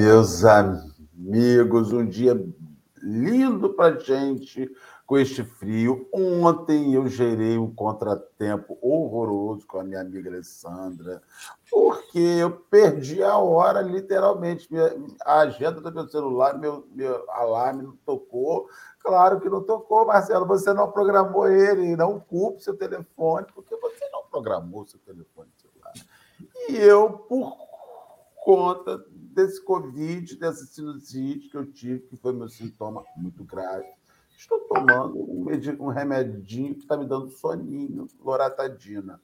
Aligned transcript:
meus 0.00 0.46
amigos. 0.46 1.92
Um 1.92 2.06
dia 2.06 2.32
lindo 3.02 3.68
para 3.74 3.98
gente 3.98 4.74
com 5.06 5.18
este 5.18 5.44
frio. 5.44 6.08
Ontem 6.10 6.94
eu 6.94 7.06
gerei 7.06 7.58
um 7.58 7.70
contratempo 7.70 8.78
horroroso 8.80 9.66
com 9.66 9.78
a 9.78 9.84
minha 9.84 10.00
amiga 10.00 10.30
Alessandra, 10.30 11.20
porque 11.70 12.18
eu 12.18 12.50
perdi 12.50 13.22
a 13.22 13.36
hora, 13.36 13.82
literalmente. 13.82 14.72
Minha, 14.72 14.90
a 15.22 15.40
agenda 15.40 15.82
do 15.82 15.92
meu 15.92 16.08
celular, 16.08 16.56
meu, 16.58 16.88
meu 16.92 17.30
alarme 17.30 17.82
não 17.82 17.94
tocou. 17.96 18.70
Claro 19.00 19.38
que 19.38 19.50
não 19.50 19.62
tocou, 19.62 20.06
Marcelo. 20.06 20.46
Você 20.46 20.72
não 20.72 20.90
programou 20.90 21.46
ele. 21.46 21.94
Não 21.94 22.18
culpe 22.18 22.64
seu 22.64 22.74
telefone, 22.74 23.46
porque 23.54 23.76
você 23.76 24.08
não 24.10 24.22
programou 24.30 24.86
seu 24.86 24.98
telefone 25.00 25.50
celular. 25.58 25.92
E 26.70 26.76
eu, 26.76 27.10
por 27.10 27.54
conta 28.42 28.98
desse 29.32 29.62
Covid, 29.64 30.36
dessa 30.36 30.64
sinusite 30.64 31.48
que 31.48 31.56
eu 31.56 31.70
tive, 31.70 32.00
que 32.00 32.16
foi 32.16 32.32
meu 32.32 32.48
sintoma 32.48 33.04
muito 33.16 33.44
grave. 33.44 33.86
Estou 34.36 34.60
tomando 34.60 35.18
um, 35.18 35.46
um 35.80 35.88
remedinho 35.88 36.74
que 36.74 36.80
está 36.80 36.96
me 36.96 37.06
dando 37.06 37.28
soninho, 37.28 38.06
loratadina. 38.20 39.20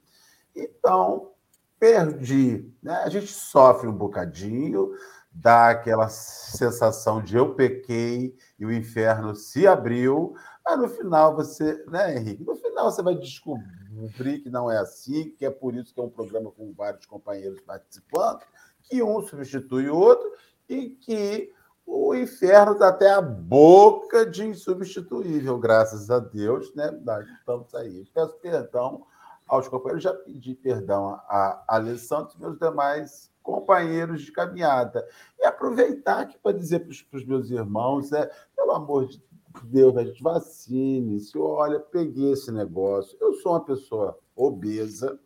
Então, 0.54 1.32
perdi. 1.78 2.70
Né? 2.82 2.94
A 2.96 3.08
gente 3.08 3.28
sofre 3.28 3.88
um 3.88 3.96
bocadinho, 3.96 4.92
dá 5.32 5.70
aquela 5.70 6.08
sensação 6.08 7.22
de 7.22 7.36
eu 7.36 7.54
pequei 7.54 8.36
e 8.58 8.64
o 8.64 8.72
inferno 8.72 9.34
se 9.34 9.66
abriu, 9.66 10.34
mas 10.64 10.78
no 10.78 10.88
final 10.88 11.34
você, 11.34 11.84
né, 11.88 12.16
Henrique? 12.16 12.44
No 12.44 12.56
final 12.56 12.91
você 12.91 13.02
vai 13.02 13.14
descobrir 13.14 14.41
que 14.42 14.50
não 14.50 14.70
é 14.70 14.78
assim, 14.78 15.30
que 15.30 15.44
é 15.44 15.50
por 15.50 15.74
isso 15.74 15.94
que 15.94 16.00
é 16.00 16.02
um 16.02 16.10
programa 16.10 16.50
com 16.50 16.72
vários 16.72 17.06
companheiros 17.06 17.60
participando, 17.60 18.41
que 18.88 19.02
um 19.02 19.22
substitui 19.22 19.88
o 19.88 19.96
outro 19.96 20.30
e 20.68 20.90
que 20.90 21.52
o 21.86 22.14
inferno 22.14 22.72
está 22.72 22.88
até 22.88 23.12
a 23.12 23.20
boca 23.20 24.26
de 24.26 24.44
insubstituível, 24.44 25.58
graças 25.58 26.10
a 26.10 26.18
Deus, 26.18 26.74
né? 26.74 26.90
Nós 27.04 27.26
estamos 27.28 27.72
aí. 27.74 28.04
Peço 28.12 28.34
perdão 28.38 29.06
aos 29.46 29.68
companheiros, 29.68 30.02
já 30.02 30.12
pedi 30.12 30.54
perdão 30.54 31.10
a 31.28 31.64
Alessandro 31.68 32.34
e 32.36 32.40
meus 32.40 32.58
demais 32.58 33.30
companheiros 33.40 34.22
de 34.22 34.32
caminhada. 34.32 35.06
E 35.38 35.46
aproveitar 35.46 36.22
aqui 36.22 36.36
para 36.42 36.56
dizer 36.56 36.80
para 36.80 37.16
os 37.16 37.24
meus 37.24 37.48
irmãos, 37.50 38.12
é, 38.12 38.28
pelo 38.56 38.72
amor 38.72 39.06
de 39.06 39.22
Deus, 39.64 39.96
a 39.96 40.04
gente 40.04 40.20
vacine-se. 40.20 41.38
Olha, 41.38 41.78
peguei 41.78 42.32
esse 42.32 42.50
negócio. 42.50 43.16
Eu 43.20 43.34
sou 43.34 43.52
uma 43.52 43.64
pessoa 43.64 44.18
obesa, 44.34 45.18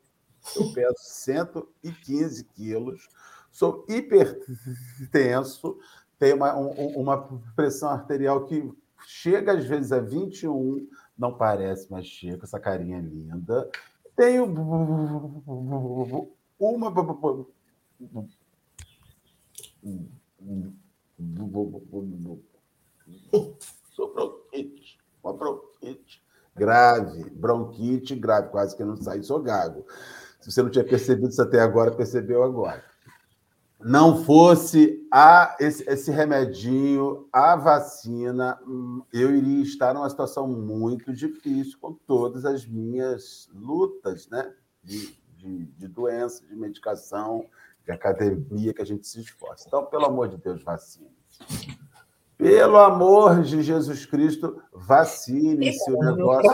eu 0.55 0.72
peso 0.72 0.94
115 0.98 2.44
quilos, 2.44 3.08
sou 3.61 3.84
hipertenso, 3.91 5.78
tenho 6.19 6.36
uma, 6.36 6.56
um, 6.56 6.70
uma 6.97 7.28
pressão 7.55 7.91
arterial 7.91 8.47
que 8.47 8.72
chega 9.06 9.53
às 9.53 9.66
vezes 9.66 9.92
a 9.92 10.00
21, 10.00 10.89
não 11.19 11.36
parece, 11.36 11.86
mas 11.91 12.06
chega, 12.06 12.44
essa 12.44 12.58
carinha 12.58 12.98
linda. 12.98 13.70
Tenho 14.16 14.47
uma. 14.47 16.26
Sou 23.91 24.15
bronquite, 24.15 24.99
uma 25.22 25.34
bronquite 25.34 26.25
grave, 26.56 27.28
bronquite 27.28 28.15
grave, 28.16 28.49
quase 28.49 28.75
que 28.75 28.84
não 28.84 28.97
sai, 28.97 29.22
sou 29.22 29.38
gago. 29.43 29.84
Se 30.41 30.50
você 30.50 30.62
não 30.62 30.70
tinha 30.70 30.84
percebido 30.84 31.28
isso 31.28 31.43
até 31.43 31.60
agora, 31.60 31.91
percebeu 31.91 32.43
agora 32.43 32.90
não 33.83 34.25
fosse 34.25 35.07
a, 35.11 35.57
esse, 35.59 35.89
esse, 35.89 36.11
remedinho, 36.11 37.27
a 37.33 37.57
vacina, 37.57 38.59
eu 39.13 39.35
iria 39.35 39.63
estar 39.63 39.95
numa 39.95 40.09
situação 40.09 40.47
muito 40.47 41.13
difícil 41.13 41.79
com 41.81 41.93
todas 41.93 42.45
as 42.45 42.67
minhas 42.67 43.49
lutas 43.55 44.29
né? 44.29 44.53
de, 44.83 45.15
de, 45.37 45.65
de 45.65 45.89
doença, 45.89 46.47
de 46.47 46.55
medicação, 46.55 47.47
de 47.85 47.91
academia 47.91 48.75
que 48.75 48.83
a 48.83 48.87
gente 48.87 49.07
se 49.07 49.21
esforça. 49.21 49.65
Então, 49.67 49.87
pelo 49.87 50.07
amor 50.07 50.29
de 50.29 50.37
Deus, 50.37 50.62
vacine. 50.62 51.11
Pelo 52.37 52.79
amor 52.79 53.43
de 53.43 53.62
Jesus 53.62 54.07
Cristo, 54.07 54.62
vacine-se 54.73 55.91
o 55.91 55.99
negócio 55.99 56.51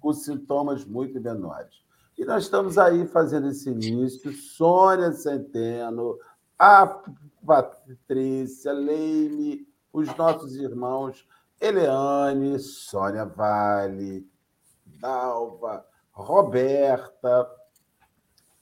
com 0.00 0.12
sintomas 0.12 0.84
muito 0.84 1.20
menores. 1.20 1.82
E 2.20 2.24
nós 2.26 2.42
estamos 2.42 2.76
aí 2.76 3.06
fazendo 3.06 3.48
esse 3.48 3.70
início. 3.70 4.30
Sônia 4.30 5.10
Centeno, 5.10 6.18
a 6.58 6.86
Patrícia, 7.46 8.74
Leime, 8.74 9.66
os 9.90 10.14
nossos 10.16 10.54
irmãos 10.56 11.26
Eleane, 11.58 12.58
Sônia 12.58 13.24
Vale, 13.24 14.28
Dalva, 14.84 15.82
Roberta, 16.10 17.50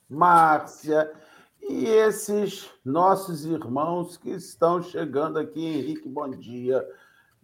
Márcia 0.08 1.12
e 1.60 1.84
esses 1.86 2.70
nossos 2.84 3.44
irmãos 3.44 4.16
que 4.16 4.30
estão 4.30 4.80
chegando 4.80 5.36
aqui. 5.36 5.66
Henrique, 5.66 6.08
bom 6.08 6.30
dia. 6.30 6.88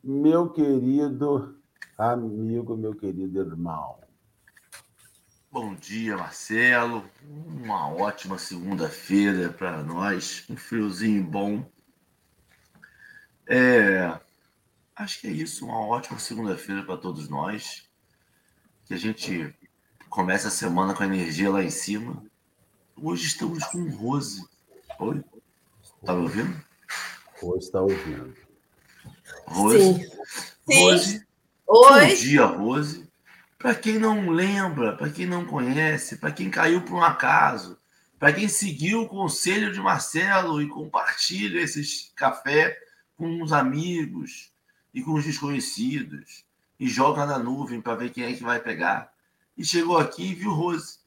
Meu 0.01 0.49
querido 0.49 1.57
amigo, 1.99 2.77
meu 2.77 2.95
querido 2.95 3.41
irmão. 3.41 4.04
Bom 5.55 5.73
dia, 5.73 6.17
Marcelo. 6.17 7.09
Uma 7.23 7.89
ótima 7.89 8.39
segunda-feira 8.39 9.51
para 9.51 9.85
nós. 9.85 10.45
Um 10.51 10.57
friozinho 10.57 11.23
bom. 11.23 11.65
É, 13.47 14.19
acho 14.97 15.21
que 15.21 15.29
é 15.29 15.31
isso. 15.31 15.65
Uma 15.65 15.79
ótima 15.79 16.19
segunda-feira 16.19 16.83
para 16.83 16.97
todos 16.97 17.29
nós. 17.29 17.89
Que 18.85 18.95
a 18.95 18.97
gente 18.97 19.55
comece 20.11 20.49
a 20.49 20.51
semana 20.51 20.93
com 20.93 21.05
a 21.05 21.07
energia 21.07 21.53
lá 21.53 21.63
em 21.63 21.71
cima. 21.71 22.21
Hoje 22.97 23.29
estamos 23.29 23.63
com 23.67 23.89
Rose. 23.91 24.45
Oi? 24.99 25.23
Tá 26.05 26.15
me 26.15 26.23
ouvindo? 26.23 26.65
Rose 27.41 27.67
está 27.67 27.81
ouvindo. 27.81 28.35
Rose. 29.47 29.79
Sim. 29.79 30.09
Rose. 30.67 31.19
Sim. 31.19 31.25
Oi. 31.69 32.09
Bom 32.09 32.15
dia, 32.17 32.45
Rose. 32.45 33.04
Para 33.65 33.75
quem 33.75 33.99
não 33.99 34.29
lembra, 34.29 34.95
para 34.95 35.09
quem 35.09 35.25
não 35.25 35.47
conhece, 35.47 36.19
para 36.19 36.31
quem 36.31 36.51
caiu 36.51 36.83
por 36.83 36.97
um 36.97 37.03
acaso, 37.03 37.79
para 38.19 38.31
quem 38.31 38.47
seguiu 38.47 39.01
o 39.01 39.09
conselho 39.09 39.73
de 39.73 39.81
Marcelo 39.81 40.61
e 40.61 40.69
compartilha 40.69 41.63
esses 41.63 42.13
café 42.15 42.79
com 43.17 43.43
os 43.43 43.55
amigos 43.55 44.53
e 44.93 45.01
com 45.01 45.15
os 45.15 45.25
desconhecidos 45.25 46.45
e 46.79 46.87
joga 46.87 47.25
na 47.25 47.39
nuvem 47.39 47.81
para 47.81 47.95
ver 47.95 48.11
quem 48.11 48.25
é 48.25 48.35
que 48.35 48.43
vai 48.43 48.61
pegar. 48.61 49.11
E 49.57 49.65
chegou 49.65 49.97
aqui 49.97 50.33
e 50.33 50.35
viu 50.35 50.53
Rose. 50.53 50.99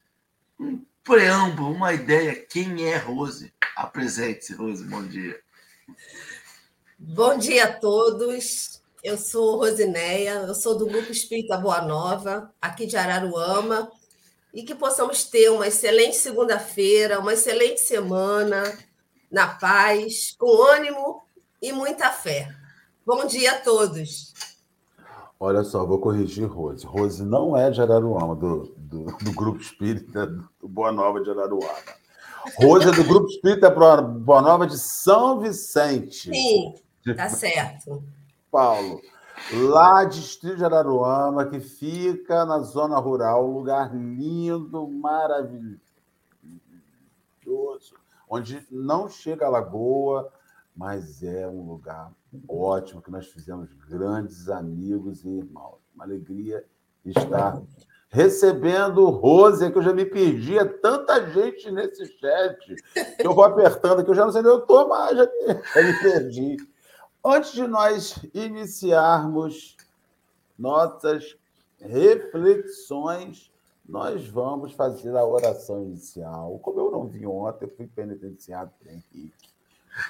Um 0.60 0.84
preâmbulo, 1.04 1.76
uma 1.76 1.94
ideia. 1.94 2.36
Quem 2.36 2.86
é 2.86 2.98
Rose? 2.98 3.54
Apresente-se, 3.76 4.56
Rose. 4.56 4.84
Bom 4.84 5.04
dia. 5.04 5.40
Bom 6.98 7.38
dia 7.38 7.66
a 7.66 7.74
todos. 7.74 8.77
Eu 9.04 9.18
sou 9.18 9.58
Rosineia, 9.58 10.44
eu 10.48 10.56
sou 10.56 10.76
do 10.76 10.88
Grupo 10.88 11.12
Espírita 11.12 11.56
Boa 11.56 11.82
Nova, 11.82 12.52
aqui 12.60 12.88
de 12.88 12.98
Araruama, 12.98 13.92
e 14.54 14.64
que 14.64 14.74
possamos 14.74 15.24
ter 15.26 15.50
uma 15.50 15.68
excelente 15.68 16.18
segunda-feira, 16.18 17.20
uma 17.20 17.34
excelente 17.34 17.80
semana, 17.80 18.64
na 19.32 19.48
paz, 19.48 20.36
com 20.38 20.64
ânimo 20.64 21.22
e 21.62 21.72
muita 21.72 22.10
fé. 22.10 22.50
Bom 23.06 23.26
dia 23.26 23.52
a 23.52 23.62
todos. 23.62 24.34
Olha 25.40 25.64
só, 25.64 25.86
vou 25.86 26.00
corrigir 26.00 26.48
Rose. 26.48 26.84
Rose 26.84 27.24
não 27.24 27.56
é 27.56 27.70
de 27.70 27.80
Araruama, 27.80 28.36
do, 28.36 28.74
do, 28.76 29.04
do 29.06 29.32
Grupo 29.32 29.62
Espírita 29.62 30.26
do 30.26 30.68
Boa 30.68 30.92
Nova 30.92 31.22
de 31.22 31.30
Araruama. 31.30 31.94
Rose 32.56 32.88
é 32.88 32.92
do 32.92 33.04
Grupo 33.04 33.28
Espírita 33.28 33.70
Boa 33.70 34.42
Nova 34.42 34.66
de 34.66 34.80
São 34.80 35.40
Vicente. 35.40 36.32
Sim, 36.32 36.74
tá 37.16 37.30
certo. 37.30 38.04
Paulo, 38.52 39.02
lá 39.54 40.04
Distrito 40.04 40.58
de 40.58 40.66
Araruama, 40.66 41.46
que 41.46 41.60
fica 41.60 42.46
na 42.46 42.60
zona 42.60 42.98
rural, 42.98 43.50
um 43.50 43.54
lugar 43.54 43.94
lindo, 43.96 44.88
maravilhoso, 44.88 45.80
onde 48.30 48.66
não 48.72 49.08
chega 49.08 49.46
a 49.46 49.50
lagoa, 49.50 50.32
mas 50.76 51.24
é 51.24 51.48
um 51.48 51.68
lugar 51.68 52.12
ótimo, 52.48 53.02
que 53.02 53.12
nós 53.12 53.28
fizemos 53.28 53.72
grandes 53.90 54.50
amigos 54.50 55.24
e 55.26 55.30
irmãos. 55.30 55.80
Uma 55.96 56.04
alegria 56.04 56.64
estar 57.06 57.62
recebendo 58.10 59.10
Rose, 59.10 59.72
que 59.72 59.78
eu 59.78 59.84
já 59.84 59.94
me 59.94 60.06
perdi, 60.06 60.58
é 60.58 60.66
tanta 60.66 61.30
gente 61.32 61.70
nesse 61.72 62.06
chat, 62.18 62.76
que 63.18 63.28
eu 63.28 63.34
vou 63.34 63.44
apertando, 63.44 64.04
que 64.04 64.10
eu 64.10 64.16
já 64.16 64.26
não 64.26 64.32
sei 64.32 64.42
onde 64.42 64.50
eu 64.50 64.60
estou, 64.60 64.88
mas 64.88 65.18
já 65.18 65.26
me 65.84 66.00
perdi. 66.02 66.58
Antes 67.24 67.52
de 67.54 67.68
nós 67.68 68.20
iniciarmos 68.34 69.76
nossas 70.58 71.38
reflexões, 71.80 73.52
nós 73.88 74.28
vamos 74.28 74.74
fazer 74.74 75.16
a 75.16 75.26
oração 75.26 75.84
inicial. 75.84 76.60
Como 76.60 76.80
eu 76.80 76.92
não 76.92 77.08
vi 77.08 77.26
ontem, 77.26 77.66
eu 77.66 77.76
fui 77.76 77.88
penitenciado 77.88 78.72
por 78.78 78.88
Henrique. 78.88 79.50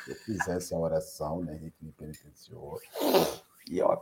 eu 0.07 0.15
fizesse 0.15 0.74
a 0.74 0.77
oração, 0.77 1.44
né? 1.44 1.56
Henrique 1.56 1.77
me 1.81 1.92
penitenciou. 1.92 2.80
E 3.69 3.80
é 3.80 3.86
uma 3.86 3.98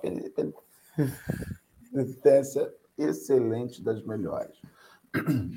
penitência 1.91 2.73
excelente 2.97 3.83
das 3.83 4.01
melhores. 4.03 4.57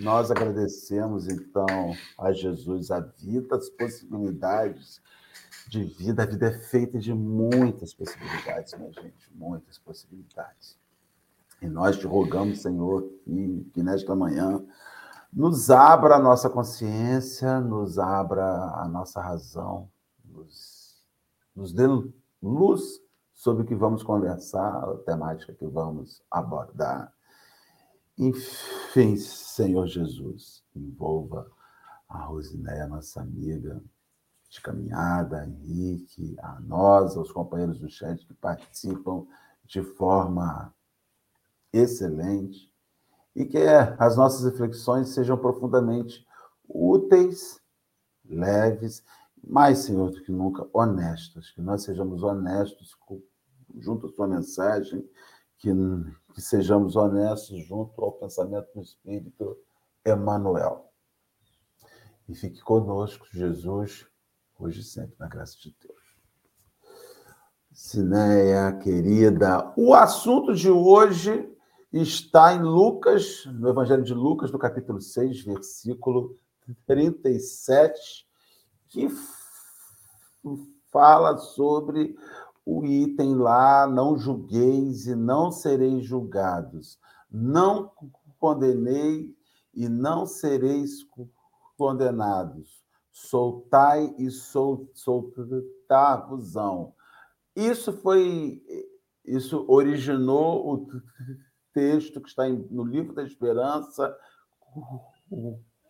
Nós 0.00 0.30
agradecemos, 0.30 1.28
então, 1.28 1.92
a 2.18 2.32
Jesus 2.32 2.90
a 2.90 3.00
vida, 3.00 3.56
as 3.56 3.68
possibilidades 3.70 5.00
de 5.68 5.84
vida. 5.84 6.22
A 6.22 6.26
vida 6.26 6.46
é 6.46 6.52
feita 6.52 6.98
de 6.98 7.14
muitas 7.14 7.92
possibilidades, 7.92 8.74
minha 8.74 8.92
gente, 8.92 9.32
muitas 9.34 9.78
possibilidades. 9.78 10.78
E 11.60 11.68
nós 11.68 11.98
te 11.98 12.06
rogamos, 12.06 12.62
Senhor, 12.62 13.02
que, 13.24 13.70
que 13.74 13.82
nesta 13.82 14.14
manhã 14.14 14.64
nos 15.32 15.70
abra 15.70 16.16
a 16.16 16.18
nossa 16.18 16.48
consciência, 16.48 17.60
nos 17.60 17.98
abra 17.98 18.44
a 18.44 18.88
nossa 18.88 19.20
razão, 19.20 19.90
nos, 20.24 21.04
nos 21.54 21.72
dê 21.72 21.84
luz 22.42 23.00
sobre 23.34 23.62
o 23.62 23.66
que 23.66 23.74
vamos 23.74 24.02
conversar, 24.02 24.84
a 24.84 24.96
temática 24.98 25.52
que 25.52 25.66
vamos 25.66 26.22
abordar. 26.30 27.12
Enfim, 28.16 29.16
Senhor 29.16 29.86
Jesus, 29.86 30.64
envolva 30.74 31.46
a 32.08 32.24
Rosinéia, 32.24 32.86
nossa 32.86 33.20
amiga 33.20 33.80
de 34.48 34.60
caminhada, 34.60 35.44
Henrique, 35.46 36.36
a 36.40 36.58
nós, 36.60 37.16
aos 37.16 37.30
companheiros 37.30 37.78
do 37.78 37.88
chat 37.88 38.24
que 38.26 38.34
participam 38.34 39.26
de 39.64 39.82
forma 39.82 40.74
excelente 41.72 42.72
e 43.36 43.44
que 43.44 43.58
as 43.98 44.16
nossas 44.16 44.50
reflexões 44.50 45.10
sejam 45.10 45.36
profundamente 45.36 46.26
úteis, 46.66 47.60
leves, 48.24 49.04
mais, 49.44 49.78
Senhor, 49.78 50.10
do 50.10 50.22
que 50.22 50.32
nunca, 50.32 50.68
honestos, 50.72 51.50
que 51.50 51.60
nós 51.60 51.82
sejamos 51.82 52.22
honestos 52.22 52.96
junto 53.78 54.06
à 54.06 54.12
tua 54.12 54.26
mensagem, 54.26 55.08
que, 55.58 55.70
que 56.34 56.40
sejamos 56.40 56.96
honestos 56.96 57.64
junto 57.66 58.02
ao 58.02 58.12
pensamento 58.12 58.68
do 58.74 58.82
Espírito 58.82 59.56
Emmanuel. 60.04 60.90
E 62.28 62.34
fique 62.34 62.60
conosco, 62.60 63.26
Jesus, 63.32 64.06
hoje 64.58 64.80
e 64.80 64.84
sempre, 64.84 65.14
na 65.18 65.28
graça 65.28 65.56
de 65.58 65.74
Deus. 65.80 65.98
Cineia, 67.72 68.72
querida, 68.72 69.72
o 69.76 69.94
assunto 69.94 70.54
de 70.54 70.68
hoje 70.68 71.48
está 71.92 72.52
em 72.52 72.62
Lucas, 72.62 73.46
no 73.46 73.68
Evangelho 73.68 74.02
de 74.02 74.12
Lucas, 74.12 74.50
no 74.50 74.58
capítulo 74.58 75.00
6, 75.00 75.44
versículo 75.44 76.36
37, 76.86 78.26
que 78.88 79.08
fala 80.90 81.38
sobre 81.38 82.16
o 82.66 82.84
item 82.84 83.36
lá, 83.36 83.86
não 83.86 84.18
julgueis 84.18 85.06
e 85.06 85.14
não 85.14 85.52
sereis 85.52 86.04
julgados. 86.04 86.98
Não 87.30 87.92
condenei 88.38 89.34
e 89.72 89.88
não 89.88 90.26
sereis 90.26 91.06
condenados. 91.76 92.87
Soltai 93.20 94.14
e 94.16 94.30
sol, 94.30 94.88
soltar-vos-ão. 94.94 96.94
Isso 97.54 97.92
foi, 97.92 98.62
isso 99.24 99.66
originou 99.68 100.72
o 100.72 100.86
texto 101.74 102.20
que 102.20 102.28
está 102.28 102.48
no 102.48 102.84
livro 102.84 103.12
da 103.12 103.24
Esperança, 103.24 104.16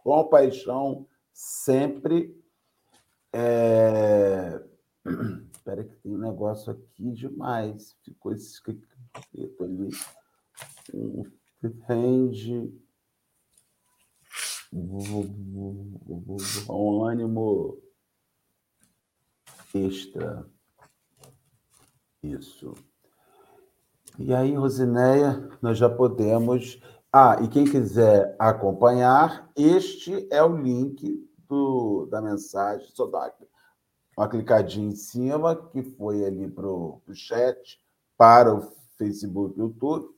com 0.03 0.25
paixão 0.31 1.07
sempre. 1.31 2.35
É... 3.31 4.65
Espera 5.53 5.85
que 5.85 5.97
tem 5.97 6.15
um 6.15 6.19
negócio 6.19 6.73
aqui 6.73 7.13
demais. 7.13 7.95
Ficou 8.03 8.33
escrito 8.33 8.89
ali. 9.61 9.91
Um 10.95 11.31
rende 11.87 12.73
um 14.73 16.01
ânimo 17.05 17.79
extra. 19.75 20.47
Isso. 22.23 22.75
E 24.19 24.35
aí, 24.35 24.55
Rosinéia, 24.55 25.49
nós 25.63 25.79
já 25.79 25.89
podemos. 25.89 26.81
Ah, 27.13 27.39
e 27.43 27.49
quem 27.49 27.65
quiser 27.65 28.37
acompanhar, 28.39 29.51
este 29.57 30.29
é 30.31 30.43
o 30.43 30.57
link 30.57 31.27
do, 31.49 32.07
da 32.07 32.21
mensagem. 32.21 32.89
Só 32.93 33.07
dá 33.07 33.33
uma 34.17 34.29
clicadinha 34.29 34.89
em 34.89 34.97
cima, 34.97 35.57
que 35.71 35.83
foi 35.83 36.25
ali 36.25 36.51
para 36.51 36.67
o 36.67 37.01
chat, 37.15 37.81
para 38.17 38.53
o 38.53 38.73
Facebook 38.99 39.59
YouTube, 39.59 40.09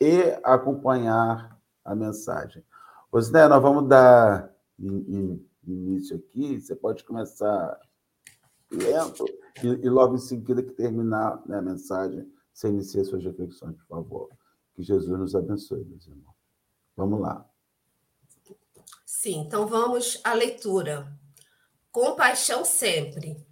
e 0.00 0.22
acompanhar 0.42 1.60
a 1.84 1.94
mensagem. 1.94 2.64
Rosinéia, 3.12 3.48
nós 3.48 3.60
vamos 3.60 3.88
dar 3.88 4.54
início 4.78 6.16
aqui. 6.16 6.60
Você 6.60 6.76
pode 6.76 7.04
começar 7.04 7.78
lento 8.70 9.24
e, 9.62 9.66
e 9.66 9.88
logo 9.88 10.14
em 10.14 10.20
seguida 10.20 10.62
que 10.62 10.72
terminar 10.72 11.42
né, 11.46 11.58
a 11.58 11.62
mensagem 11.62 12.30
você 12.52 12.68
inicia 12.68 13.04
suas 13.04 13.24
reflexões, 13.24 13.76
por 13.76 13.86
favor. 13.86 14.28
Que 14.74 14.82
Jesus 14.82 15.18
nos 15.18 15.34
abençoe, 15.34 15.84
meus 15.84 16.06
irmãos. 16.06 16.36
Vamos 16.96 17.20
lá. 17.20 17.48
Sim, 19.04 19.40
então 19.40 19.66
vamos 19.66 20.20
à 20.22 20.34
leitura. 20.34 21.10
Compaixão 21.90 22.64
sempre. 22.64 23.44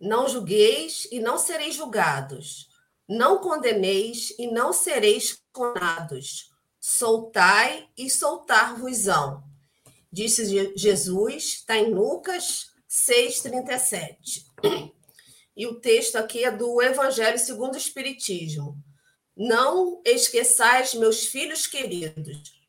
Não 0.00 0.28
julgueis 0.28 1.08
e 1.10 1.20
não 1.20 1.36
sereis 1.36 1.74
julgados. 1.74 2.68
Não 3.08 3.38
condeneis 3.38 4.32
e 4.38 4.50
não 4.50 4.72
sereis 4.72 5.42
condenados. 5.52 6.55
Soltai 6.88 7.90
e 7.98 8.08
soltar-vos-ão. 8.08 9.42
Disse 10.12 10.72
Jesus, 10.76 11.44
está 11.44 11.76
em 11.76 11.92
Lucas 11.92 12.70
6,37. 12.88 14.94
E 15.56 15.66
o 15.66 15.80
texto 15.80 16.14
aqui 16.14 16.44
é 16.44 16.50
do 16.52 16.80
Evangelho 16.80 17.40
segundo 17.40 17.74
o 17.74 17.76
Espiritismo. 17.76 18.80
Não 19.36 20.00
esqueçais, 20.04 20.94
meus 20.94 21.26
filhos 21.26 21.66
queridos, 21.66 22.62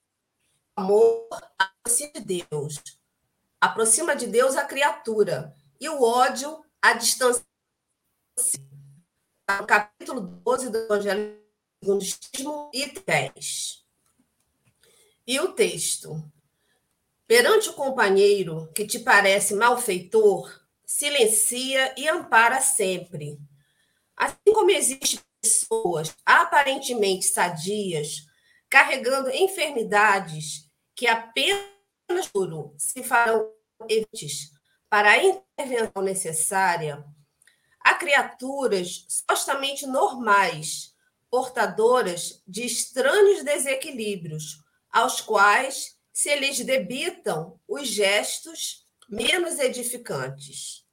amor 0.75 1.27
aproxima 1.55 2.13
de 2.13 2.45
Deus. 2.49 2.81
Aproxima 3.61 4.15
de 4.15 4.25
Deus 4.25 4.55
a 4.55 4.65
criatura 4.65 5.55
e 5.79 5.87
o 5.89 6.01
ódio 6.01 6.65
a 6.81 6.93
distância. 6.93 7.45
No 9.59 9.67
capítulo 9.67 10.21
12 10.21 10.71
do 10.71 10.77
Evangelho 10.79 11.39
segundo 11.83 12.01
o 12.01 12.03
Espiritismo, 12.03 12.71
e 12.73 12.99
10. 12.99 13.86
E 15.27 15.41
o 15.41 15.51
texto. 15.51 16.23
Perante 17.27 17.67
o 17.67 17.73
companheiro 17.73 18.71
que 18.73 18.87
te 18.87 18.99
parece 18.99 19.53
malfeitor, 19.53 20.49
silencia 20.85 21.93
e 21.97 22.07
ampara 22.07 22.61
sempre. 22.61 23.37
Assim 24.15 24.53
como 24.53 24.71
existem 24.71 25.19
pessoas 25.41 26.15
aparentemente 26.25 27.25
sadias, 27.25 28.25
carregando 28.69 29.29
enfermidades 29.29 30.71
que 30.95 31.05
apenas 31.07 31.67
se 32.77 33.03
farão 33.03 33.51
evites 33.89 34.51
para 34.89 35.11
a 35.11 35.23
intervenção 35.23 36.01
necessária, 36.01 37.03
há 37.81 37.93
criaturas 37.95 39.05
supostamente 39.09 39.85
normais, 39.85 40.95
portadoras 41.29 42.41
de 42.47 42.65
estranhos 42.65 43.43
desequilíbrios, 43.43 44.65
aos 44.91 45.21
quais 45.21 45.97
se 46.11 46.35
lhes 46.35 46.63
debitam 46.65 47.59
os 47.67 47.87
gestos 47.87 48.87
menos 49.07 49.59
edificantes. 49.59 50.83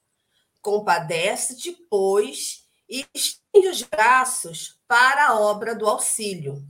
Compadece-te, 0.61 1.73
pois, 1.89 2.65
e 2.89 3.07
estende 3.15 3.69
os 3.69 3.83
braços 3.83 4.79
para 4.87 5.29
a 5.29 5.41
obra 5.41 5.75
do 5.75 5.89
auxílio. 5.89 6.63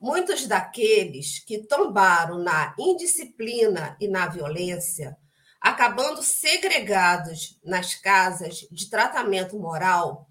Muitos 0.00 0.46
daqueles 0.46 1.38
que 1.40 1.58
tombaram 1.58 2.38
na 2.38 2.74
indisciplina 2.78 3.96
e 4.00 4.06
na 4.06 4.26
violência, 4.28 5.16
acabando 5.60 6.22
segregados 6.22 7.58
nas 7.64 7.94
casas 7.94 8.66
de 8.70 8.90
tratamento 8.90 9.58
moral, 9.58 10.28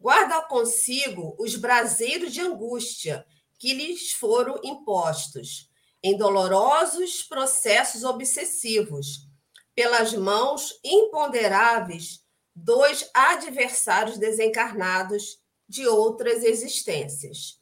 guardam 0.00 0.42
consigo 0.48 1.34
os 1.38 1.56
braseiros 1.56 2.32
de 2.32 2.40
angústia 2.40 3.26
que 3.60 3.74
lhes 3.74 4.12
foram 4.12 4.58
impostos 4.64 5.68
em 6.02 6.16
dolorosos 6.16 7.22
processos 7.22 8.04
obsessivos, 8.04 9.28
pelas 9.74 10.14
mãos 10.14 10.80
imponderáveis 10.82 12.24
dos 12.56 13.08
adversários 13.12 14.16
desencarnados 14.16 15.38
de 15.68 15.86
outras 15.86 16.42
existências. 16.42 17.60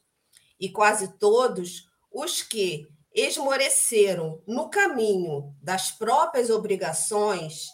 E 0.57 0.69
quase 0.71 1.17
todos 1.19 1.85
os 2.09 2.41
que 2.41 2.87
esmoreceram 3.13 4.41
no 4.47 4.69
caminho 4.69 5.53
das 5.61 5.91
próprias 5.91 6.49
obrigações, 6.49 7.67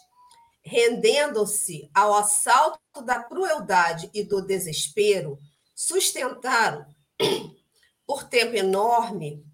rendendo-se 0.62 1.88
ao 1.94 2.12
assalto 2.12 2.80
da 3.04 3.22
crueldade 3.22 4.10
e 4.12 4.24
do 4.24 4.42
desespero, 4.42 5.38
sustentaram 5.76 6.84
por 8.06 8.24
tempo 8.24 8.54
enorme 8.54 9.44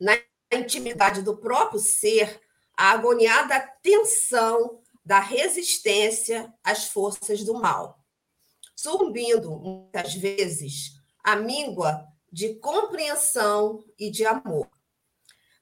na 0.00 0.18
intimidade 0.52 1.22
do 1.22 1.36
próprio 1.36 1.80
ser 1.80 2.40
a 2.76 2.92
agoniada 2.92 3.60
tensão 3.82 4.80
da 5.04 5.20
resistência 5.20 6.52
às 6.62 6.86
forças 6.86 7.44
do 7.44 7.54
mal, 7.54 7.98
sucumbindo 8.74 9.50
muitas 9.50 10.14
vezes 10.14 10.92
à 11.22 11.36
míngua 11.36 12.06
de 12.32 12.54
compreensão 12.54 13.84
e 13.98 14.10
de 14.10 14.24
amor. 14.24 14.68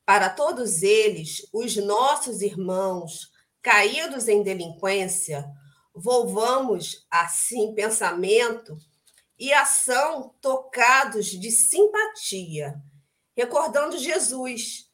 Para 0.04 0.30
todos 0.30 0.82
eles, 0.82 1.46
os 1.52 1.76
nossos 1.76 2.40
irmãos 2.40 3.30
caídos 3.62 4.28
em 4.28 4.42
delinquência, 4.42 5.44
volvamos 5.94 7.06
assim 7.10 7.74
pensamento 7.74 8.76
e 9.38 9.52
ação 9.52 10.34
tocados 10.40 11.26
de 11.26 11.50
simpatia, 11.50 12.74
recordando 13.36 13.96
Jesus, 13.96 14.90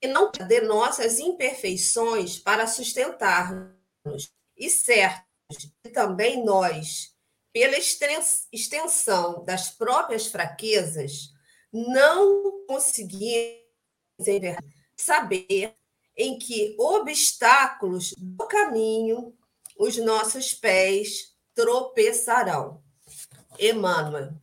que 0.00 0.08
não 0.08 0.30
de 0.30 0.60
nossas 0.60 1.18
imperfeições 1.18 2.38
para 2.38 2.66
sustentar-nos, 2.66 4.32
e 4.56 4.70
certos 4.70 5.72
que 5.82 5.90
também 5.90 6.44
nós, 6.44 7.14
pela 7.52 7.76
extensão 7.76 9.44
das 9.44 9.70
próprias 9.70 10.26
fraquezas, 10.26 11.32
não 11.72 12.64
conseguimos 12.66 13.60
saber 14.96 15.76
em 16.16 16.38
que 16.38 16.76
obstáculos 16.78 18.14
do 18.16 18.46
caminho 18.46 19.36
os 19.78 19.96
nossos 19.96 20.52
pés 20.52 21.34
tropeçarão. 21.54 22.82
Emmanuel. 23.58 24.34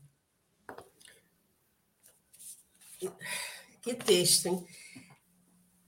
Que 3.81 3.93
texto, 3.93 4.47
hein? 4.47 4.67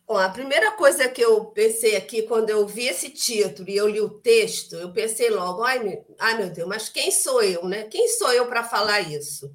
Bom, 0.07 0.17
a 0.17 0.29
primeira 0.29 0.71
coisa 0.71 1.07
que 1.07 1.21
eu 1.21 1.45
pensei 1.51 1.95
aqui, 1.95 2.23
quando 2.23 2.49
eu 2.49 2.65
vi 2.65 2.87
esse 2.87 3.11
título 3.11 3.69
e 3.69 3.77
eu 3.77 3.87
li 3.87 4.01
o 4.01 4.09
texto, 4.09 4.75
eu 4.75 4.91
pensei 4.91 5.29
logo, 5.29 5.63
ai 5.63 5.77
meu, 5.79 6.03
ai, 6.17 6.35
meu 6.35 6.49
Deus, 6.49 6.67
mas 6.67 6.89
quem 6.89 7.11
sou 7.11 7.43
eu, 7.43 7.63
né? 7.67 7.83
Quem 7.83 8.07
sou 8.07 8.31
eu 8.33 8.47
para 8.47 8.63
falar 8.63 9.01
isso? 9.01 9.53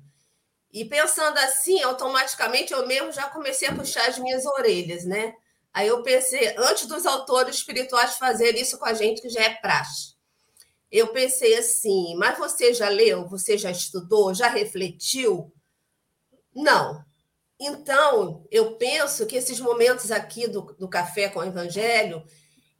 E 0.72 0.84
pensando 0.84 1.38
assim, 1.38 1.82
automaticamente 1.82 2.72
eu 2.72 2.86
mesmo 2.86 3.12
já 3.12 3.28
comecei 3.30 3.68
a 3.68 3.74
puxar 3.74 4.08
as 4.08 4.18
minhas 4.18 4.46
orelhas, 4.46 5.04
né? 5.04 5.34
Aí 5.72 5.88
eu 5.88 6.02
pensei, 6.04 6.54
antes 6.56 6.86
dos 6.86 7.04
autores 7.06 7.56
espirituais 7.56 8.16
fazerem 8.16 8.62
isso 8.62 8.78
com 8.78 8.84
a 8.84 8.94
gente, 8.94 9.22
que 9.22 9.28
já 9.28 9.42
é 9.42 9.54
praxe, 9.56 10.13
eu 10.90 11.08
pensei 11.08 11.58
assim, 11.58 12.14
mas 12.16 12.38
você 12.38 12.72
já 12.72 12.88
leu? 12.88 13.28
Você 13.28 13.58
já 13.58 13.70
estudou? 13.70 14.34
Já 14.34 14.48
refletiu? 14.48 15.52
Não. 16.54 17.04
Então, 17.58 18.46
eu 18.50 18.76
penso 18.76 19.26
que 19.26 19.36
esses 19.36 19.60
momentos 19.60 20.10
aqui 20.10 20.46
do, 20.46 20.62
do 20.78 20.88
Café 20.88 21.28
com 21.28 21.40
o 21.40 21.44
Evangelho, 21.44 22.24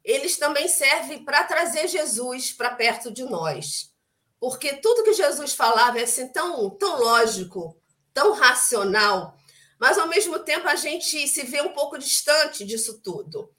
eles 0.05 0.37
também 0.37 0.69
servem 0.69 1.25
para 1.25 1.45
trazer 1.45 1.89
Jesus 1.89 2.53
para 2.53 2.75
perto 2.75 3.11
de 3.11 3.25
nós. 3.25 3.93
Porque 4.39 4.75
tudo 4.75 5.05
que 5.05 5.15
Jesus 5.15 5.55
falava 5.55 5.99
é 5.99 6.03
assim 6.03 6.29
tão, 6.29 6.69
tão 6.71 7.01
lógico, 7.01 7.81
tão 8.13 8.33
racional, 8.35 9.37
mas 9.81 9.99
ao 9.99 10.07
mesmo 10.07 10.39
tempo 10.39 10.69
a 10.69 10.77
gente 10.77 11.27
se 11.27 11.43
vê 11.45 11.63
um 11.63 11.73
pouco 11.73 11.99
distante 11.99 12.65
disso 12.65 13.01
tudo. 13.03 13.51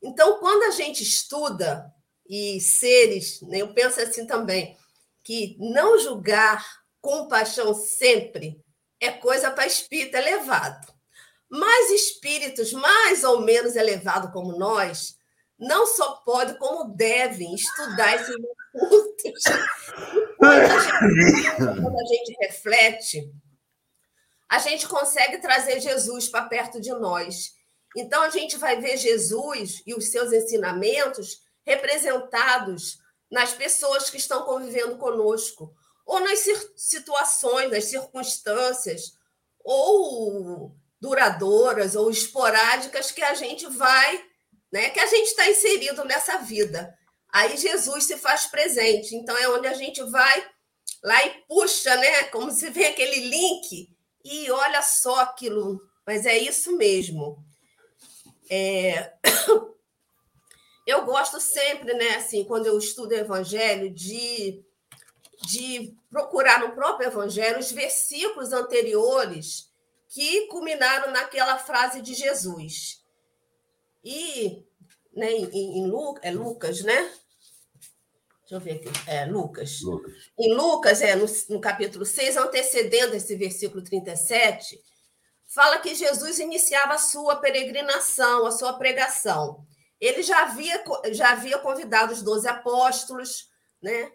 Então, 0.00 0.38
quando 0.38 0.62
a 0.62 0.70
gente 0.70 1.02
estuda, 1.02 1.92
e 2.28 2.60
seres, 2.60 3.40
né, 3.42 3.62
eu 3.62 3.72
penso 3.72 4.00
assim 4.00 4.26
também, 4.26 4.76
que 5.24 5.56
não 5.58 5.98
julgar 5.98 6.64
com 7.00 7.28
paixão 7.28 7.72
sempre 7.74 8.60
é 9.00 9.10
coisa 9.10 9.50
para 9.50 9.66
espírito 9.66 10.16
elevado. 10.16 10.92
Mas 11.50 11.90
espíritos 11.90 12.72
mais 12.72 13.24
ou 13.24 13.40
menos 13.40 13.74
elevados 13.74 14.30
como 14.32 14.58
nós 14.58 15.16
não 15.58 15.86
só 15.86 16.16
podem, 16.16 16.56
como 16.58 16.94
devem 16.94 17.54
estudar 17.54 18.14
esses 18.14 18.28
assuntos. 18.28 19.42
Quando 20.36 21.82
quando 21.82 21.98
a 21.98 22.04
gente 22.04 22.36
reflete, 22.40 23.32
a 24.48 24.58
gente 24.58 24.86
consegue 24.86 25.38
trazer 25.38 25.80
Jesus 25.80 26.28
para 26.28 26.48
perto 26.48 26.80
de 26.80 26.90
nós. 26.90 27.54
Então, 27.96 28.22
a 28.22 28.30
gente 28.30 28.56
vai 28.56 28.80
ver 28.80 28.96
Jesus 28.96 29.82
e 29.86 29.94
os 29.94 30.08
seus 30.08 30.32
ensinamentos 30.32 31.40
representados 31.68 32.98
nas 33.30 33.52
pessoas 33.52 34.08
que 34.08 34.16
estão 34.16 34.42
convivendo 34.44 34.96
conosco, 34.96 35.70
ou 36.06 36.18
nas 36.20 36.40
situações, 36.74 37.70
nas 37.70 37.84
circunstâncias, 37.84 39.12
ou 39.62 40.74
duradouras 40.98 41.94
ou 41.94 42.10
esporádicas 42.10 43.10
que 43.10 43.22
a 43.22 43.34
gente 43.34 43.66
vai, 43.66 44.24
né, 44.72 44.88
que 44.88 44.98
a 44.98 45.06
gente 45.06 45.26
está 45.26 45.48
inserido 45.48 46.04
nessa 46.06 46.38
vida. 46.38 46.96
Aí 47.30 47.54
Jesus 47.58 48.04
se 48.04 48.16
faz 48.16 48.46
presente. 48.46 49.14
Então 49.14 49.36
é 49.36 49.48
onde 49.50 49.68
a 49.68 49.74
gente 49.74 50.02
vai 50.04 50.50
lá 51.04 51.26
e 51.26 51.30
puxa, 51.46 51.94
né, 51.96 52.24
como 52.24 52.50
se 52.50 52.70
vê 52.70 52.86
aquele 52.86 53.28
link 53.28 53.94
e 54.24 54.50
olha 54.50 54.80
só 54.80 55.20
aquilo, 55.20 55.78
mas 56.06 56.24
é 56.24 56.38
isso 56.38 56.76
mesmo. 56.78 57.36
É... 58.50 59.12
Eu 60.88 61.04
gosto 61.04 61.38
sempre, 61.38 61.92
né, 61.92 62.16
assim, 62.16 62.44
quando 62.44 62.64
eu 62.64 62.78
estudo 62.78 63.10
o 63.10 63.14
Evangelho, 63.14 63.90
de, 63.90 64.64
de 65.46 65.94
procurar 66.08 66.60
no 66.60 66.74
próprio 66.74 67.08
Evangelho 67.08 67.58
os 67.58 67.70
versículos 67.70 68.54
anteriores 68.54 69.70
que 70.08 70.46
culminaram 70.46 71.12
naquela 71.12 71.58
frase 71.58 72.00
de 72.00 72.14
Jesus. 72.14 73.04
E 74.02 74.64
né, 75.14 75.30
em, 75.30 75.80
em 75.80 75.86
Lu, 75.86 76.14
é 76.22 76.30
Lucas, 76.30 76.82
né? 76.82 77.12
Deixa 78.40 78.54
eu 78.54 78.60
ver 78.60 78.76
aqui. 78.76 78.88
É, 79.06 79.26
Lucas. 79.26 79.82
Lucas. 79.82 80.14
Em 80.38 80.54
Lucas, 80.54 81.02
é, 81.02 81.14
no, 81.14 81.26
no 81.50 81.60
capítulo 81.60 82.06
6, 82.06 82.38
antecedendo 82.38 83.14
esse 83.14 83.36
versículo 83.36 83.84
37, 83.84 84.80
fala 85.46 85.80
que 85.80 85.94
Jesus 85.94 86.38
iniciava 86.38 86.94
a 86.94 86.98
sua 86.98 87.36
peregrinação, 87.36 88.46
a 88.46 88.50
sua 88.50 88.72
pregação. 88.78 89.66
Ele 90.00 90.22
já 90.22 90.42
havia, 90.42 90.82
já 91.12 91.30
havia 91.30 91.58
convidado 91.58 92.12
os 92.12 92.22
doze 92.22 92.46
apóstolos, 92.48 93.48
né? 93.82 94.10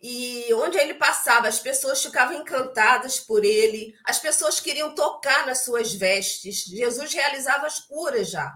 E 0.00 0.52
onde 0.54 0.76
ele 0.76 0.94
passava, 0.94 1.48
as 1.48 1.58
pessoas 1.58 2.02
ficavam 2.02 2.36
encantadas 2.36 3.20
por 3.20 3.42
ele, 3.42 3.94
as 4.04 4.18
pessoas 4.18 4.60
queriam 4.60 4.94
tocar 4.94 5.46
nas 5.46 5.64
suas 5.64 5.94
vestes. 5.94 6.64
Jesus 6.64 7.12
realizava 7.14 7.66
as 7.66 7.80
curas 7.80 8.28
já. 8.28 8.52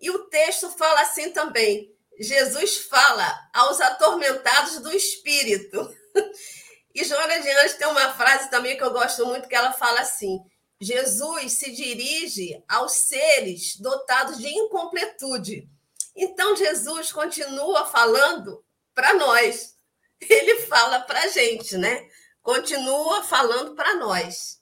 E 0.00 0.10
o 0.10 0.30
texto 0.30 0.70
fala 0.70 1.02
assim 1.02 1.30
também: 1.30 1.94
Jesus 2.18 2.78
fala 2.78 3.50
aos 3.52 3.80
atormentados 3.80 4.78
do 4.80 4.90
espírito. 4.90 5.88
E 6.94 7.04
Joana 7.04 7.40
de 7.40 7.48
Anjos 7.48 7.72
tem 7.78 7.86
uma 7.86 8.12
frase 8.12 8.50
também 8.50 8.76
que 8.76 8.84
eu 8.84 8.92
gosto 8.92 9.24
muito, 9.24 9.48
que 9.48 9.54
ela 9.54 9.72
fala 9.72 10.00
assim: 10.00 10.38
Jesus 10.78 11.54
se 11.54 11.72
dirige 11.72 12.62
aos 12.68 12.92
seres 12.92 13.76
dotados 13.80 14.36
de 14.36 14.48
incompletude. 14.48 15.66
Então, 16.14 16.56
Jesus 16.56 17.12
continua 17.12 17.86
falando 17.86 18.62
para 18.94 19.14
nós. 19.14 19.76
Ele 20.20 20.60
fala 20.66 21.00
para 21.00 21.20
a 21.20 21.28
gente, 21.28 21.76
né? 21.76 22.06
Continua 22.42 23.22
falando 23.22 23.74
para 23.74 23.96
nós. 23.96 24.60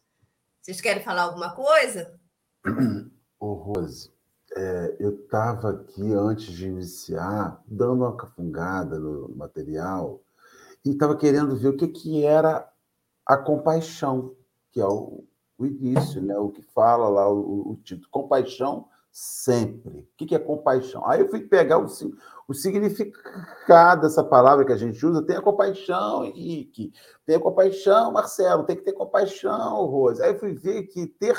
Vocês 0.61 0.81
querem 0.81 1.03
falar 1.03 1.23
alguma 1.23 1.55
coisa? 1.55 2.19
Ô, 3.39 3.55
Rose, 3.55 4.13
é, 4.55 4.97
eu 5.01 5.23
estava 5.23 5.71
aqui 5.71 6.13
antes 6.13 6.53
de 6.53 6.67
iniciar, 6.67 7.63
dando 7.67 8.05
uma 8.05 8.17
cafungada 8.17 8.99
no 8.99 9.35
material, 9.35 10.23
e 10.85 10.91
estava 10.91 11.17
querendo 11.17 11.57
ver 11.57 11.69
o 11.69 11.77
que, 11.77 11.89
que 11.89 12.25
era 12.25 12.71
a 13.27 13.37
compaixão, 13.37 14.37
que 14.71 14.81
é 14.81 14.87
o, 14.87 15.25
o 15.57 15.67
início, 15.67 16.23
né? 16.23 16.37
o 16.37 16.51
que 16.51 16.63
fala 16.63 17.09
lá 17.09 17.29
o, 17.29 17.73
o 17.73 17.77
título. 17.83 18.09
Compaixão 18.11 18.90
sempre. 19.13 20.01
O 20.01 20.27
que, 20.27 20.35
é 20.35 20.39
compaixão? 20.39 21.07
Aí 21.09 21.21
eu 21.21 21.29
fui 21.29 21.41
pegar 21.41 21.79
o, 21.79 21.87
o 22.47 22.55
significado 22.55 24.03
dessa 24.03 24.23
palavra 24.23 24.65
que 24.65 24.73
a 24.73 24.77
gente 24.77 25.05
usa. 25.05 25.23
Tem 25.23 25.37
a 25.37 25.43
compaixão, 25.43 26.25
Henrique. 26.25 26.93
Tem 27.27 27.37
a 27.37 27.41
compaixão, 27.41 28.13
Marcelo. 28.13 28.65
Tem 28.65 28.77
que 28.77 28.83
ter 28.83 28.93
compaixão, 28.93 29.87
Rose. 29.87 30.23
Aí 30.23 30.33
eu 30.33 30.39
fui 30.39 30.55
ver 30.55 30.85
que 30.85 31.07
ter 31.07 31.37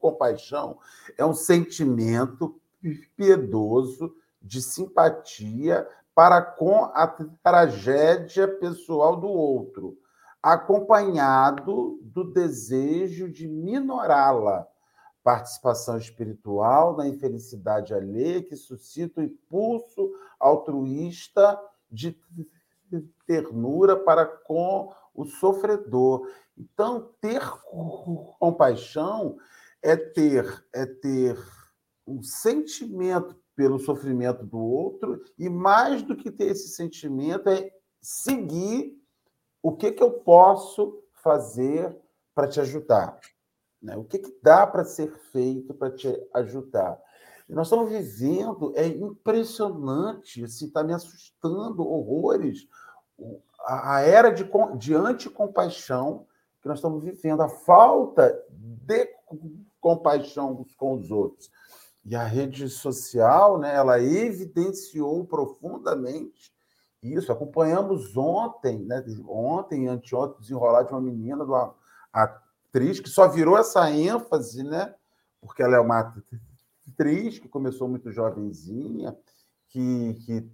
compaixão 0.00 0.78
é 1.16 1.24
um 1.24 1.34
sentimento 1.34 2.58
piedoso 3.16 4.14
de 4.40 4.62
simpatia 4.62 5.86
para 6.14 6.42
com 6.42 6.84
a 6.84 7.06
tragédia 7.42 8.48
pessoal 8.48 9.16
do 9.16 9.28
outro, 9.28 9.96
acompanhado 10.42 12.00
do 12.02 12.24
desejo 12.32 13.28
de 13.28 13.46
minorá-la, 13.46 14.66
participação 15.22 15.98
espiritual 15.98 16.96
na 16.96 17.06
infelicidade 17.06 17.92
alheia 17.94 18.42
que 18.42 18.56
suscita 18.56 19.20
o 19.20 19.24
impulso 19.24 20.10
altruísta 20.38 21.60
de 21.90 22.16
ternura 23.26 23.96
para 23.96 24.26
com 24.26 24.92
o 25.14 25.24
sofredor. 25.24 26.26
Então, 26.56 27.10
ter 27.20 27.42
compaixão 28.38 29.36
é 29.82 29.96
ter 29.96 30.64
é 30.72 30.84
ter 30.86 31.38
um 32.06 32.22
sentimento 32.22 33.36
pelo 33.54 33.78
sofrimento 33.78 34.44
do 34.44 34.58
outro 34.58 35.22
e 35.38 35.48
mais 35.48 36.02
do 36.02 36.16
que 36.16 36.30
ter 36.30 36.46
esse 36.46 36.68
sentimento 36.68 37.48
é 37.48 37.70
seguir 38.00 38.98
o 39.62 39.76
que 39.76 39.92
que 39.92 40.02
eu 40.02 40.10
posso 40.10 41.02
fazer 41.12 41.96
para 42.34 42.48
te 42.48 42.60
ajudar, 42.60 43.20
né? 43.82 43.96
O 43.96 44.04
que 44.04 44.18
que 44.18 44.38
dá 44.42 44.66
para 44.66 44.84
ser 44.84 45.12
feito 45.32 45.74
para 45.74 45.90
te 45.90 46.08
ajudar? 46.34 46.98
E 47.48 47.54
nós 47.54 47.66
estamos 47.66 47.90
vivendo, 47.90 48.72
é 48.76 48.86
impressionante, 48.86 50.44
assim, 50.44 50.66
está 50.66 50.84
me 50.84 50.92
assustando 50.92 51.86
horrores 51.86 52.68
a, 53.66 53.96
a 53.96 54.00
era 54.00 54.30
de, 54.30 54.48
de 54.76 54.94
anticompaixão 54.94 56.26
que 56.60 56.68
nós 56.68 56.78
estamos 56.78 57.02
vivendo, 57.02 57.42
a 57.42 57.48
falta 57.48 58.38
de 58.50 59.08
compaixão 59.80 60.64
com 60.76 60.94
os 60.94 61.10
outros. 61.10 61.50
E 62.04 62.14
a 62.14 62.24
rede 62.24 62.68
social, 62.68 63.58
né, 63.58 63.74
ela 63.74 64.00
evidenciou 64.00 65.24
profundamente 65.24 66.52
isso. 67.02 67.32
Acompanhamos 67.32 68.16
ontem, 68.16 68.78
né, 68.80 69.02
ontem, 69.26 69.88
anteontem, 69.88 70.40
desenrolar 70.40 70.82
de 70.82 70.92
uma 70.92 71.00
menina, 71.00 71.44
de 71.44 71.50
uma 71.50 71.74
atriz, 72.70 73.00
que 73.00 73.08
só 73.08 73.28
virou 73.28 73.58
essa 73.58 73.90
ênfase, 73.90 74.62
né, 74.62 74.94
porque 75.40 75.62
ela 75.62 75.76
é 75.76 75.80
uma 75.80 76.14
atriz 76.88 77.38
que 77.38 77.48
começou 77.48 77.88
muito 77.88 78.12
jovenzinha, 78.12 79.16
que, 79.68 80.14
que 80.24 80.50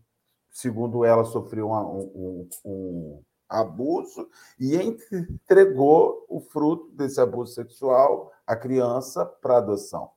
segundo 0.50 1.04
ela, 1.04 1.24
sofreu 1.24 1.70
um, 1.70 2.00
um, 2.14 2.48
um 2.64 3.22
abuso 3.48 4.28
e 4.58 4.74
entregou 4.76 6.24
o 6.28 6.40
fruto 6.40 6.90
desse 6.92 7.20
abuso 7.20 7.52
sexual 7.52 8.32
à 8.46 8.56
criança 8.56 9.24
para 9.24 9.58
adoção. 9.58 10.10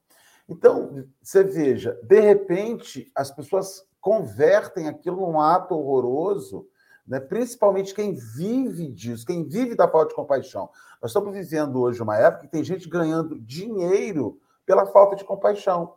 Então, 0.48 1.06
você 1.22 1.44
veja, 1.44 2.00
de 2.04 2.20
repente, 2.20 3.12
as 3.14 3.30
pessoas 3.30 3.86
convertem 4.02 4.88
aquilo 4.88 5.18
num 5.18 5.40
ato 5.40 5.76
horroroso, 5.76 6.68
né? 7.10 7.20
principalmente 7.20 7.96
quem 7.96 8.14
vive 8.14 8.88
disso, 8.88 9.26
quem 9.26 9.44
vive 9.44 9.74
da 9.74 9.88
falta 9.88 10.10
de 10.10 10.16
compaixão. 10.16 10.70
Nós 11.02 11.10
estamos 11.10 11.34
vivendo 11.34 11.82
hoje 11.82 12.02
uma 12.04 12.16
época 12.16 12.44
que 12.44 12.52
tem 12.52 12.64
gente 12.64 12.88
ganhando 12.88 13.40
dinheiro 13.40 14.40
pela 14.64 14.86
falta 14.86 15.16
de 15.16 15.26
compaixão. 15.26 15.96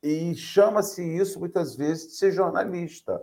E 0.00 0.34
chama-se 0.36 1.02
isso 1.02 1.40
muitas 1.40 1.74
vezes 1.74 2.06
de 2.06 2.12
ser 2.14 2.30
jornalista. 2.30 3.20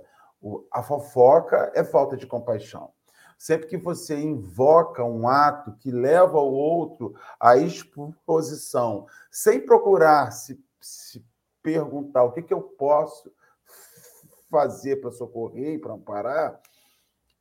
A 0.69 0.83
fofoca 0.83 1.71
é 1.73 1.85
falta 1.85 2.17
de 2.17 2.27
compaixão. 2.27 2.91
Sempre 3.37 3.67
que 3.67 3.77
você 3.77 4.19
invoca 4.19 5.05
um 5.05 5.27
ato 5.27 5.71
que 5.77 5.89
leva 5.89 6.37
o 6.37 6.51
outro 6.51 7.15
à 7.39 7.55
exposição, 7.55 9.08
sem 9.31 9.65
procurar 9.65 10.31
se, 10.31 10.62
se 10.81 11.25
perguntar 11.62 12.23
o 12.23 12.31
que, 12.34 12.41
que 12.41 12.53
eu 12.53 12.62
posso 12.62 13.31
fazer 14.53 14.97
para 14.97 15.12
socorrer 15.12 15.81
para 15.81 15.93
amparar. 15.93 16.62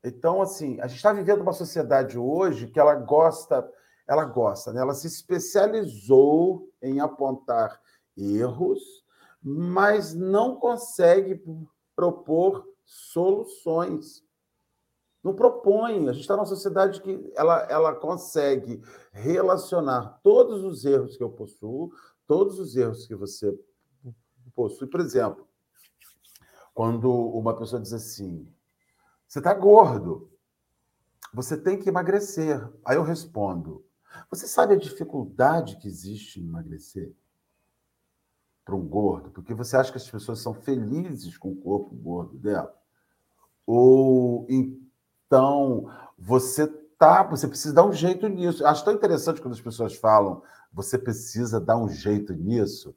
Então, 0.04 0.42
assim, 0.42 0.80
a 0.80 0.86
gente 0.86 0.96
está 0.96 1.12
vivendo 1.12 1.42
uma 1.42 1.52
sociedade 1.52 2.18
hoje 2.18 2.66
que 2.66 2.80
ela 2.80 2.94
gosta, 2.94 3.68
ela 4.06 4.24
gosta, 4.24 4.72
né? 4.72 4.80
ela 4.80 4.94
se 4.94 5.06
especializou 5.06 6.68
em 6.82 7.00
apontar 7.00 7.80
erros 8.16 9.02
mas 9.42 10.14
não 10.14 10.56
consegue 10.56 11.42
propor 11.96 12.64
soluções. 12.84 14.24
Não 15.22 15.34
propõe. 15.34 16.08
A 16.08 16.12
gente 16.12 16.22
está 16.22 16.36
numa 16.36 16.46
sociedade 16.46 17.00
que 17.00 17.32
ela, 17.34 17.60
ela 17.64 17.94
consegue 17.94 18.80
relacionar 19.12 20.20
todos 20.22 20.62
os 20.62 20.84
erros 20.84 21.16
que 21.16 21.22
eu 21.22 21.30
possuo, 21.30 21.92
todos 22.26 22.58
os 22.58 22.76
erros 22.76 23.06
que 23.06 23.14
você 23.14 23.56
possui. 24.54 24.86
Por 24.86 25.00
exemplo, 25.00 25.46
quando 26.72 27.10
uma 27.10 27.56
pessoa 27.56 27.82
diz 27.82 27.92
assim: 27.92 28.51
você 29.32 29.38
está 29.38 29.54
gordo, 29.54 30.30
você 31.32 31.56
tem 31.56 31.78
que 31.78 31.88
emagrecer. 31.88 32.70
Aí 32.84 32.96
eu 32.96 33.02
respondo: 33.02 33.82
você 34.28 34.46
sabe 34.46 34.74
a 34.74 34.78
dificuldade 34.78 35.78
que 35.78 35.88
existe 35.88 36.38
em 36.38 36.44
emagrecer? 36.44 37.14
para 38.62 38.76
um 38.76 38.86
gordo? 38.86 39.30
Porque 39.30 39.54
você 39.54 39.74
acha 39.74 39.90
que 39.90 39.96
as 39.96 40.08
pessoas 40.08 40.38
são 40.38 40.52
felizes 40.52 41.38
com 41.38 41.50
o 41.50 41.56
corpo 41.56 41.94
gordo 41.94 42.36
dela? 42.36 42.72
Ou 43.66 44.46
então 44.50 45.90
você 46.18 46.66
tá, 46.66 47.22
você 47.22 47.48
precisa 47.48 47.74
dar 47.74 47.86
um 47.86 47.92
jeito 47.92 48.28
nisso. 48.28 48.66
Acho 48.66 48.84
tão 48.84 48.92
interessante 48.92 49.40
quando 49.40 49.54
as 49.54 49.60
pessoas 49.60 49.96
falam 49.96 50.42
você 50.70 50.98
precisa 50.98 51.58
dar 51.58 51.78
um 51.78 51.88
jeito 51.88 52.34
nisso, 52.34 52.94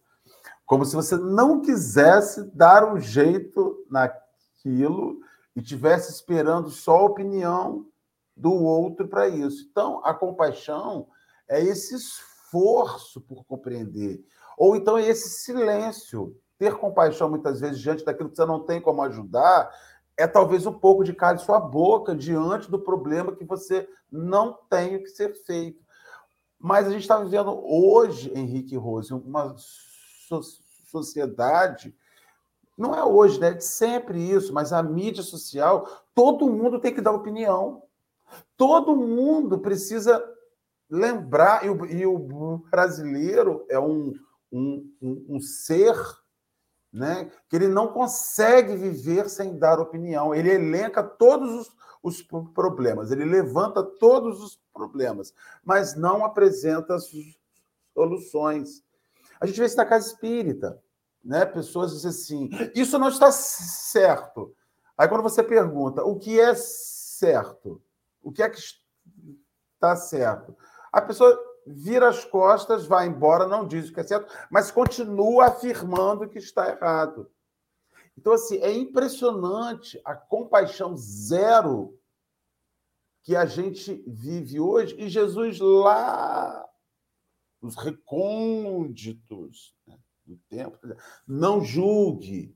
como 0.65 0.85
se 0.85 0.95
você 0.95 1.15
não 1.15 1.61
quisesse 1.61 2.43
dar 2.53 2.93
um 2.93 2.99
jeito 2.99 3.85
naquilo 3.89 5.23
e 5.55 5.61
tivesse 5.61 6.11
esperando 6.11 6.69
só 6.69 6.97
a 6.97 7.05
opinião 7.05 7.87
do 8.35 8.53
outro 8.53 9.07
para 9.07 9.29
isso. 9.29 9.67
Então, 9.69 10.01
a 10.03 10.13
compaixão 10.13 11.07
é 11.47 11.63
esse 11.63 11.95
esforço 11.95 13.21
por 13.21 13.45
compreender. 13.45 14.23
Ou 14.57 14.75
então 14.75 14.97
é 14.97 15.07
esse 15.07 15.29
silêncio. 15.29 16.35
Ter 16.57 16.75
compaixão, 16.75 17.29
muitas 17.29 17.59
vezes, 17.59 17.79
diante 17.79 18.03
daquilo 18.05 18.29
que 18.29 18.35
você 18.35 18.45
não 18.45 18.63
tem 18.63 18.81
como 18.81 19.01
ajudar, 19.03 19.69
é 20.17 20.25
talvez 20.25 20.65
um 20.65 20.73
pouco 20.73 21.03
de 21.03 21.13
cala 21.13 21.37
sua 21.37 21.59
boca 21.59 22.15
diante 22.15 22.71
do 22.71 22.79
problema 22.79 23.35
que 23.35 23.43
você 23.43 23.87
não 24.11 24.57
tem 24.69 24.95
o 24.95 25.03
que 25.03 25.09
ser 25.09 25.33
feito. 25.45 25.83
Mas 26.57 26.87
a 26.87 26.91
gente 26.91 27.01
está 27.01 27.19
vivendo 27.19 27.61
hoje, 27.65 28.31
Henrique 28.33 28.77
Rose, 28.77 29.13
uma 29.13 29.55
so 29.57 30.41
sociedade. 30.89 31.93
Não 32.77 32.93
é 32.93 33.03
hoje, 33.03 33.39
né? 33.39 33.49
É 33.49 33.59
sempre 33.59 34.19
isso, 34.19 34.53
mas 34.53 34.73
a 34.73 34.83
mídia 34.83 35.23
social, 35.23 35.87
todo 36.13 36.49
mundo 36.49 36.79
tem 36.79 36.93
que 36.93 37.01
dar 37.01 37.11
opinião. 37.11 37.83
Todo 38.57 38.95
mundo 38.95 39.59
precisa 39.59 40.23
lembrar, 40.89 41.65
e 41.65 41.69
o, 41.69 41.85
e 41.85 42.05
o 42.05 42.57
brasileiro 42.69 43.65
é 43.69 43.79
um, 43.79 44.13
um, 44.51 44.91
um, 45.01 45.25
um 45.29 45.39
ser 45.39 45.95
né, 46.95 47.29
que 47.49 47.57
ele 47.57 47.67
não 47.67 47.89
consegue 47.89 48.75
viver 48.75 49.29
sem 49.29 49.57
dar 49.57 49.79
opinião. 49.79 50.33
Ele 50.33 50.49
elenca 50.49 51.03
todos 51.03 51.51
os, 51.51 51.75
os, 52.01 52.21
problemas, 52.53 53.11
ele 53.11 53.25
levanta 53.25 53.83
todos 53.83 54.41
os 54.41 54.59
problemas, 54.73 55.33
mas 55.63 55.95
não 55.95 56.23
apresenta 56.23 56.97
soluções. 57.93 58.81
A 59.39 59.45
gente 59.45 59.59
vê 59.59 59.65
isso 59.65 59.75
na 59.75 59.85
casa 59.85 60.07
espírita. 60.07 60.81
Né? 61.25 61.43
Pessoas 61.43 61.91
dizem 61.91 62.11
assim: 62.11 62.49
isso 62.75 62.99
não 62.99 63.09
está 63.09 63.31
certo. 63.31 64.55
Aí, 64.95 65.07
quando 65.07 65.23
você 65.23 65.43
pergunta 65.43 66.03
o 66.03 66.17
que 66.17 66.39
é 66.39 66.53
certo, 66.53 67.81
o 68.21 68.31
que 68.31 68.43
é 68.43 68.49
que 68.49 68.59
está 68.59 69.95
certo, 69.95 70.55
a 70.91 71.01
pessoa 71.01 71.37
vira 71.65 72.07
as 72.07 72.23
costas, 72.23 72.85
vai 72.85 73.07
embora, 73.07 73.47
não 73.47 73.67
diz 73.67 73.89
o 73.89 73.93
que 73.93 73.99
é 73.99 74.03
certo, 74.03 74.31
mas 74.51 74.69
continua 74.69 75.47
afirmando 75.47 76.29
que 76.29 76.37
está 76.37 76.69
errado. 76.69 77.29
Então, 78.15 78.31
assim, 78.31 78.59
é 78.59 78.71
impressionante 78.71 79.99
a 80.05 80.15
compaixão 80.15 80.95
zero 80.95 81.99
que 83.23 83.35
a 83.35 83.47
gente 83.47 84.03
vive 84.07 84.59
hoje, 84.59 84.95
e 84.99 85.09
Jesus 85.09 85.59
lá 85.59 86.63
nos 87.59 87.75
recônditos 87.75 89.75
né, 89.87 89.97
do 90.25 90.37
tempo, 90.49 90.77
não 91.27 91.63
julgue, 91.63 92.55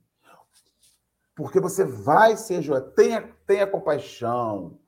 porque 1.35 1.59
você 1.59 1.85
vai 1.85 2.35
ser 2.35 2.61
julgado. 2.61 2.91
Tenha, 2.91 3.21
tenha 3.45 3.67
compaixão, 3.67 4.79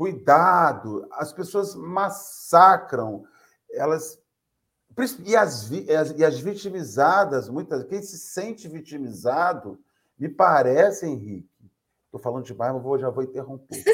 Cuidado, 0.00 1.06
as 1.12 1.30
pessoas 1.30 1.74
massacram, 1.74 3.22
elas 3.70 4.18
e 5.26 5.36
as, 5.36 5.70
e 5.70 6.24
as 6.24 6.40
vitimizadas, 6.40 7.50
muitas 7.50 7.84
quem 7.84 8.00
se 8.00 8.16
sente 8.16 8.66
vitimizado, 8.66 9.78
me 10.18 10.26
parece, 10.26 11.04
Henrique, 11.04 11.59
estou 12.10 12.20
falando 12.20 12.44
demais, 12.44 12.74
mas 12.74 12.82
vou, 12.82 12.98
já 12.98 13.08
vou 13.08 13.22
interromper. 13.22 13.84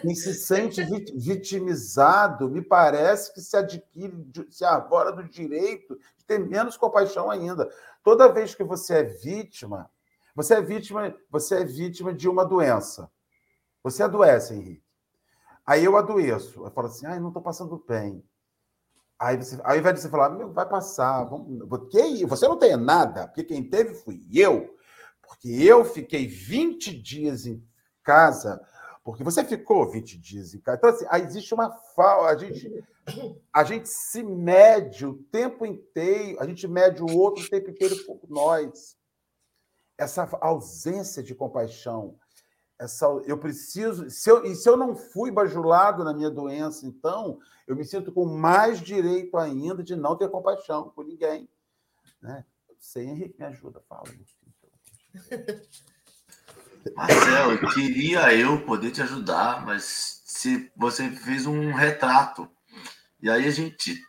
Quem 0.00 0.14
se 0.14 0.34
sente 0.34 0.82
vitimizado, 1.16 2.48
me 2.48 2.62
parece 2.62 3.34
que 3.34 3.40
se 3.40 3.56
adquire, 3.56 4.14
se 4.50 4.64
arvora 4.64 5.10
do 5.10 5.24
direito 5.24 5.98
de 6.16 6.24
ter 6.24 6.38
menos 6.38 6.76
compaixão 6.76 7.30
ainda. 7.30 7.68
Toda 8.04 8.32
vez 8.32 8.54
que 8.54 8.62
você 8.62 8.98
é 8.98 9.02
vítima, 9.02 9.90
você 10.34 10.54
é 10.54 10.60
vítima, 10.60 11.14
você 11.30 11.56
é 11.56 11.64
vítima 11.64 12.14
de 12.14 12.28
uma 12.28 12.44
doença. 12.44 13.10
Você 13.82 14.02
adoece, 14.02 14.54
Henrique. 14.54 14.84
Aí 15.64 15.84
eu 15.84 15.96
adoeço. 15.96 16.64
Eu 16.64 16.70
falo 16.70 16.86
assim, 16.86 17.06
ai, 17.06 17.18
não 17.18 17.28
estou 17.28 17.42
passando 17.42 17.82
bem. 17.88 18.22
Aí 19.18 19.36
você, 19.36 19.58
ao 19.64 19.76
invés 19.76 19.94
de 19.94 20.02
você 20.02 20.08
falar, 20.08 20.28
meu, 20.30 20.52
vai 20.52 20.68
passar, 20.68 21.24
vamos, 21.24 21.66
você 22.28 22.46
não 22.46 22.58
tem 22.58 22.76
nada, 22.76 23.26
porque 23.26 23.42
quem 23.42 23.64
teve 23.64 23.94
fui 23.94 24.22
eu, 24.30 24.75
porque 25.26 25.48
eu 25.48 25.84
fiquei 25.84 26.26
20 26.26 26.96
dias 27.00 27.46
em 27.46 27.62
casa, 28.02 28.60
porque 29.04 29.22
você 29.22 29.44
ficou 29.44 29.90
20 29.90 30.18
dias 30.18 30.54
em 30.54 30.60
casa. 30.60 30.78
Então, 30.78 30.90
assim, 30.90 31.24
existe 31.26 31.54
uma 31.54 31.70
falta, 31.70 32.32
a 32.32 32.36
gente, 32.36 32.84
a 33.52 33.64
gente 33.64 33.88
se 33.88 34.22
mede 34.22 35.06
o 35.06 35.14
tempo 35.30 35.64
inteiro, 35.64 36.40
a 36.40 36.46
gente 36.46 36.66
mede 36.66 37.02
o 37.02 37.16
outro 37.16 37.44
o 37.44 37.48
tempo 37.48 37.70
inteiro 37.70 37.96
por 38.04 38.20
nós. 38.28 38.96
Essa 39.98 40.28
ausência 40.40 41.22
de 41.22 41.34
compaixão, 41.34 42.18
essa, 42.78 43.06
eu 43.24 43.38
preciso. 43.38 44.10
Se 44.10 44.30
eu, 44.30 44.44
e 44.44 44.54
se 44.54 44.68
eu 44.68 44.76
não 44.76 44.94
fui 44.94 45.30
bajulado 45.30 46.04
na 46.04 46.12
minha 46.12 46.30
doença, 46.30 46.86
então 46.86 47.38
eu 47.66 47.74
me 47.74 47.84
sinto 47.84 48.12
com 48.12 48.26
mais 48.26 48.80
direito 48.80 49.36
ainda 49.36 49.82
de 49.82 49.96
não 49.96 50.16
ter 50.16 50.28
compaixão 50.28 50.90
por 50.90 51.04
ninguém. 51.04 51.48
Né? 52.20 52.44
Sei, 52.78 53.06
Henrique, 53.06 53.38
me 53.38 53.46
ajuda, 53.46 53.80
fala. 53.88 54.04
Marcelo, 56.94 57.72
queria 57.72 58.32
eu 58.34 58.60
poder 58.62 58.90
te 58.90 59.02
ajudar, 59.02 59.64
mas 59.64 60.22
se 60.24 60.70
você 60.76 61.10
fez 61.10 61.46
um 61.46 61.72
retrato, 61.72 62.48
e 63.20 63.28
aí 63.28 63.46
a 63.46 63.50
gente 63.50 64.00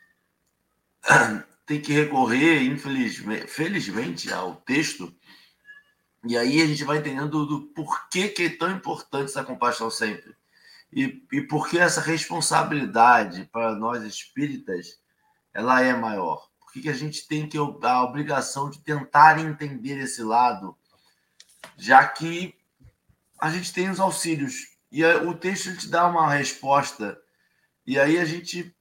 tem 1.66 1.82
que 1.82 1.94
recorrer, 1.94 2.62
infelizmente, 2.64 3.48
felizmente, 3.48 4.32
ao 4.32 4.56
texto 4.58 5.14
e 6.28 6.38
aí 6.38 6.62
a 6.62 6.66
gente 6.66 6.84
vai 6.84 6.98
entendendo 6.98 7.46
do 7.46 7.62
porquê 7.68 8.28
que 8.28 8.44
é 8.44 8.50
tão 8.50 8.70
importante 8.70 9.30
essa 9.30 9.46
compaixão 9.46 9.90
sempre. 9.90 10.36
E, 10.92 11.24
e 11.32 11.42
por 11.42 11.70
que 11.70 11.78
essa 11.78 12.02
responsabilidade 12.02 13.46
para 13.46 13.74
nós 13.76 14.04
espíritas 14.04 15.00
ela 15.54 15.82
é 15.82 15.94
maior. 15.94 16.50
Por 16.60 16.74
que 16.74 16.90
a 16.90 16.94
gente 16.94 17.26
tem 17.28 17.48
que 17.48 17.58
a 17.58 18.04
obrigação 18.04 18.70
de 18.70 18.80
tentar 18.80 19.40
entender 19.40 19.98
esse 20.00 20.22
lado, 20.22 20.78
já 21.76 22.08
que 22.08 22.56
a 23.40 23.50
gente 23.50 23.74
tem 23.74 23.90
os 23.90 24.00
auxílios. 24.00 24.78
E 24.92 25.04
o 25.04 25.34
texto 25.34 25.76
te 25.76 25.90
dá 25.90 26.08
uma 26.08 26.34
resposta. 26.34 27.20
E 27.86 28.00
aí 28.00 28.18
a 28.18 28.26
gente 28.26 28.74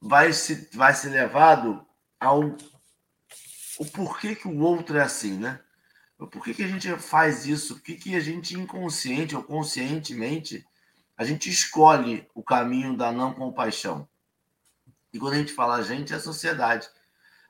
vai 0.00 0.32
se, 0.32 0.68
vai 0.74 0.94
ser 0.94 1.10
levado 1.10 1.84
ao 2.20 2.56
o 3.78 3.84
porquê 3.86 4.36
que 4.36 4.46
o 4.46 4.60
outro 4.60 4.98
é 4.98 5.02
assim, 5.02 5.36
né? 5.38 5.60
Por 6.16 6.44
que, 6.44 6.54
que 6.54 6.62
a 6.62 6.68
gente 6.68 6.96
faz 6.98 7.44
isso? 7.44 7.74
Por 7.74 7.82
que, 7.82 7.96
que 7.96 8.14
a 8.14 8.20
gente, 8.20 8.54
inconsciente 8.54 9.34
ou 9.34 9.42
conscientemente, 9.42 10.64
a 11.16 11.24
gente 11.24 11.50
escolhe 11.50 12.28
o 12.34 12.42
caminho 12.42 12.96
da 12.96 13.10
não 13.10 13.34
compaixão? 13.34 14.08
E 15.12 15.18
quando 15.18 15.34
a 15.34 15.38
gente 15.38 15.52
fala 15.52 15.76
a 15.76 15.82
gente, 15.82 16.12
é 16.12 16.16
a 16.16 16.20
sociedade. 16.20 16.88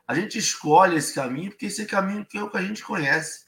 A 0.07 0.15
gente 0.15 0.39
escolhe 0.39 0.97
esse 0.97 1.15
caminho 1.15 1.51
porque 1.51 1.67
esse 1.67 1.87
caminho 1.87 2.25
que 2.25 2.39
é 2.39 2.43
o 2.43 2.51
que 2.51 2.57
a 2.57 2.63
gente 2.63 2.83
conhece. 2.83 3.44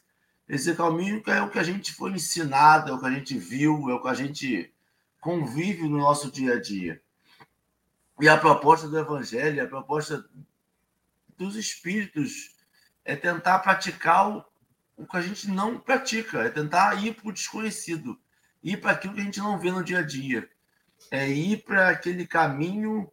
Esse 0.49 0.75
caminho 0.75 1.23
é 1.27 1.43
o 1.43 1.51
que 1.51 1.59
a 1.59 1.63
gente 1.63 1.93
foi 1.93 2.13
ensinado, 2.13 2.91
é 2.91 2.95
o 2.95 3.01
que 3.01 3.07
a 3.07 3.11
gente 3.11 3.37
viu, 3.37 3.91
é 3.91 3.95
o 3.95 4.03
que 4.03 4.09
a 4.09 4.15
gente 4.15 4.73
convive 5.21 5.89
no 5.89 5.99
nosso 5.99 6.31
dia 6.31 6.55
a 6.55 6.61
dia. 6.61 7.03
E 8.21 8.29
a 8.29 8.39
proposta 8.39 8.89
do 8.89 8.99
Evangelho, 8.99 9.63
a 9.63 9.67
proposta 9.67 10.25
dos 11.37 11.57
Espíritos 11.57 12.55
é 13.05 13.17
tentar 13.17 13.59
praticar 13.59 14.31
o, 14.31 14.45
o 14.97 15.07
que 15.07 15.17
a 15.17 15.21
gente 15.21 15.51
não 15.51 15.79
pratica, 15.79 16.43
é 16.43 16.49
tentar 16.49 16.95
ir 17.05 17.15
para 17.15 17.29
o 17.29 17.33
desconhecido, 17.33 18.19
ir 18.63 18.81
para 18.81 18.93
aquilo 18.93 19.15
que 19.15 19.21
a 19.21 19.25
gente 19.25 19.41
não 19.41 19.59
vê 19.59 19.71
no 19.71 19.85
dia 19.85 19.99
a 19.99 20.03
dia, 20.03 20.49
é 21.11 21.29
ir 21.29 21.65
para 21.65 21.91
aquele 21.91 22.27
caminho 22.27 23.11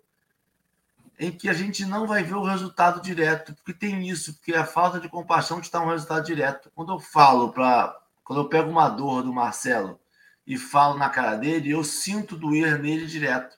em 1.20 1.32
que 1.32 1.48
a 1.48 1.54
gente 1.54 1.86
não 1.86 2.08
vai 2.08 2.24
ver 2.24 2.36
o 2.36 2.44
resultado 2.44 3.02
direto, 3.02 3.54
porque 3.56 3.74
tem 3.74 4.08
isso, 4.10 4.34
porque 4.34 4.54
a 4.54 4.66
falta 4.66 5.00
de 5.00 5.10
compaixão 5.10 5.62
te 5.62 5.72
dá 5.72 5.82
um 5.82 5.90
resultado 5.90 6.26
direto. 6.26 6.72
Quando 6.76 6.94
eu 6.94 7.00
falo 7.00 7.52
para, 7.52 7.98
quando 8.24 8.42
eu 8.42 8.50
pego 8.50 8.70
uma 8.70 8.90
dor 8.90 9.24
do 9.24 9.34
Marcelo 9.34 10.00
e 10.46 10.58
falo 10.58 10.98
na 10.98 11.10
cara 11.10 11.36
dele, 11.36 11.72
eu 11.72 11.84
sinto 11.84 12.36
doer 12.36 12.80
nele 12.80 13.06
direto. 13.06 13.58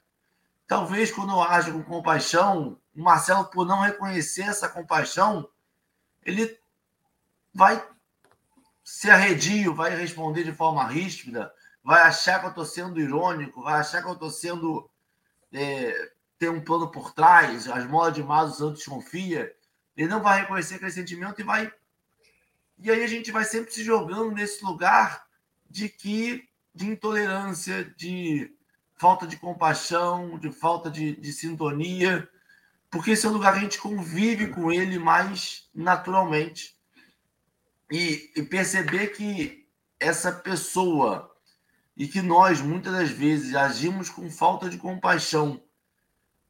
Talvez 0.67 1.11
quando 1.11 1.31
eu 1.31 1.41
ajo 1.41 1.73
com 1.73 1.83
compaixão, 1.83 2.77
o 2.95 3.03
Marcelo, 3.03 3.45
por 3.45 3.65
não 3.65 3.81
reconhecer 3.81 4.43
essa 4.43 4.67
compaixão, 4.67 5.47
ele 6.23 6.59
vai 7.53 7.83
ser 8.83 9.11
arredio, 9.11 9.73
vai 9.73 9.95
responder 9.95 10.43
de 10.43 10.51
forma 10.51 10.85
ríspida, 10.85 11.51
vai 11.83 12.01
achar 12.01 12.39
que 12.39 12.45
eu 12.45 12.49
estou 12.49 12.65
sendo 12.65 12.99
irônico, 12.99 13.63
vai 13.63 13.79
achar 13.79 14.01
que 14.01 14.07
eu 14.07 14.13
estou 14.13 14.29
sendo. 14.29 14.89
É, 15.53 16.11
tem 16.37 16.49
um 16.49 16.61
plano 16.61 16.89
por 16.91 17.13
trás, 17.13 17.67
as 17.67 17.85
molas 17.85 18.13
de 18.13 18.23
más 18.23 18.55
os 18.55 18.61
outros 18.61 18.83
desconfia. 18.83 19.53
Ele 19.95 20.07
não 20.07 20.21
vai 20.21 20.41
reconhecer 20.41 20.75
aquele 20.75 20.91
sentimento 20.91 21.39
e 21.39 21.43
vai. 21.43 21.71
E 22.77 22.91
aí 22.91 23.03
a 23.03 23.07
gente 23.07 23.31
vai 23.31 23.45
sempre 23.45 23.73
se 23.73 23.83
jogando 23.83 24.31
nesse 24.31 24.63
lugar 24.63 25.25
de 25.69 25.87
que 25.87 26.47
de 26.73 26.87
intolerância, 26.87 27.85
de 27.95 28.53
falta 28.97 29.25
de 29.25 29.37
compaixão, 29.37 30.37
de 30.37 30.51
falta 30.51 30.91
de, 30.91 31.15
de 31.15 31.31
sintonia, 31.31 32.29
porque 32.89 33.11
esse 33.11 33.25
é 33.25 33.29
o 33.29 33.33
lugar 33.33 33.53
que 33.53 33.59
a 33.59 33.61
gente 33.61 33.79
convive 33.79 34.47
com 34.47 34.71
ele 34.71 34.99
mais 34.99 35.69
naturalmente 35.73 36.77
e, 37.91 38.31
e 38.35 38.43
perceber 38.43 39.07
que 39.07 39.67
essa 39.99 40.31
pessoa 40.31 41.33
e 41.95 42.07
que 42.07 42.21
nós 42.21 42.61
muitas 42.61 42.93
das 42.93 43.09
vezes 43.09 43.55
agimos 43.55 44.09
com 44.09 44.29
falta 44.29 44.69
de 44.69 44.77
compaixão, 44.77 45.61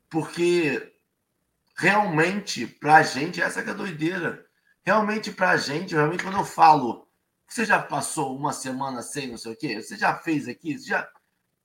porque 0.10 0.94
realmente 1.78 2.66
para 2.68 2.98
a 2.98 3.04
gente 3.04 3.42
essa 3.42 3.64
que 3.64 3.70
é 3.70 3.74
a 3.74 3.76
doideira. 3.76 4.46
Realmente 4.84 5.32
para 5.32 5.52
a 5.52 5.58
gente, 5.58 5.96
realmente 5.96 6.24
quando 6.24 6.38
eu 6.38 6.46
falo, 6.46 7.08
você 7.48 7.66
já 7.66 7.82
passou 7.82 8.36
uma 8.38 8.54
semana 8.54 9.02
sem 9.02 9.28
não 9.28 9.38
sei 9.38 9.54
o 9.54 9.58
quê, 9.58 9.82
você 9.82 9.98
já 9.98 10.16
fez 10.16 10.48
aqui, 10.48 10.78
já 10.78 11.10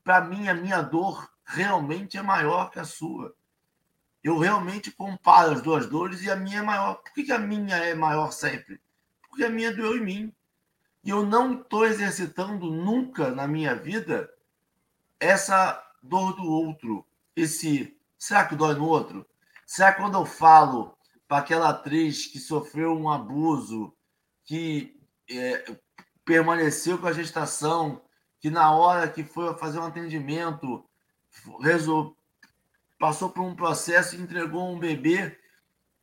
para 0.02 0.22
mim 0.22 0.48
a 0.48 0.54
minha 0.54 0.80
dor 0.80 1.30
realmente 1.44 2.16
é 2.16 2.22
maior 2.22 2.70
que 2.70 2.78
a 2.78 2.84
sua. 2.84 3.34
Eu 4.22 4.38
realmente 4.38 4.90
comparo 4.90 5.52
as 5.52 5.62
duas 5.62 5.86
dores 5.86 6.22
e 6.22 6.30
a 6.30 6.36
minha 6.36 6.58
é 6.58 6.62
maior. 6.62 6.94
Por 6.96 7.12
que, 7.12 7.24
que 7.24 7.32
a 7.32 7.38
minha 7.38 7.76
é 7.76 7.94
maior 7.94 8.30
sempre? 8.32 8.80
porque 9.30 9.44
a 9.44 9.48
minha 9.50 9.74
doeu 9.74 9.96
em 9.96 10.04
mim. 10.04 10.34
E 11.02 11.08
eu 11.08 11.24
não 11.24 11.54
estou 11.54 11.86
exercitando 11.86 12.70
nunca 12.70 13.30
na 13.30 13.46
minha 13.46 13.74
vida 13.74 14.30
essa 15.18 15.82
dor 16.02 16.34
do 16.34 16.44
outro. 16.44 17.06
Esse, 17.34 17.96
será 18.20 18.44
que 18.44 18.54
dói 18.54 18.74
no 18.74 18.86
outro? 18.86 19.26
Será 19.66 19.92
que 19.92 20.02
quando 20.02 20.18
eu 20.18 20.26
falo 20.26 20.94
para 21.26 21.38
aquela 21.38 21.70
atriz 21.70 22.26
que 22.26 22.38
sofreu 22.38 22.92
um 22.92 23.08
abuso, 23.08 23.96
que 24.44 25.00
é, 25.28 25.76
permaneceu 26.24 26.98
com 26.98 27.06
a 27.06 27.12
gestação, 27.12 28.02
que 28.38 28.50
na 28.50 28.72
hora 28.72 29.08
que 29.08 29.24
foi 29.24 29.56
fazer 29.56 29.78
um 29.78 29.86
atendimento, 29.86 30.84
resol... 31.60 32.14
passou 32.98 33.30
por 33.30 33.42
um 33.42 33.56
processo 33.56 34.14
e 34.14 34.20
entregou 34.20 34.70
um 34.70 34.78
bebê, 34.78 35.38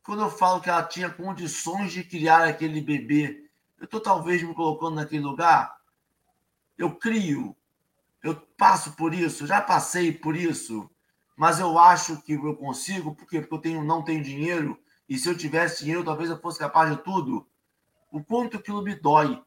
quando 0.02 0.22
eu 0.22 0.30
falo 0.30 0.60
que 0.60 0.70
ela 0.70 0.82
tinha 0.82 1.08
condições 1.08 1.92
de 1.92 2.02
criar 2.02 2.48
aquele 2.48 2.80
bebê, 2.80 3.48
eu 3.78 3.84
estou 3.84 4.00
talvez 4.00 4.42
me 4.42 4.54
colocando 4.54 4.96
naquele 4.96 5.22
lugar? 5.22 5.76
Eu 6.76 6.96
crio, 6.96 7.56
eu 8.24 8.34
passo 8.56 8.92
por 8.96 9.14
isso, 9.14 9.46
já 9.46 9.60
passei 9.60 10.10
por 10.10 10.34
isso, 10.34 10.90
mas 11.38 11.60
eu 11.60 11.78
acho 11.78 12.20
que 12.22 12.32
eu 12.32 12.56
consigo, 12.56 13.14
por 13.14 13.24
quê? 13.28 13.40
Porque 13.40 13.54
eu 13.54 13.60
tenho, 13.60 13.84
não 13.84 14.02
tenho 14.02 14.24
dinheiro, 14.24 14.76
e 15.08 15.16
se 15.16 15.28
eu 15.28 15.38
tivesse 15.38 15.84
dinheiro, 15.84 16.04
talvez 16.04 16.28
eu 16.28 16.40
fosse 16.40 16.58
capaz 16.58 16.90
de 16.90 17.00
tudo. 17.00 17.46
O 18.10 18.20
quanto 18.24 18.56
aquilo 18.56 18.82
me 18.82 18.92
dói. 18.96 19.40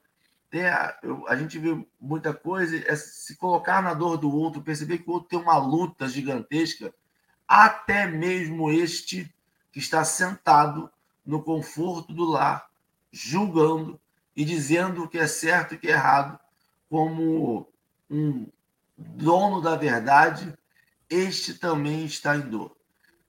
É, 0.53 0.97
eu, 1.03 1.27
a 1.27 1.35
gente 1.35 1.59
vê 1.59 1.85
muita 1.99 2.33
coisa, 2.33 2.77
é 2.77 2.95
se 2.95 3.35
colocar 3.35 3.83
na 3.83 3.93
dor 3.93 4.15
do 4.15 4.33
outro, 4.33 4.61
perceber 4.61 4.99
que 4.99 5.09
o 5.09 5.11
outro 5.11 5.27
tem 5.27 5.39
uma 5.39 5.57
luta 5.57 6.07
gigantesca, 6.07 6.93
até 7.45 8.07
mesmo 8.07 8.71
este 8.71 9.29
que 9.69 9.79
está 9.79 10.05
sentado 10.05 10.89
no 11.25 11.43
conforto 11.43 12.13
do 12.13 12.23
lar, 12.23 12.69
julgando 13.11 13.99
e 14.33 14.45
dizendo 14.45 15.03
o 15.03 15.09
que 15.09 15.17
é 15.17 15.27
certo 15.27 15.73
e 15.73 15.75
o 15.75 15.79
que 15.79 15.89
é 15.89 15.91
errado, 15.91 16.39
como 16.89 17.67
um 18.09 18.47
dono 18.95 19.59
da 19.59 19.75
verdade, 19.75 20.57
este 21.11 21.53
também 21.53 22.05
está 22.05 22.35
em 22.35 22.41
dor. 22.41 22.75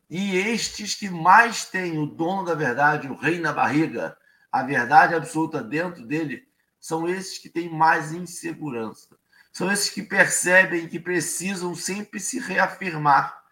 E 0.08 0.36
estes 0.36 0.94
que 0.94 1.10
mais 1.10 1.66
têm 1.66 1.98
o 1.98 2.06
dono 2.06 2.44
da 2.44 2.54
verdade, 2.54 3.08
o 3.08 3.16
rei 3.16 3.38
na 3.38 3.52
barriga, 3.52 4.16
a 4.50 4.62
verdade 4.62 5.14
absoluta 5.14 5.62
dentro 5.62 6.06
dele, 6.06 6.46
são 6.80 7.08
esses 7.08 7.38
que 7.38 7.48
têm 7.48 7.68
mais 7.68 8.12
insegurança. 8.12 9.16
São 9.52 9.70
esses 9.70 9.90
que 9.90 10.02
percebem 10.02 10.88
que 10.88 10.98
precisam 10.98 11.74
sempre 11.74 12.18
se 12.20 12.38
reafirmar 12.38 13.42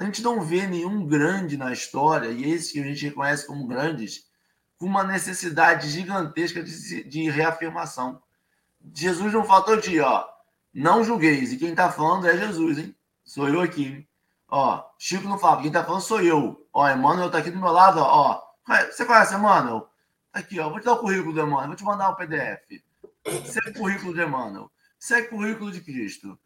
a 0.00 0.04
gente 0.06 0.22
não 0.22 0.40
vê 0.40 0.66
nenhum 0.66 1.06
grande 1.06 1.58
na 1.58 1.74
história, 1.74 2.30
e 2.30 2.50
esses 2.50 2.72
que 2.72 2.80
a 2.80 2.82
gente 2.82 3.04
reconhece 3.04 3.46
como 3.46 3.66
grandes, 3.66 4.24
com 4.78 4.86
uma 4.86 5.04
necessidade 5.04 5.90
gigantesca 5.90 6.62
de, 6.62 7.04
de 7.04 7.28
reafirmação. 7.28 8.18
Jesus 8.94 9.30
não 9.34 9.44
faltou 9.44 9.78
de, 9.78 10.00
ó, 10.00 10.24
não 10.72 11.04
julgueis, 11.04 11.52
e 11.52 11.58
quem 11.58 11.72
está 11.72 11.92
falando 11.92 12.26
é 12.26 12.34
Jesus, 12.34 12.78
hein? 12.78 12.96
Sou 13.30 13.48
eu 13.48 13.60
aqui. 13.60 14.04
Ó, 14.48 14.84
Chico 14.98 15.28
não 15.28 15.38
fala, 15.38 15.62
quem 15.62 15.70
tá 15.70 15.84
falando 15.84 16.00
sou 16.00 16.20
eu. 16.20 16.66
Ó, 16.72 16.90
Emmanuel 16.90 17.30
tá 17.30 17.38
aqui 17.38 17.52
do 17.52 17.60
meu 17.60 17.70
lado, 17.70 18.00
ó. 18.00 18.42
Você 18.90 19.04
conhece 19.04 19.36
Emmanuel? 19.36 19.88
Aqui, 20.32 20.58
ó, 20.58 20.68
vou 20.68 20.80
te 20.80 20.86
dar 20.86 20.94
o 20.94 20.98
currículo 20.98 21.32
do 21.32 21.40
Emmanuel, 21.40 21.68
vou 21.68 21.76
te 21.76 21.84
mandar 21.84 22.08
o 22.08 22.12
um 22.14 22.16
PDF. 22.16 22.82
Segue 23.44 23.70
o 23.70 23.74
currículo 23.74 24.12
do 24.12 24.20
Emmanuel. 24.20 24.68
Segue 24.98 25.28
o 25.28 25.30
currículo 25.30 25.70
de 25.70 25.80
Cristo. 25.80 26.36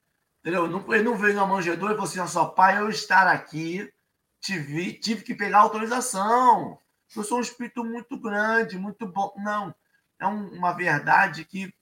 Entendeu? 0.41 0.67
Ele 0.93 1.03
não 1.03 1.17
veio 1.17 1.35
na 1.35 1.47
manjedoura 1.47 1.95
e 1.95 1.97
falou 1.97 2.11
assim: 2.11 2.27
só 2.27 2.45
pai, 2.45 2.79
eu 2.79 2.91
estar 2.91 3.29
aqui, 3.29 3.91
tive, 4.39 4.93
tive 4.93 5.23
que 5.23 5.35
pegar 5.35 5.61
autorização. 5.61 6.79
Eu 7.17 7.25
sou 7.25 7.39
um 7.39 7.41
espírito 7.41 7.83
muito 7.83 8.19
grande, 8.19 8.77
muito 8.77 9.07
bom. 9.07 9.33
Não. 9.39 9.75
É 10.21 10.27
um, 10.27 10.49
uma 10.49 10.73
verdade 10.73 11.47
que 11.47 11.75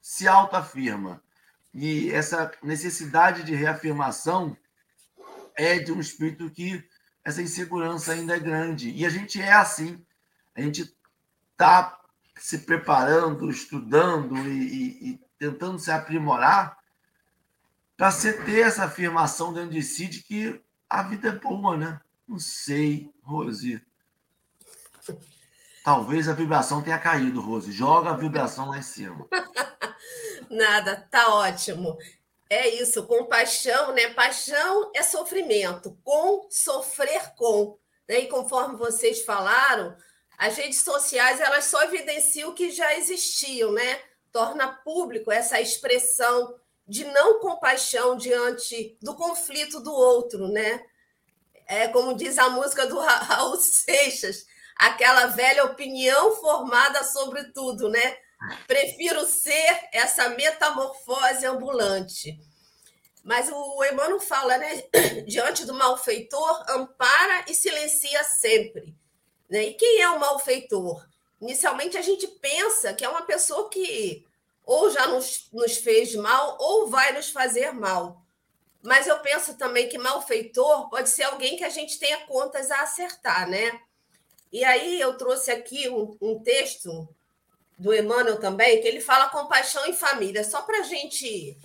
se 0.00 0.26
autoafirma. 0.26 1.22
E 1.74 2.10
essa 2.10 2.50
necessidade 2.62 3.42
de 3.44 3.54
reafirmação 3.54 4.56
é 5.54 5.78
de 5.78 5.92
um 5.92 6.00
espírito 6.00 6.50
que 6.50 6.84
essa 7.24 7.40
insegurança 7.40 8.12
ainda 8.12 8.36
é 8.36 8.40
grande. 8.40 8.90
E 8.90 9.06
a 9.06 9.08
gente 9.08 9.40
é 9.40 9.52
assim. 9.52 10.04
A 10.54 10.60
gente 10.60 10.94
está 11.52 11.98
se 12.36 12.58
preparando, 12.58 13.50
estudando 13.50 14.36
e, 14.36 14.50
e, 14.50 15.10
e 15.10 15.20
tentando 15.38 15.78
se 15.78 15.90
aprimorar 15.90 16.76
para 17.96 18.10
você 18.10 18.32
ter 18.32 18.60
essa 18.60 18.84
afirmação 18.84 19.52
dentro 19.52 19.70
de 19.70 19.82
si 19.82 20.08
de 20.08 20.22
que 20.22 20.60
a 20.88 21.02
vida 21.02 21.28
é 21.28 21.38
boa, 21.38 21.76
né? 21.76 22.00
Não 22.26 22.38
sei, 22.38 23.10
Rose. 23.22 23.80
Talvez 25.84 26.28
a 26.28 26.32
vibração 26.32 26.82
tenha 26.82 26.98
caído, 26.98 27.40
Rose. 27.40 27.72
Joga 27.72 28.10
a 28.10 28.16
vibração 28.16 28.68
lá 28.68 28.78
em 28.78 28.82
cima. 28.82 29.26
Nada, 30.52 31.08
tá 31.10 31.34
ótimo. 31.34 31.96
É 32.50 32.68
isso, 32.68 33.06
compaixão, 33.06 33.94
né? 33.94 34.12
Paixão 34.12 34.92
é 34.94 35.02
sofrimento, 35.02 35.98
com 36.04 36.46
sofrer 36.50 37.34
com. 37.34 37.78
Né? 38.06 38.20
E 38.20 38.28
conforme 38.28 38.76
vocês 38.76 39.22
falaram, 39.22 39.96
as 40.36 40.54
redes 40.58 40.82
sociais 40.82 41.40
elas 41.40 41.64
só 41.64 41.82
evidenciam 41.84 42.50
o 42.50 42.54
que 42.54 42.70
já 42.70 42.94
existiam, 42.98 43.72
né? 43.72 43.98
Torna 44.30 44.68
público 44.68 45.32
essa 45.32 45.58
expressão 45.58 46.54
de 46.86 47.04
não 47.04 47.40
compaixão 47.40 48.14
diante 48.14 48.98
do 49.00 49.14
conflito 49.14 49.80
do 49.80 49.94
outro, 49.94 50.48
né? 50.48 50.84
É 51.66 51.88
como 51.88 52.14
diz 52.14 52.36
a 52.36 52.50
música 52.50 52.86
do 52.86 52.98
Raul 53.00 53.56
Seixas, 53.56 54.44
aquela 54.76 55.28
velha 55.28 55.64
opinião 55.64 56.36
formada 56.36 57.02
sobre 57.04 57.44
tudo, 57.54 57.88
né? 57.88 58.18
Prefiro 58.66 59.24
ser 59.26 59.88
essa 59.92 60.28
metamorfose 60.30 61.46
ambulante. 61.46 62.38
Mas 63.22 63.48
o 63.52 63.84
Emmanuel 63.84 64.20
fala, 64.20 64.58
né? 64.58 64.82
Diante 65.26 65.64
do 65.64 65.74
malfeitor, 65.74 66.64
ampara 66.70 67.44
e 67.48 67.54
silencia 67.54 68.24
sempre. 68.24 68.96
Né? 69.48 69.64
E 69.64 69.74
quem 69.74 70.00
é 70.00 70.10
o 70.10 70.18
malfeitor? 70.18 71.06
Inicialmente 71.40 71.96
a 71.96 72.02
gente 72.02 72.26
pensa 72.26 72.94
que 72.94 73.04
é 73.04 73.08
uma 73.08 73.22
pessoa 73.22 73.68
que 73.68 74.26
ou 74.64 74.90
já 74.90 75.06
nos, 75.08 75.48
nos 75.52 75.76
fez 75.76 76.14
mal 76.14 76.56
ou 76.60 76.88
vai 76.88 77.12
nos 77.12 77.30
fazer 77.30 77.72
mal. 77.72 78.22
Mas 78.82 79.06
eu 79.06 79.18
penso 79.20 79.56
também 79.56 79.88
que 79.88 79.98
malfeitor 79.98 80.88
pode 80.88 81.08
ser 81.08 81.24
alguém 81.24 81.56
que 81.56 81.64
a 81.64 81.68
gente 81.68 81.98
tenha 81.98 82.26
contas 82.26 82.70
a 82.70 82.82
acertar, 82.82 83.48
né? 83.48 83.80
E 84.52 84.64
aí 84.64 85.00
eu 85.00 85.16
trouxe 85.16 85.50
aqui 85.50 85.88
um, 85.88 86.16
um 86.20 86.42
texto 86.42 87.08
do 87.78 87.92
Emmanuel 87.94 88.38
também, 88.38 88.80
que 88.80 88.88
ele 88.88 89.00
fala 89.00 89.28
compaixão 89.28 89.84
em 89.86 89.92
família, 89.92 90.44
só 90.44 90.62
para 90.62 90.80
a 90.80 90.82
gente 90.82 91.56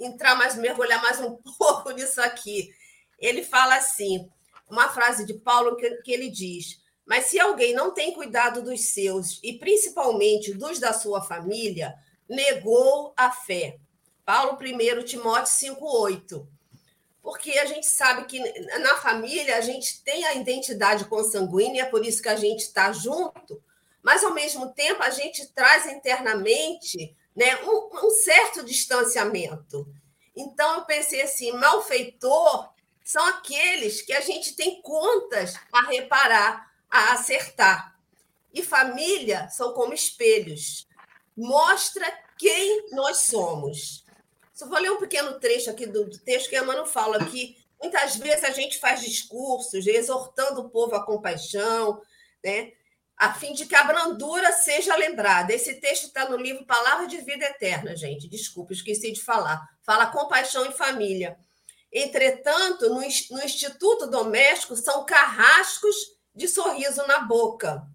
entrar 0.00 0.34
mais, 0.34 0.56
mergulhar 0.56 1.00
mais 1.02 1.20
um 1.20 1.36
pouco 1.58 1.90
nisso 1.90 2.20
aqui. 2.20 2.70
Ele 3.18 3.42
fala 3.42 3.76
assim, 3.76 4.28
uma 4.68 4.88
frase 4.88 5.24
de 5.24 5.34
Paulo 5.34 5.76
que, 5.76 5.88
que 6.02 6.12
ele 6.12 6.30
diz: 6.30 6.80
Mas 7.04 7.26
se 7.26 7.38
alguém 7.38 7.74
não 7.74 7.92
tem 7.92 8.12
cuidado 8.12 8.62
dos 8.62 8.80
seus, 8.86 9.40
e 9.42 9.54
principalmente 9.54 10.52
dos 10.52 10.78
da 10.78 10.92
sua 10.92 11.22
família, 11.22 11.94
negou 12.28 13.12
a 13.16 13.30
fé. 13.30 13.78
Paulo 14.24 14.58
1 14.60 15.04
Timóteo 15.04 15.76
5,8. 15.76 16.46
Porque 17.22 17.52
a 17.58 17.64
gente 17.64 17.86
sabe 17.86 18.24
que 18.26 18.38
na 18.78 18.96
família 18.96 19.56
a 19.56 19.60
gente 19.60 20.02
tem 20.04 20.24
a 20.24 20.34
identidade 20.34 21.06
consanguínea, 21.06 21.82
é 21.82 21.86
por 21.86 22.04
isso 22.04 22.22
que 22.22 22.28
a 22.28 22.36
gente 22.36 22.60
está 22.60 22.92
junto, 22.92 23.60
mas 24.06 24.22
ao 24.22 24.32
mesmo 24.32 24.72
tempo 24.72 25.02
a 25.02 25.10
gente 25.10 25.48
traz 25.48 25.84
internamente 25.86 27.12
né, 27.34 27.56
um, 27.64 28.06
um 28.06 28.10
certo 28.10 28.64
distanciamento. 28.64 29.84
Então 30.36 30.76
eu 30.76 30.84
pensei 30.84 31.22
assim: 31.22 31.50
malfeitor 31.50 32.72
são 33.04 33.26
aqueles 33.26 34.02
que 34.02 34.12
a 34.12 34.20
gente 34.20 34.54
tem 34.54 34.80
contas 34.80 35.56
a 35.72 35.86
reparar, 35.88 36.72
a 36.88 37.14
acertar. 37.14 37.98
E 38.54 38.62
família 38.62 39.48
são 39.48 39.72
como 39.72 39.92
espelhos 39.92 40.86
mostra 41.36 42.06
quem 42.38 42.88
nós 42.92 43.18
somos. 43.18 44.04
Só 44.54 44.68
vou 44.68 44.78
ler 44.78 44.92
um 44.92 45.00
pequeno 45.00 45.40
trecho 45.40 45.68
aqui 45.68 45.84
do, 45.84 46.04
do 46.08 46.18
texto 46.20 46.48
que 46.48 46.54
a 46.54 46.62
Mano 46.62 46.86
fala 46.86 47.24
que 47.24 47.56
muitas 47.82 48.14
vezes 48.14 48.44
a 48.44 48.50
gente 48.50 48.78
faz 48.78 49.00
discursos 49.00 49.84
exortando 49.84 50.60
o 50.60 50.70
povo 50.70 50.94
à 50.94 51.04
compaixão, 51.04 52.00
né? 52.42 52.72
A 53.16 53.32
fim 53.32 53.54
de 53.54 53.66
que 53.66 53.74
a 53.74 53.84
brandura 53.84 54.52
seja 54.52 54.94
lembrada. 54.96 55.52
Esse 55.52 55.74
texto 55.80 56.04
está 56.06 56.28
no 56.28 56.36
livro 56.36 56.66
Palavra 56.66 57.06
de 57.06 57.18
Vida 57.18 57.46
Eterna, 57.46 57.96
gente. 57.96 58.28
Desculpa, 58.28 58.72
esqueci 58.72 59.12
de 59.12 59.22
falar. 59.22 59.66
Fala 59.82 60.06
compaixão 60.06 60.66
em 60.66 60.72
família. 60.72 61.38
Entretanto, 61.90 62.88
no, 62.90 63.00
no 63.00 63.42
Instituto 63.42 64.06
Doméstico, 64.06 64.76
são 64.76 65.06
carrascos 65.06 65.96
de 66.34 66.46
sorriso 66.46 67.06
na 67.06 67.20
boca. 67.20 67.86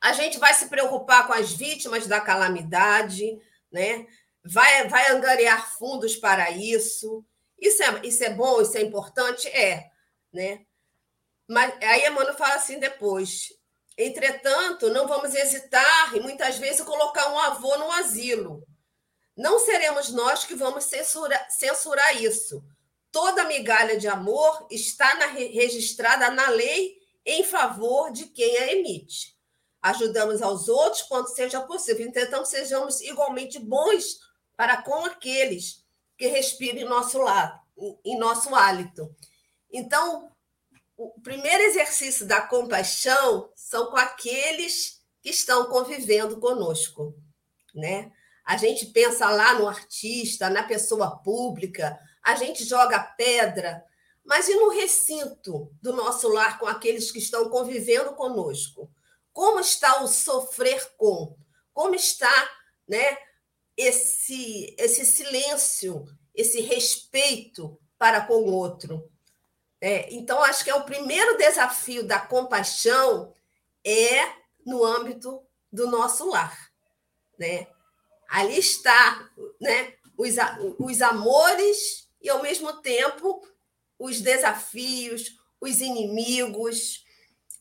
A 0.00 0.12
gente 0.12 0.38
vai 0.38 0.54
se 0.54 0.66
preocupar 0.66 1.26
com 1.26 1.32
as 1.32 1.52
vítimas 1.52 2.06
da 2.06 2.20
calamidade, 2.20 3.38
né? 3.70 4.06
vai, 4.44 4.88
vai 4.88 5.10
angariar 5.10 5.72
fundos 5.78 6.16
para 6.16 6.50
isso. 6.50 7.24
Isso 7.58 7.82
é, 7.82 8.00
isso 8.06 8.24
é 8.24 8.30
bom, 8.30 8.60
isso 8.60 8.76
é 8.76 8.82
importante? 8.82 9.48
É. 9.48 9.90
Né? 10.32 10.64
Mas 11.48 11.74
aí 11.82 12.06
Emmanuel 12.06 12.36
fala 12.36 12.54
assim 12.54 12.78
depois. 12.78 13.48
Entretanto, 13.96 14.88
não 14.90 15.06
vamos 15.06 15.34
hesitar 15.34 16.16
e 16.16 16.20
muitas 16.20 16.58
vezes 16.58 16.80
colocar 16.82 17.30
um 17.32 17.38
avô 17.38 17.76
no 17.78 17.92
asilo. 17.92 18.66
Não 19.36 19.58
seremos 19.58 20.10
nós 20.10 20.44
que 20.44 20.54
vamos 20.54 20.84
censurar, 20.84 21.50
censurar 21.50 22.22
isso. 22.22 22.62
Toda 23.10 23.44
migalha 23.44 23.98
de 23.98 24.08
amor 24.08 24.66
está 24.70 25.14
na, 25.16 25.26
registrada 25.26 26.30
na 26.30 26.48
lei 26.48 26.96
em 27.24 27.44
favor 27.44 28.10
de 28.10 28.26
quem 28.26 28.56
a 28.58 28.72
emite 28.72 29.32
ajudamos 29.82 30.40
aos 30.40 30.68
outros 30.68 31.02
quanto 31.02 31.34
seja 31.34 31.60
possível. 31.60 32.06
Então, 32.06 32.44
sejamos 32.44 33.00
igualmente 33.00 33.58
bons 33.58 34.20
para 34.56 34.80
com 34.80 35.04
aqueles 35.04 35.84
que 36.16 36.28
respiram 36.28 36.78
em 36.78 36.84
nosso 36.84 37.18
lado, 37.18 37.60
em 38.04 38.16
nosso 38.16 38.54
hálito. 38.54 39.14
Então, 39.70 40.31
o 40.96 41.20
primeiro 41.20 41.62
exercício 41.64 42.26
da 42.26 42.40
compaixão 42.40 43.50
são 43.54 43.90
com 43.90 43.96
aqueles 43.96 45.00
que 45.20 45.30
estão 45.30 45.66
convivendo 45.66 46.38
conosco, 46.38 47.14
né? 47.74 48.12
A 48.44 48.56
gente 48.56 48.86
pensa 48.86 49.28
lá 49.30 49.54
no 49.54 49.68
artista, 49.68 50.50
na 50.50 50.64
pessoa 50.64 51.22
pública, 51.22 51.98
a 52.24 52.34
gente 52.34 52.64
joga 52.64 52.98
pedra, 52.98 53.84
mas 54.24 54.48
e 54.48 54.54
no 54.54 54.68
recinto 54.68 55.72
do 55.80 55.92
nosso 55.92 56.28
lar 56.28 56.58
com 56.58 56.66
aqueles 56.66 57.10
que 57.10 57.18
estão 57.18 57.48
convivendo 57.48 58.14
conosco? 58.14 58.90
Como 59.32 59.60
está 59.60 60.02
o 60.02 60.08
sofrer 60.08 60.92
com? 60.96 61.36
Como 61.72 61.94
está, 61.94 62.50
né, 62.86 63.16
esse 63.76 64.74
esse 64.78 65.06
silêncio, 65.06 66.04
esse 66.34 66.60
respeito 66.60 67.80
para 67.98 68.20
com 68.26 68.34
o 68.34 68.52
outro? 68.52 69.11
É, 69.84 70.14
então, 70.14 70.40
acho 70.44 70.62
que 70.62 70.70
é 70.70 70.74
o 70.76 70.84
primeiro 70.84 71.36
desafio 71.36 72.06
da 72.06 72.20
compaixão 72.20 73.34
é 73.84 74.32
no 74.64 74.84
âmbito 74.84 75.44
do 75.72 75.88
nosso 75.88 76.30
lar, 76.30 76.56
né? 77.36 77.66
Ali 78.28 78.60
está, 78.60 79.28
né, 79.60 79.94
os, 80.16 80.36
os 80.78 81.02
amores 81.02 82.08
e 82.20 82.30
ao 82.30 82.40
mesmo 82.40 82.80
tempo 82.80 83.44
os 83.98 84.20
desafios, 84.20 85.36
os 85.60 85.80
inimigos, 85.80 87.04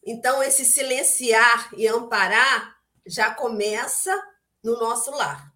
então, 0.03 0.41
esse 0.41 0.65
silenciar 0.65 1.69
e 1.75 1.87
amparar 1.87 2.75
já 3.05 3.33
começa 3.33 4.15
no 4.63 4.79
nosso 4.79 5.11
lar. 5.11 5.51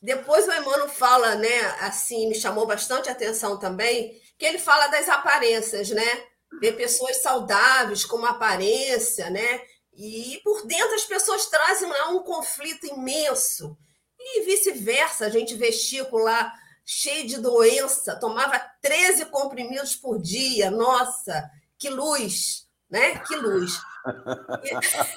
Depois 0.00 0.46
o 0.46 0.52
Emmanuel 0.52 0.88
fala, 0.88 1.34
né, 1.36 1.60
assim, 1.80 2.28
me 2.28 2.34
chamou 2.34 2.66
bastante 2.66 3.08
atenção 3.08 3.58
também, 3.58 4.20
que 4.38 4.44
ele 4.44 4.58
fala 4.58 4.88
das 4.88 5.08
aparências, 5.08 5.90
né? 5.90 6.24
Ver 6.60 6.72
pessoas 6.72 7.22
saudáveis 7.22 8.04
com 8.04 8.16
uma 8.16 8.30
aparência, 8.30 9.30
né? 9.30 9.62
E 9.92 10.40
por 10.42 10.66
dentro 10.66 10.94
as 10.94 11.04
pessoas 11.04 11.46
trazem 11.46 11.88
lá 11.88 12.08
um 12.10 12.22
conflito 12.22 12.86
imenso. 12.86 13.76
E 14.18 14.42
vice-versa, 14.42 15.26
a 15.26 15.30
gente 15.30 15.54
vê 15.54 15.70
Chico 15.70 16.18
lá 16.18 16.52
cheio 16.84 17.26
de 17.26 17.38
doença, 17.38 18.18
tomava 18.18 18.58
13 18.82 19.26
comprimidos 19.26 19.96
por 19.96 20.20
dia. 20.20 20.70
Nossa, 20.70 21.50
que 21.78 21.88
luz, 21.88 22.66
né? 22.90 23.18
Que 23.20 23.36
luz. 23.36 23.80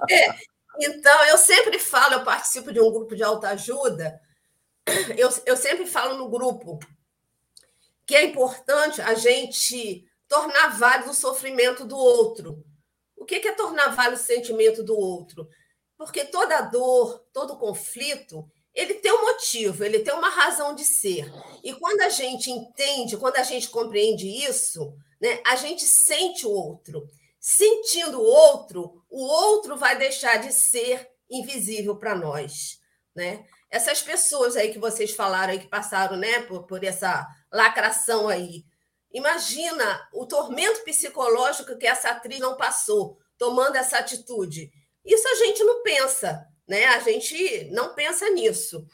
É, 0.10 0.34
então, 0.80 1.26
eu 1.26 1.38
sempre 1.38 1.78
falo, 1.78 2.14
eu 2.14 2.24
participo 2.24 2.72
de 2.72 2.80
um 2.80 2.90
grupo 2.90 3.18
de 3.18 3.22
autoajuda, 3.22 4.18
eu, 5.18 5.30
eu 5.46 5.58
sempre 5.58 5.86
falo 5.86 6.18
no 6.18 6.30
grupo 6.30 6.80
que 8.08 8.16
é 8.16 8.24
importante 8.24 9.02
a 9.02 9.14
gente 9.14 10.10
tornar 10.30 10.70
válido 10.70 11.12
o 11.12 11.14
sofrimento 11.14 11.86
do 11.86 11.98
outro. 11.98 12.64
O 13.18 13.26
que 13.26 13.36
é 13.36 13.52
tornar 13.52 13.90
válido 13.90 14.16
o 14.16 14.26
sentimento 14.26 14.82
do 14.82 14.98
outro? 14.98 15.48
Porque 15.98 16.24
toda 16.24 16.62
dor, 16.62 17.20
todo 17.34 17.58
conflito, 17.58 18.50
ele 18.74 18.94
tem 18.96 19.12
um 19.12 19.24
motivo, 19.24 19.84
ele 19.84 20.00
tem 20.00 20.14
uma 20.14 20.30
razão 20.30 20.74
de 20.74 20.86
ser. 20.86 21.30
E 21.64 21.74
quando 21.74 22.02
a 22.02 22.10
gente 22.10 22.50
entende, 22.50 23.18
quando 23.18 23.36
a 23.38 23.44
gente 23.44 23.68
compreende 23.70 24.26
isso, 24.28 24.94
né, 25.20 25.42
a 25.46 25.56
gente 25.58 25.84
sente 25.84 26.46
o 26.46 26.52
outro. 26.52 27.06
Sentindo 27.40 28.22
o 28.22 28.24
outro, 28.26 29.04
o 29.10 29.24
outro 29.24 29.76
vai 29.76 29.98
deixar 29.98 30.38
de 30.38 30.54
ser 30.54 31.10
invisível 31.30 31.98
para 31.98 32.16
nós, 32.16 32.80
né? 33.16 33.46
Essas 33.70 34.02
pessoas 34.02 34.56
aí 34.56 34.72
que 34.72 34.80
vocês 34.80 35.12
falaram 35.12 35.52
aí 35.52 35.60
que 35.60 35.68
passaram, 35.68 36.16
né, 36.16 36.42
por, 36.44 36.64
por 36.64 36.84
essa 36.84 37.28
lacração 37.52 38.28
aí. 38.28 38.66
Imagina 39.12 40.08
o 40.14 40.26
tormento 40.26 40.84
psicológico 40.84 41.78
que 41.78 41.88
essa 41.88 42.10
atriz 42.10 42.40
não 42.40 42.58
passou, 42.58 43.18
tomando 43.38 43.76
essa 43.76 43.98
atitude. 43.98 44.72
Isso 45.04 45.28
a 45.28 45.36
gente 45.36 45.64
não 45.64 45.82
pensa, 45.82 46.46
né? 46.68 46.86
A 46.86 47.00
gente 47.00 47.70
não 47.72 47.96
pensa 47.96 48.30
nisso. 48.30 48.86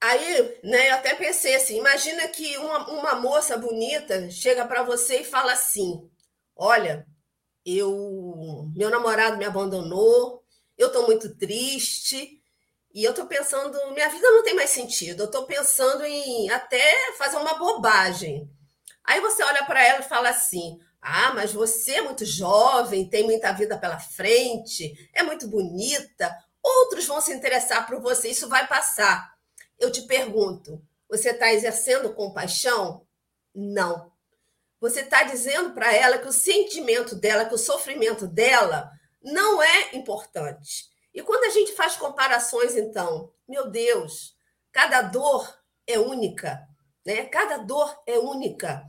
Aí, 0.00 0.60
né, 0.64 0.90
eu 0.90 0.94
até 0.94 1.14
pensei 1.14 1.54
assim: 1.54 1.78
imagina 1.78 2.26
que 2.28 2.56
uma, 2.58 2.90
uma 2.90 3.14
moça 3.14 3.56
bonita 3.56 4.28
chega 4.30 4.66
para 4.66 4.82
você 4.82 5.20
e 5.20 5.24
fala 5.24 5.52
assim: 5.52 6.10
Olha, 6.56 7.06
eu 7.64 8.68
meu 8.74 8.90
namorado 8.90 9.36
me 9.36 9.44
abandonou, 9.44 10.42
eu 10.76 10.88
estou 10.88 11.06
muito 11.06 11.36
triste, 11.36 12.41
e 12.94 13.02
eu 13.02 13.10
estou 13.12 13.26
pensando, 13.26 13.78
minha 13.92 14.08
vida 14.08 14.30
não 14.30 14.42
tem 14.42 14.54
mais 14.54 14.70
sentido. 14.70 15.20
Eu 15.20 15.26
estou 15.26 15.46
pensando 15.46 16.04
em 16.04 16.50
até 16.50 17.12
fazer 17.16 17.38
uma 17.38 17.54
bobagem. 17.54 18.50
Aí 19.04 19.20
você 19.20 19.42
olha 19.42 19.64
para 19.64 19.82
ela 19.82 20.00
e 20.00 20.08
fala 20.08 20.28
assim: 20.28 20.78
Ah, 21.00 21.32
mas 21.34 21.52
você 21.52 21.96
é 21.96 22.02
muito 22.02 22.24
jovem, 22.24 23.08
tem 23.08 23.24
muita 23.24 23.52
vida 23.52 23.78
pela 23.78 23.98
frente, 23.98 25.10
é 25.14 25.22
muito 25.22 25.48
bonita. 25.48 26.36
Outros 26.62 27.06
vão 27.06 27.20
se 27.20 27.32
interessar 27.32 27.86
por 27.86 28.00
você, 28.00 28.28
isso 28.28 28.48
vai 28.48 28.66
passar. 28.66 29.32
Eu 29.78 29.90
te 29.90 30.02
pergunto: 30.02 30.80
você 31.08 31.30
está 31.30 31.52
exercendo 31.52 32.14
compaixão? 32.14 33.06
Não. 33.54 34.12
Você 34.80 35.00
está 35.00 35.22
dizendo 35.22 35.72
para 35.72 35.94
ela 35.94 36.18
que 36.18 36.28
o 36.28 36.32
sentimento 36.32 37.14
dela, 37.14 37.44
que 37.44 37.54
o 37.54 37.58
sofrimento 37.58 38.26
dela 38.26 38.90
não 39.22 39.62
é 39.62 39.94
importante. 39.94 40.91
E 41.14 41.22
quando 41.22 41.44
a 41.44 41.50
gente 41.50 41.72
faz 41.72 41.96
comparações, 41.96 42.76
então, 42.76 43.32
meu 43.48 43.70
Deus, 43.70 44.36
cada 44.70 45.02
dor 45.02 45.58
é 45.86 45.98
única, 45.98 46.66
né? 47.04 47.24
Cada 47.26 47.58
dor 47.58 47.94
é 48.06 48.18
única. 48.18 48.82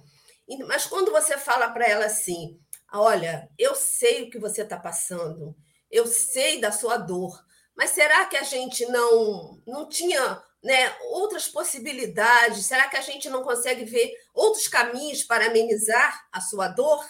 Mas 0.67 0.85
quando 0.85 1.11
você 1.11 1.37
fala 1.37 1.69
para 1.69 1.85
ela 1.85 2.05
assim, 2.05 2.59
olha, 2.93 3.49
eu 3.57 3.75
sei 3.75 4.23
o 4.23 4.29
que 4.29 4.39
você 4.39 4.61
está 4.61 4.77
passando, 4.77 5.55
eu 5.89 6.07
sei 6.07 6.59
da 6.59 6.71
sua 6.71 6.97
dor, 6.97 7.43
mas 7.75 7.91
será 7.91 8.25
que 8.25 8.37
a 8.37 8.43
gente 8.43 8.85
não 8.85 9.61
não 9.65 9.89
tinha 9.89 10.41
né, 10.63 10.95
outras 11.09 11.47
possibilidades? 11.47 12.65
Será 12.65 12.87
que 12.87 12.97
a 12.97 13.01
gente 13.01 13.29
não 13.29 13.43
consegue 13.43 13.83
ver 13.83 14.13
outros 14.33 14.67
caminhos 14.67 15.23
para 15.23 15.47
amenizar 15.47 16.27
a 16.31 16.39
sua 16.39 16.67
dor? 16.67 17.05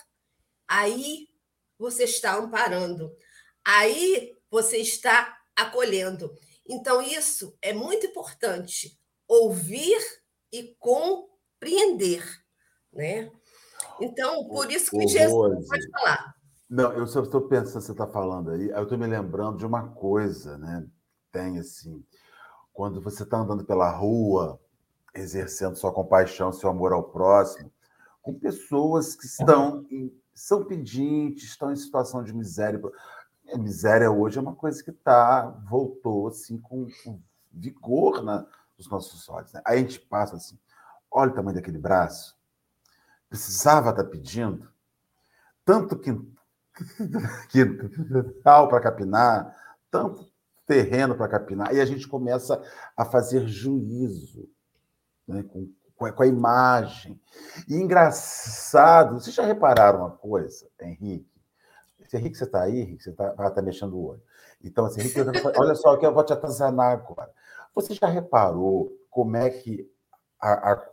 Aí 0.68 1.28
você 1.78 2.06
está 2.06 2.36
amparando. 2.36 3.16
Aí 3.64 4.36
você 4.54 4.78
está 4.78 5.36
acolhendo. 5.56 6.32
Então, 6.70 7.02
isso 7.02 7.58
é 7.60 7.74
muito 7.74 8.06
importante, 8.06 8.96
ouvir 9.28 10.00
e 10.52 10.76
compreender, 10.78 12.24
né? 12.94 13.32
Então, 14.00 14.48
por 14.48 14.72
isso 14.72 14.92
que 14.92 15.08
Jesus 15.08 15.68
pode 15.68 15.90
falar. 15.90 16.36
Não, 16.70 16.94
eu 16.94 17.08
só 17.08 17.24
estou 17.24 17.42
pensando, 17.48 17.82
você 17.82 17.92
está 17.94 18.06
falando 18.06 18.52
aí, 18.52 18.70
eu 18.70 18.84
estou 18.84 18.98
me 18.98 19.08
lembrando 19.08 19.58
de 19.58 19.66
uma 19.66 19.90
coisa, 19.90 20.56
né? 20.60 20.86
Tem 21.32 21.58
assim, 21.58 22.06
quando 22.72 23.02
você 23.02 23.24
está 23.24 23.38
andando 23.38 23.66
pela 23.66 23.90
rua, 23.90 24.60
exercendo 25.16 25.76
sua 25.76 25.92
compaixão, 25.92 26.54
seu 26.54 26.70
amor 26.70 26.94
ao 26.94 27.04
próximo, 27.10 27.72
com 28.22 28.38
pessoas 28.38 29.16
que 29.16 29.26
estão 29.26 29.84
em, 29.90 30.16
são 30.32 30.64
pedintes, 30.64 31.46
estão 31.50 31.72
em 31.72 31.76
situação 31.76 32.24
de 32.24 32.34
miséria. 32.34 32.80
A 33.54 33.58
miséria 33.58 34.10
hoje 34.10 34.40
é 34.40 34.42
uma 34.42 34.56
coisa 34.56 34.84
que 34.84 34.92
tá, 34.92 35.42
voltou 35.70 36.28
assim 36.28 36.58
com, 36.58 36.88
com 37.04 37.22
vigor 37.52 38.24
na, 38.24 38.48
nos 38.76 38.90
nossos 38.90 39.30
olhos. 39.30 39.54
Né? 39.54 39.62
Aí 39.64 39.78
a 39.78 39.82
gente 39.82 40.00
passa 40.00 40.36
assim: 40.36 40.58
olha 41.12 41.32
o 41.32 41.36
tamanho 41.36 41.56
daquele 41.56 41.78
braço. 41.78 42.36
Precisava 43.30 43.92
estar 43.92 44.04
tá 44.04 44.10
pedindo 44.10 44.68
tanto 45.64 46.00
quintal 47.50 48.68
para 48.68 48.82
capinar, 48.82 49.56
tanto 49.92 50.32
terreno 50.66 51.16
para 51.16 51.28
capinar, 51.28 51.76
e 51.76 51.80
a 51.80 51.86
gente 51.86 52.08
começa 52.08 52.60
a 52.98 53.06
fazer 53.06 53.48
juízo 53.48 54.50
né, 55.28 55.44
com, 55.44 55.70
com 55.96 56.24
a 56.24 56.28
imagem. 56.28 57.22
E 57.68 57.76
engraçado, 57.76 59.20
vocês 59.20 59.36
já 59.36 59.46
repararam 59.46 60.00
uma 60.00 60.12
coisa, 60.12 60.68
Henrique? 60.82 61.33
Se 62.14 62.18
Henrique, 62.18 62.38
você 62.38 62.44
está 62.44 62.62
aí, 62.62 62.80
Henrique, 62.80 63.02
você 63.02 63.10
está 63.10 63.34
ah, 63.36 63.50
tá 63.50 63.60
mexendo 63.60 63.94
o 63.96 64.06
olho. 64.06 64.22
Então, 64.64 64.86
assim, 64.86 65.02
Henrique, 65.02 65.20
olha 65.58 65.74
só, 65.74 65.98
que 65.98 66.06
eu 66.06 66.14
vou 66.14 66.24
te 66.24 66.32
atazanar 66.32 66.92
agora. 66.92 67.34
Você 67.74 67.96
já 67.96 68.06
reparou 68.06 68.96
como 69.10 69.36
é 69.36 69.50
que 69.50 69.92
a, 70.40 70.74
a 70.74 70.90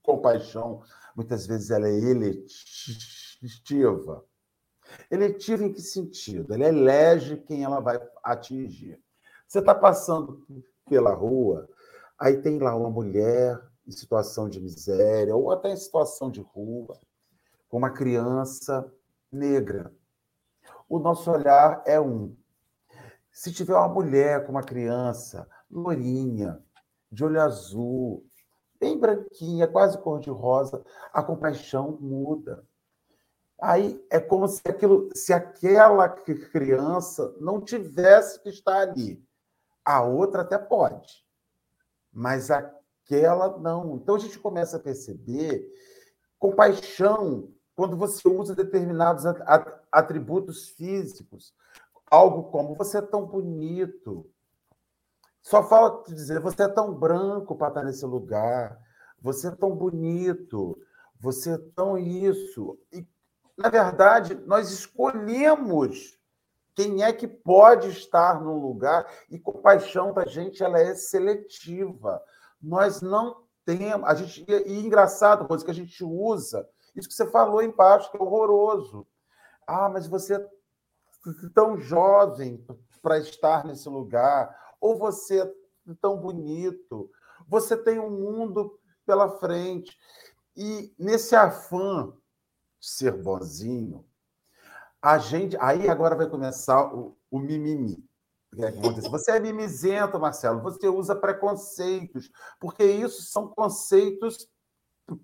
compaixão, 0.00 0.80
muitas 1.14 1.46
vezes, 1.46 1.70
ela 1.70 1.86
é 1.86 1.92
eletiva? 1.92 2.40
Eletiva 5.10 5.64
em 5.64 5.72
que 5.74 5.82
sentido? 5.82 6.54
Ela 6.54 6.68
elege 6.68 7.36
quem 7.36 7.62
ela 7.62 7.80
vai 7.80 8.00
atingir. 8.24 8.98
Você 9.46 9.58
está 9.58 9.74
passando 9.74 10.46
pela 10.88 11.12
rua, 11.12 11.68
aí 12.18 12.40
tem 12.40 12.58
lá 12.58 12.74
uma 12.74 12.88
mulher 12.88 13.60
em 13.86 13.90
situação 13.90 14.48
de 14.48 14.58
miséria, 14.62 15.36
ou 15.36 15.50
até 15.50 15.70
em 15.70 15.76
situação 15.76 16.30
de 16.30 16.40
rua, 16.40 16.98
com 17.68 17.76
uma 17.76 17.90
criança 17.90 18.90
negra 19.30 19.92
o 20.92 20.98
nosso 20.98 21.30
olhar 21.30 21.82
é 21.86 21.98
um. 21.98 22.36
Se 23.32 23.50
tiver 23.50 23.74
uma 23.74 23.88
mulher 23.88 24.44
com 24.44 24.52
uma 24.52 24.62
criança, 24.62 25.48
lourinha, 25.70 26.62
de 27.10 27.24
olho 27.24 27.40
azul, 27.40 28.26
bem 28.78 28.98
branquinha, 28.98 29.66
quase 29.66 29.96
cor-de-rosa, 29.96 30.84
a 31.10 31.22
compaixão 31.22 31.96
muda. 31.98 32.62
Aí 33.58 34.04
é 34.10 34.20
como 34.20 34.46
se 34.46 34.60
aquilo, 34.68 35.08
se 35.14 35.32
aquela 35.32 36.10
criança 36.10 37.34
não 37.40 37.58
tivesse 37.58 38.42
que 38.42 38.50
estar 38.50 38.76
ali. 38.76 39.24
A 39.82 40.02
outra 40.02 40.42
até 40.42 40.58
pode, 40.58 41.24
mas 42.12 42.50
aquela 42.50 43.56
não. 43.56 43.96
Então 43.96 44.16
a 44.16 44.18
gente 44.18 44.38
começa 44.38 44.76
a 44.76 44.80
perceber 44.80 45.66
compaixão 46.38 47.50
quando 47.74 47.96
você 47.96 48.28
usa 48.28 48.54
determinados 48.54 49.24
atributos 49.90 50.68
físicos. 50.70 51.54
Algo 52.10 52.50
como 52.50 52.74
você 52.74 52.98
é 52.98 53.02
tão 53.02 53.26
bonito. 53.26 54.30
Só 55.40 55.66
falta 55.66 56.14
dizer, 56.14 56.40
você 56.40 56.64
é 56.64 56.68
tão 56.68 56.94
branco 56.94 57.56
para 57.56 57.68
estar 57.68 57.82
nesse 57.82 58.04
lugar. 58.04 58.78
Você 59.20 59.48
é 59.48 59.50
tão 59.52 59.74
bonito. 59.74 60.78
Você 61.18 61.52
é 61.52 61.58
tão 61.74 61.96
isso. 61.96 62.78
E, 62.92 63.06
na 63.56 63.68
verdade, 63.68 64.34
nós 64.46 64.70
escolhemos 64.70 66.18
quem 66.74 67.02
é 67.02 67.12
que 67.12 67.26
pode 67.26 67.88
estar 67.88 68.40
num 68.40 68.58
lugar 68.58 69.06
e 69.30 69.38
compaixão 69.38 70.12
da 70.12 70.26
gente 70.26 70.62
ela 70.62 70.78
é 70.78 70.94
seletiva. 70.94 72.22
Nós 72.60 73.00
não 73.00 73.44
temos, 73.64 74.08
a 74.08 74.14
gente 74.14 74.44
e 74.48 74.80
engraçado, 74.80 75.46
coisa 75.46 75.64
que 75.64 75.70
a 75.70 75.74
gente 75.74 76.02
usa 76.04 76.68
isso 76.94 77.08
que 77.08 77.14
você 77.14 77.26
falou 77.26 77.62
embaixo, 77.62 78.10
que 78.10 78.16
é 78.16 78.20
horroroso. 78.20 79.06
Ah, 79.66 79.88
mas 79.88 80.06
você 80.06 80.36
é 80.36 80.50
tão 81.54 81.78
jovem 81.78 82.64
para 83.00 83.18
estar 83.18 83.64
nesse 83.64 83.88
lugar, 83.88 84.74
ou 84.80 84.96
você 84.96 85.42
é 85.42 85.52
tão 86.00 86.16
bonito, 86.16 87.10
você 87.48 87.76
tem 87.76 87.98
um 87.98 88.10
mundo 88.10 88.78
pela 89.06 89.38
frente. 89.38 89.98
E 90.56 90.94
nesse 90.98 91.34
afã 91.34 92.12
de 92.78 92.88
ser 92.88 93.12
bonzinho, 93.12 94.04
a 95.00 95.18
gente. 95.18 95.56
Aí 95.60 95.88
agora 95.88 96.14
vai 96.14 96.28
começar 96.28 96.94
o, 96.94 97.16
o 97.30 97.38
mimimi. 97.38 98.04
Você 99.10 99.32
é 99.32 99.40
mimizento, 99.40 100.20
Marcelo, 100.20 100.60
você 100.60 100.86
usa 100.86 101.16
preconceitos, 101.16 102.30
porque 102.60 102.84
isso 102.84 103.22
são 103.22 103.48
conceitos 103.48 104.46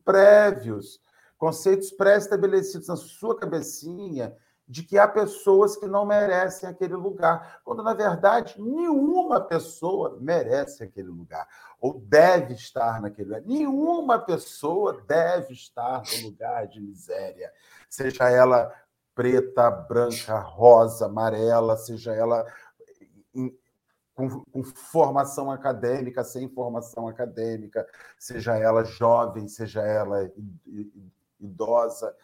prévios, 0.03 0.99
conceitos 1.39 1.91
pré-estabelecidos 1.93 2.89
na 2.89 2.97
sua 2.97 3.39
cabecinha 3.39 4.37
de 4.69 4.83
que 4.83 4.99
há 4.99 5.09
pessoas 5.09 5.77
que 5.77 5.87
não 5.87 6.05
merecem 6.05 6.69
aquele 6.69 6.95
lugar, 6.95 7.61
quando 7.65 7.83
na 7.83 7.95
verdade 7.95 8.61
nenhuma 8.61 9.41
pessoa 9.41 10.19
merece 10.21 10.85
aquele 10.85 11.09
lugar 11.09 11.49
ou 11.81 11.99
deve 12.01 12.53
estar 12.53 13.01
naquele 13.01 13.29
lugar. 13.29 13.43
Nenhuma 13.47 14.19
pessoa 14.19 15.01
deve 15.07 15.55
estar 15.55 16.03
no 16.03 16.29
lugar 16.29 16.67
de 16.67 16.81
miséria, 16.83 17.51
seja 17.89 18.29
ela 18.29 18.71
preta, 19.15 19.71
branca, 19.71 20.39
rosa, 20.39 21.07
amarela, 21.07 21.77
seja 21.77 22.13
ela 22.13 22.45
com, 24.15 24.45
com, 24.53 24.65
formação 24.65 25.51
acadêmica, 25.51 26.23
sem 26.25 26.49
formação 26.49 27.09
acadêmica, 27.09 27.87
seja 28.19 28.57
ela 28.57 28.85
jovem, 28.85 29.49
seja 29.49 29.81
ela 29.81 30.31
idosa. 31.41 32.15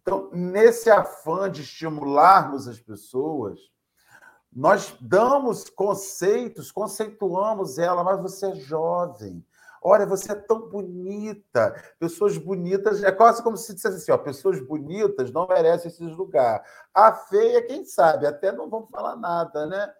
Então, 0.00 0.30
nesse 0.32 0.90
afã 0.90 1.50
de 1.50 1.62
estimularmos 1.62 2.66
as 2.66 2.80
pessoas, 2.80 3.60
nós 4.52 4.96
damos 5.00 5.68
conceitos, 5.70 6.72
conceituamos 6.72 7.78
ela, 7.78 8.02
mas 8.02 8.20
você 8.20 8.46
é 8.46 8.54
jovem. 8.54 9.44
Olha, 9.82 10.04
você 10.04 10.32
é 10.32 10.34
tão 10.34 10.68
bonita. 10.68 11.74
Pessoas 11.98 12.36
bonitas, 12.36 13.02
é 13.02 13.10
quase 13.10 13.42
como 13.42 13.56
se 13.56 13.74
dissesse 13.74 13.96
assim: 13.96 14.12
ó, 14.12 14.18
pessoas 14.18 14.60
bonitas 14.60 15.30
não 15.30 15.46
merecem 15.46 15.90
esses 15.90 16.16
lugares. 16.16 16.66
A 16.92 17.12
feia, 17.12 17.62
quem 17.62 17.84
sabe, 17.84 18.26
até 18.26 18.52
não 18.52 18.68
vamos 18.68 18.90
falar 18.90 19.16
nada, 19.16 19.66
né? 19.66 19.92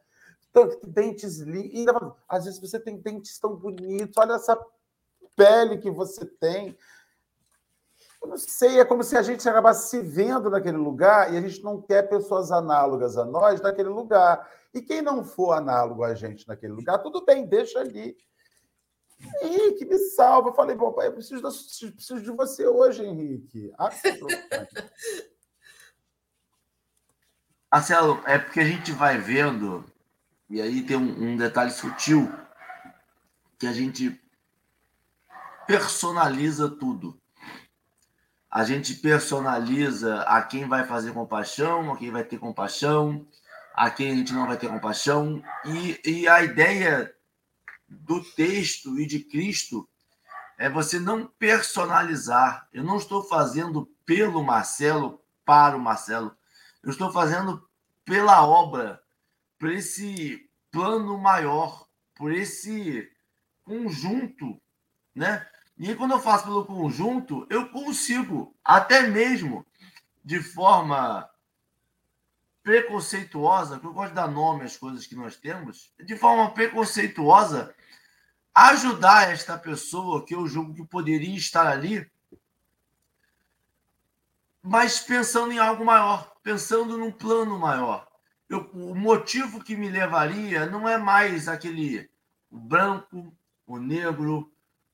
dentes 0.85 1.39
lindos. 1.39 2.13
Às 2.29 2.45
vezes 2.45 2.61
você 2.61 2.79
tem 2.79 2.99
dentes 2.99 3.39
tão 3.39 3.55
bonitos, 3.55 4.17
olha 4.17 4.35
essa 4.35 4.59
pele 5.37 5.79
que 5.79 5.91
você 5.91 6.27
tem. 6.27 6.77
Eu 8.23 8.29
não 8.29 8.37
sei, 8.37 8.79
é 8.81 8.85
como 8.85 9.03
se 9.03 9.17
a 9.17 9.23
gente 9.23 9.49
acabasse 9.49 9.89
se 9.89 10.03
vendo 10.03 10.51
naquele 10.51 10.77
lugar 10.77 11.33
e 11.33 11.39
a 11.39 11.41
gente 11.41 11.63
não 11.63 11.81
quer 11.81 12.03
pessoas 12.09 12.53
análogas 12.53 13.17
a 13.17 13.25
nós 13.25 13.61
naquele 13.61 13.89
lugar. 13.89 14.47
E 14.75 14.83
quem 14.83 15.01
não 15.01 15.25
for 15.25 15.53
análogo 15.53 16.05
a 16.05 16.15
gente 16.15 16.47
naquele 16.47 16.75
lugar, 16.75 16.99
tudo 16.99 17.25
bem, 17.25 17.47
deixa 17.47 17.81
ali. 17.81 18.17
Henrique, 19.43 19.85
me 19.85 19.99
salva. 19.99 20.51
Eu 20.51 20.55
falei, 20.55 20.77
papai, 20.77 21.09
eu 21.09 21.13
preciso, 21.13 21.43
de, 21.43 21.93
preciso 21.93 22.23
de 22.23 22.31
você 22.31 22.67
hoje, 22.67 23.05
Henrique. 23.05 23.73
Ah, 23.79 23.91
Marcelo, 27.73 28.21
é 28.27 28.37
porque 28.37 28.61
a 28.61 28.65
gente 28.65 28.91
vai 28.93 29.17
vendo 29.17 29.85
e 30.49 30.61
aí 30.61 30.83
tem 30.83 30.97
um, 30.97 31.33
um 31.33 31.37
detalhe 31.37 31.71
sutil 31.71 32.29
que 33.57 33.67
a 33.67 33.73
gente 33.73 34.21
personaliza 35.67 36.69
tudo. 36.69 37.17
A 38.51 38.65
gente 38.65 38.95
personaliza 38.95 40.23
a 40.23 40.43
quem 40.43 40.67
vai 40.67 40.85
fazer 40.85 41.13
compaixão, 41.13 41.93
a 41.93 41.97
quem 41.97 42.11
vai 42.11 42.25
ter 42.25 42.39
compaixão, 42.39 43.27
a 43.75 43.91
quem 43.91 44.11
a 44.11 44.15
gente 44.15 44.33
não 44.33 44.47
vai 44.47 44.57
ter 44.57 44.69
compaixão. 44.69 45.43
E, 45.65 46.01
e 46.05 46.29
a 46.29 46.43
ideia 46.43 47.15
do 47.89 48.23
texto 48.23 48.99
e 48.99 49.07
de 49.07 49.21
Cristo 49.21 49.89
é 50.59 50.69
você 50.69 50.99
não 50.99 51.27
personalizar. 51.27 52.69
Eu 52.73 52.83
não 52.83 52.97
estou 52.97 53.23
fazendo 53.23 53.87
pelo 54.05 54.43
Marcelo, 54.43 55.23
para 55.45 55.77
o 55.77 55.81
Marcelo. 55.81 56.37
Eu 56.83 56.91
estou 56.91 57.11
fazendo 57.13 57.67
pela 58.05 58.45
obra 58.45 59.01
por 59.59 59.71
esse 59.71 60.51
plano 60.71 61.17
maior, 61.19 61.87
por 62.15 62.33
esse 62.33 63.11
conjunto, 63.65 64.61
né? 65.15 65.47
E 65.81 65.95
quando 65.95 66.11
eu 66.11 66.21
faço 66.21 66.45
pelo 66.45 66.67
conjunto, 66.67 67.47
eu 67.49 67.71
consigo, 67.71 68.55
até 68.63 69.07
mesmo 69.07 69.67
de 70.23 70.39
forma 70.39 71.27
preconceituosa, 72.63 73.81
que 73.81 73.87
eu 73.87 73.93
gosto 73.95 74.11
de 74.11 74.17
dar 74.17 74.29
nome 74.29 74.65
às 74.65 74.77
coisas 74.77 75.07
que 75.07 75.17
nós 75.17 75.37
temos, 75.37 75.91
de 75.99 76.15
forma 76.19 76.51
preconceituosa, 76.51 77.75
ajudar 78.55 79.31
esta 79.33 79.57
pessoa 79.57 80.23
que 80.27 80.35
eu 80.35 80.47
julgo 80.47 80.75
que 80.75 80.85
poderia 80.85 81.35
estar 81.35 81.67
ali, 81.67 82.07
mas 84.63 85.01
pensando 85.01 85.51
em 85.51 85.59
algo 85.59 85.83
maior, 85.83 86.31
pensando 86.43 86.99
num 86.99 87.11
plano 87.11 87.59
maior. 87.59 88.07
Eu, 88.51 88.71
o 88.75 88.95
motivo 88.95 89.65
que 89.65 89.75
me 89.75 89.89
levaria 89.89 90.67
não 90.67 90.87
é 90.87 90.99
mais 90.99 91.49
aquele 91.49 92.11
branco, 92.51 93.35
o 93.67 93.79
negro, 93.79 94.53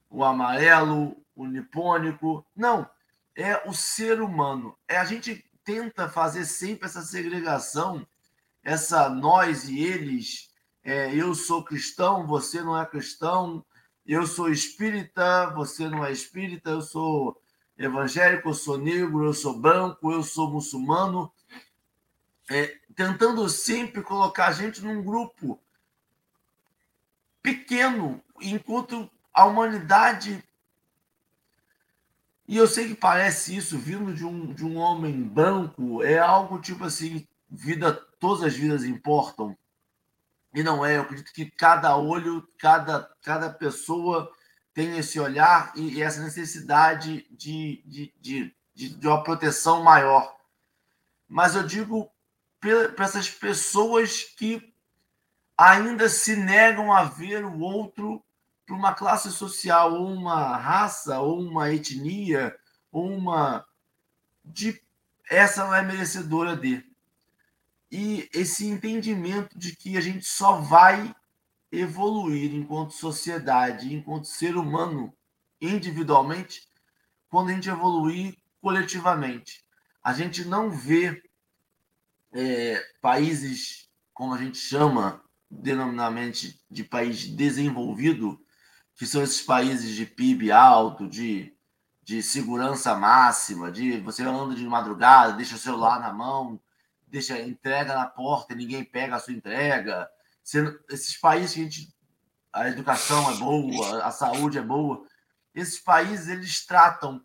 o 0.09 0.25
amarelo, 0.25 1.17
o 1.35 1.47
nipônico. 1.47 2.47
Não. 2.55 2.89
É 3.35 3.69
o 3.69 3.75
ser 3.75 4.21
humano. 4.21 4.77
É 4.89 4.97
a 4.97 5.05
gente 5.05 5.45
tenta 5.65 6.09
fazer 6.09 6.45
sempre 6.45 6.87
essa 6.87 7.03
segregação, 7.03 8.07
essa 8.63 9.09
nós 9.09 9.69
e 9.69 9.81
eles. 9.81 10.51
É, 10.83 11.15
eu 11.15 11.35
sou 11.35 11.65
cristão, 11.65 12.27
você 12.27 12.63
não 12.63 12.81
é 12.81 12.87
cristão. 12.87 13.65
Eu 14.07 14.27
sou 14.27 14.51
espírita, 14.51 15.51
você 15.51 15.89
não 15.89 16.05
é 16.05 16.13
espírita. 16.13 16.71
Eu 16.71 16.81
sou 16.81 17.41
evangélico, 17.77 18.49
eu 18.49 18.55
sou 18.55 18.79
negro, 18.79 19.25
eu 19.25 19.35
sou 19.35 19.59
branco, 19.59 20.13
eu 20.13 20.23
sou 20.23 20.51
muçulmano 20.51 21.31
é, 22.51 22.79
tentando 22.95 23.49
sempre 23.49 24.03
colocar 24.03 24.49
a 24.49 24.53
gente 24.53 24.81
num 24.83 25.03
grupo 25.03 25.61
pequeno, 27.43 28.23
enquanto 28.41 29.11
a 29.37 29.45
humanidade. 29.45 30.43
E 32.49 32.57
eu 32.57 32.67
sei 32.67 32.89
que 32.89 32.95
parece 32.95 33.55
isso 33.55 33.79
vindo 33.79 34.15
de 34.15 34.25
um, 34.25 34.55
de 34.55 34.65
um 34.65 34.79
homem 34.79 35.23
branco, 35.23 36.03
é 36.03 36.19
algo 36.19 36.59
tipo 36.59 36.85
assim: 36.85 37.29
vida, 37.51 37.93
todas 38.19 38.43
as 38.43 38.55
vidas 38.55 38.83
importam. 38.83 39.57
E 40.55 40.63
não 40.63 40.87
é, 40.87 40.97
eu 40.97 41.03
acredito 41.03 41.35
que 41.35 41.51
cada 41.51 41.95
olho, 41.99 42.49
cada, 42.59 43.11
cada 43.23 43.51
pessoa 43.51 44.33
tem 44.73 44.97
esse 44.97 45.21
olhar 45.21 45.71
e, 45.77 45.97
e 45.97 46.03
essa 46.03 46.23
necessidade 46.23 47.27
de, 47.31 47.83
de, 47.85 48.15
de, 48.17 48.57
de, 48.75 48.89
de 48.89 49.07
uma 49.07 49.23
proteção 49.23 49.83
maior. 49.83 50.35
Mas 51.29 51.55
eu 51.55 51.63
digo 51.63 52.11
para 52.59 53.05
essas 53.05 53.29
pessoas 53.29 54.23
que 54.23 54.73
ainda 55.59 56.09
se 56.09 56.37
negam 56.37 56.91
a 56.91 57.05
ver 57.05 57.45
o 57.45 57.59
outro 57.59 58.25
para 58.67 58.75
uma 58.75 58.93
classe 58.93 59.31
social, 59.31 59.95
ou 59.95 60.13
uma 60.13 60.57
raça, 60.57 61.21
ou 61.21 61.41
uma 61.41 61.73
etnia, 61.73 62.55
ou 62.91 63.09
uma. 63.09 63.65
De, 64.45 64.83
essa 65.31 65.65
não 65.65 65.75
é 65.75 65.83
merecedora 65.83 66.57
de. 66.57 66.85
E 67.91 68.29
esse 68.35 68.67
entendimento 68.67 69.57
de 69.57 69.75
que 69.77 69.97
a 69.97 70.01
gente 70.01 70.27
só 70.27 70.61
vai 70.61 71.15
evoluir 71.71 72.53
enquanto 72.53 72.93
sociedade, 72.93 73.95
enquanto 73.95 74.27
ser 74.27 74.57
humano, 74.57 75.15
individualmente, 75.61 76.69
quando 77.29 77.51
a 77.51 77.53
gente 77.53 77.69
evoluir 77.69 78.37
coletivamente. 78.61 79.65
A 80.03 80.13
gente 80.13 80.45
não 80.45 80.71
vê 80.71 81.23
é, 82.33 82.83
países, 83.01 83.89
como 84.13 84.35
a 84.35 84.39
gente 84.39 84.59
chama 84.59 85.23
denominadamente 85.51 86.61
de 86.71 86.83
país 86.83 87.29
desenvolvido, 87.29 88.41
que 88.97 89.07
são 89.07 89.23
esses 89.23 89.43
países 89.43 89.95
de 89.95 90.07
PIB 90.07 90.51
alto, 90.51 91.07
de, 91.07 91.55
de 92.03 92.23
segurança 92.23 92.95
máxima, 92.97 93.71
de 93.71 94.01
você 94.01 94.23
anda 94.23 94.55
de 94.55 94.67
madrugada, 94.67 95.35
deixa 95.35 95.55
o 95.55 95.59
celular 95.59 96.01
na 96.01 96.13
mão, 96.13 96.59
deixa 97.07 97.39
entrega 97.41 97.95
na 97.95 98.07
porta 98.07 98.55
e 98.55 98.57
ninguém 98.57 98.83
pega 98.83 99.17
a 99.17 99.21
sua 99.21 99.35
entrega. 99.35 100.09
esses 100.89 101.17
países 101.19 101.55
que 101.55 101.61
a 101.61 101.65
gente 101.65 101.97
a 102.53 102.69
educação 102.71 103.31
é 103.31 103.35
boa, 103.37 104.03
a 104.03 104.11
saúde 104.11 104.57
é 104.57 104.63
boa, 104.63 105.05
esses 105.55 105.79
países 105.79 106.29
eles 106.29 106.65
tratam 106.65 107.23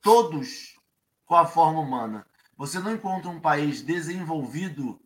todos 0.00 0.78
com 1.26 1.34
a 1.34 1.44
forma 1.44 1.80
humana. 1.80 2.26
Você 2.56 2.78
não 2.78 2.92
encontra 2.92 3.30
um 3.30 3.40
país 3.40 3.82
desenvolvido 3.82 4.98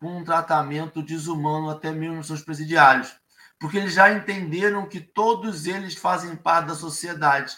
com 0.00 0.18
um 0.18 0.24
tratamento 0.24 1.00
desumano 1.00 1.70
até 1.70 1.92
mesmo 1.92 2.24
seus 2.24 2.42
presidiários, 2.42 3.16
porque 3.62 3.78
eles 3.78 3.94
já 3.94 4.12
entenderam 4.12 4.88
que 4.88 4.98
todos 4.98 5.66
eles 5.68 5.94
fazem 5.94 6.34
parte 6.34 6.66
da 6.66 6.74
sociedade, 6.74 7.56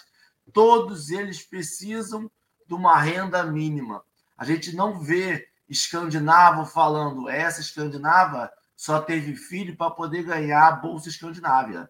todos 0.53 1.09
eles 1.09 1.41
precisam 1.41 2.29
de 2.67 2.75
uma 2.75 2.99
renda 2.99 3.43
mínima. 3.43 4.03
A 4.37 4.45
gente 4.45 4.75
não 4.75 4.99
vê 4.99 5.47
escandinavo 5.67 6.63
falando 6.63 7.27
essa 7.27 7.59
escandinava 7.59 8.53
só 8.75 9.01
teve 9.01 9.35
filho 9.35 9.75
para 9.75 9.89
poder 9.89 10.21
ganhar 10.21 10.67
a 10.67 10.75
bolsa 10.75 11.09
escandinávia. 11.09 11.89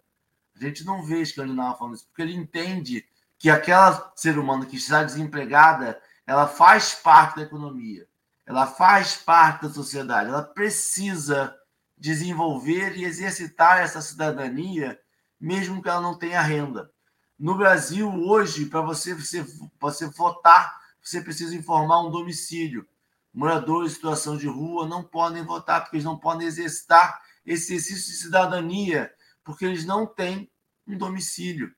A 0.56 0.60
gente 0.64 0.86
não 0.86 1.04
vê 1.04 1.22
escandinavo 1.22 1.78
falando 1.78 1.96
isso, 1.96 2.08
porque 2.08 2.22
ele 2.22 2.36
entende 2.36 3.06
que 3.38 3.50
aquela 3.50 4.14
ser 4.16 4.38
humano 4.40 4.66
que 4.66 4.78
está 4.78 5.04
desempregada 5.04 6.02
ela 6.26 6.48
faz 6.48 6.94
parte 6.96 7.36
da 7.36 7.42
economia. 7.42 8.08
ela 8.46 8.66
faz 8.66 9.18
parte 9.18 9.64
da 9.64 9.74
sociedade, 9.74 10.30
ela 10.30 10.42
precisa 10.42 11.54
desenvolver 11.98 12.98
e 12.98 13.06
exercitar 13.06 13.80
essa 13.80 14.02
cidadania, 14.02 15.00
mesmo 15.40 15.82
que 15.82 15.90
ela 15.90 16.02
não 16.02 16.18
tenha 16.18 16.42
renda. 16.42 16.92
No 17.38 17.56
Brasil, 17.56 18.10
hoje, 18.10 18.66
para 18.66 18.82
você, 18.82 19.14
você, 19.14 19.46
você 19.80 20.08
votar, 20.08 20.80
você 21.02 21.22
precisa 21.22 21.56
informar 21.56 22.02
um 22.02 22.12
domicílio. 22.12 22.88
Moradores 23.34 23.92
em 23.92 23.96
situação 23.96 24.38
de 24.38 24.48
rua 24.48 24.88
não 24.88 25.04
podem 25.04 25.44
votar, 25.44 25.82
porque 25.82 25.98
eles 25.98 26.06
não 26.06 26.18
podem 26.18 26.48
exercitar 26.48 27.22
esse 27.46 27.74
exercício 27.74 28.12
de 28.12 28.18
cidadania, 28.20 29.14
porque 29.44 29.66
eles 29.66 29.86
não 29.86 30.06
têm 30.06 30.50
um 30.88 30.98
domicílio. 30.98 31.74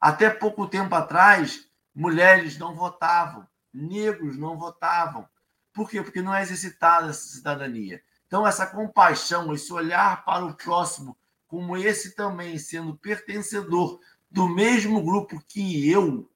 Até 0.00 0.30
pouco 0.30 0.66
tempo 0.66 0.94
atrás, 0.94 1.68
mulheres 1.94 2.58
não 2.58 2.74
votavam, 2.74 3.46
negros 3.72 4.36
não 4.36 4.58
votavam. 4.58 5.28
Por 5.72 5.88
quê? 5.88 6.02
Porque 6.02 6.22
não 6.22 6.34
é 6.34 6.42
exercitada 6.42 7.10
essa 7.10 7.28
cidadania. 7.28 8.02
Então, 8.32 8.46
essa 8.46 8.64
compaixão, 8.64 9.52
esse 9.52 9.70
olhar 9.70 10.24
para 10.24 10.42
o 10.46 10.54
próximo, 10.54 11.14
como 11.46 11.76
esse 11.76 12.16
também 12.16 12.56
sendo 12.56 12.96
pertencedor 12.96 14.00
do 14.30 14.48
mesmo 14.48 15.04
grupo 15.04 15.38
que 15.46 15.90
eu, 15.90 16.32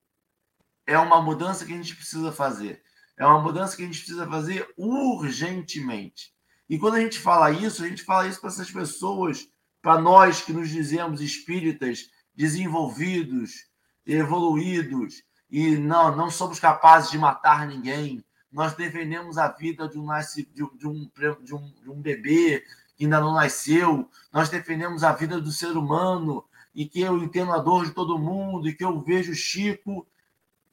é 0.86 0.99
uma 0.99 1.22
mudança 1.22 1.64
que 1.64 1.72
a 1.72 1.76
gente 1.76 1.97
precisa 1.97 2.30
fazer. 2.30 2.82
É 3.16 3.24
uma 3.24 3.40
mudança 3.40 3.74
que 3.74 3.82
a 3.82 3.86
gente 3.86 4.01
precisa 4.01 4.28
fazer 4.28 4.70
urgentemente. 4.76 6.34
E 6.68 6.78
quando 6.78 6.97
a 6.97 7.01
gente 7.01 7.18
fala 7.18 7.51
isso, 7.51 7.82
a 7.82 7.88
gente 7.88 8.03
fala 8.03 8.28
isso 8.28 8.42
para 8.42 8.51
essas 8.51 8.70
pessoas, 8.70 9.49
para 9.80 9.99
nós 9.99 10.42
que 10.42 10.53
nos 10.53 10.68
dizemos 10.68 11.22
espíritas 11.22 12.11
desenvolvidos, 12.34 13.70
evoluídos, 14.05 15.22
e 15.51 15.78
não, 15.78 16.14
não 16.14 16.28
somos 16.28 16.61
capazes 16.61 17.11
de 17.11 17.16
matar 17.16 17.66
ninguém. 17.66 18.22
Nós 18.51 18.74
defendemos 18.74 19.38
a 19.38 19.49
vida 19.49 19.88
de 19.88 19.99
um, 19.99 20.07
de, 20.53 20.86
um, 20.86 21.11
de, 21.42 21.55
um, 21.55 21.74
de 21.82 21.90
um 21.90 22.01
bebê 22.01 22.64
que 22.97 23.05
ainda 23.05 23.20
não 23.20 23.34
nasceu. 23.34 24.09
Nós 24.32 24.49
defendemos 24.49 25.05
a 25.05 25.12
vida 25.12 25.40
do 25.40 25.53
ser 25.53 25.76
humano 25.76 26.44
e 26.74 26.86
que 26.86 27.01
eu 27.01 27.18
entendo 27.18 27.53
a 27.53 27.59
dor 27.59 27.84
de 27.84 27.92
todo 27.92 28.18
mundo 28.18 28.68
e 28.68 28.74
que 28.74 28.84
eu 28.84 29.01
vejo 29.01 29.34
Chico. 29.34 30.07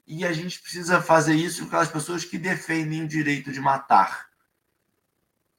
E 0.06 0.24
a 0.24 0.32
gente 0.32 0.60
precisa 0.60 1.00
fazer 1.00 1.34
isso 1.34 1.62
com 1.62 1.68
aquelas 1.68 1.90
pessoas 1.90 2.24
que 2.24 2.38
defendem 2.38 3.02
o 3.02 3.08
direito 3.08 3.52
de 3.52 3.60
matar. 3.60 4.28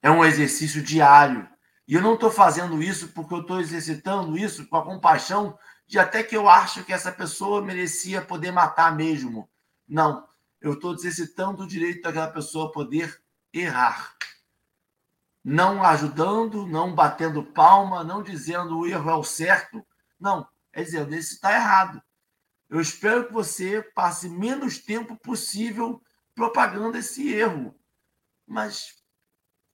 É 0.01 0.09
um 0.09 0.23
exercício 0.23 0.83
diário. 0.83 1.47
E 1.87 1.93
eu 1.93 2.01
não 2.01 2.15
estou 2.15 2.31
fazendo 2.31 2.81
isso 2.81 3.09
porque 3.09 3.33
eu 3.33 3.41
estou 3.41 3.59
exercitando 3.59 4.37
isso 4.37 4.67
com 4.67 4.77
a 4.77 4.83
compaixão 4.83 5.57
de 5.87 5.99
até 5.99 6.23
que 6.23 6.35
eu 6.35 6.49
acho 6.49 6.83
que 6.83 6.93
essa 6.93 7.11
pessoa 7.11 7.61
merecia 7.61 8.21
poder 8.21 8.51
matar 8.51 8.95
mesmo. 8.95 9.47
Não. 9.87 10.27
Eu 10.65 10.73
estou 10.73 10.95
exercitando 10.95 11.61
o 11.61 11.67
direito 11.67 12.01
daquela 12.01 12.27
pessoa 12.27 12.71
poder 12.71 13.21
errar. 13.53 14.15
Não 15.43 15.83
ajudando, 15.83 16.65
não 16.65 16.95
batendo 16.95 17.43
palma, 17.43 18.03
não 18.03 18.23
dizendo 18.23 18.79
o 18.79 18.87
erro 18.87 19.11
é 19.11 19.13
o 19.13 19.23
certo, 19.23 19.85
não, 20.19 20.47
é 20.73 20.81
dizendo, 20.81 21.13
esse 21.13 21.35
está 21.35 21.53
errado. 21.53 22.01
Eu 22.67 22.81
espero 22.81 23.27
que 23.27 23.31
você 23.31 23.79
passe 23.93 24.27
menos 24.27 24.79
tempo 24.79 25.15
possível 25.17 26.01
propagando 26.33 26.97
esse 26.97 27.31
erro. 27.31 27.79
Mas 28.47 28.95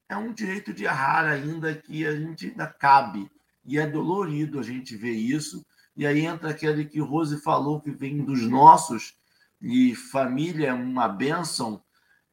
é 0.10 0.18
um 0.18 0.34
direito 0.34 0.74
de 0.74 0.84
errar 0.84 1.26
ainda 1.26 1.74
que 1.74 2.06
a 2.06 2.14
gente 2.18 2.48
ainda 2.48 2.68
cabe. 2.68 3.32
E 3.64 3.80
é 3.80 3.88
dolorido 3.88 4.60
a 4.60 4.64
gente 4.64 4.98
ver 4.98 5.14
isso. 5.14 5.66
E 5.96 6.06
aí 6.06 6.26
entra 6.26 6.50
aquele 6.50 6.84
que 6.84 7.00
Rose 7.00 7.42
falou 7.42 7.80
que 7.80 7.92
vem 7.92 8.26
dos 8.26 8.42
nossos, 8.42 9.21
e 9.62 9.96
família 9.96 10.70
é 10.70 10.74
uma 10.74 11.08
bênção. 11.08 11.84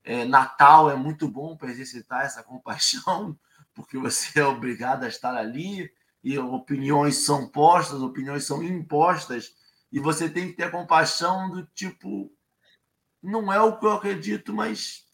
É, 0.03 0.25
Natal 0.25 0.91
é 0.91 0.97
muito 0.97 1.29
bom 1.29 1.57
para 1.57 1.71
exercitar 1.71 2.25
essa 2.25 2.43
compaixão, 2.43 3.39
porque 3.75 3.99
você 3.99 4.41
é 4.41 4.45
obrigado 4.45 5.05
a 5.05 5.09
estar 5.09 5.37
ali 5.37 5.93
e 6.25 6.39
opiniões 6.39 7.19
são 7.19 7.49
postas, 7.49 8.01
opiniões 8.01 8.45
são 8.45 8.63
impostas, 8.63 9.55
e 9.91 10.01
você 10.01 10.29
tem 10.29 10.49
que 10.49 10.55
ter 10.55 10.71
compaixão 10.71 11.51
do 11.51 11.65
tipo, 11.67 12.33
não 13.23 13.53
é 13.53 13.61
o 13.61 13.79
que 13.79 13.87
eu 13.87 13.93
acredito, 13.93 14.53
mas 14.53 15.07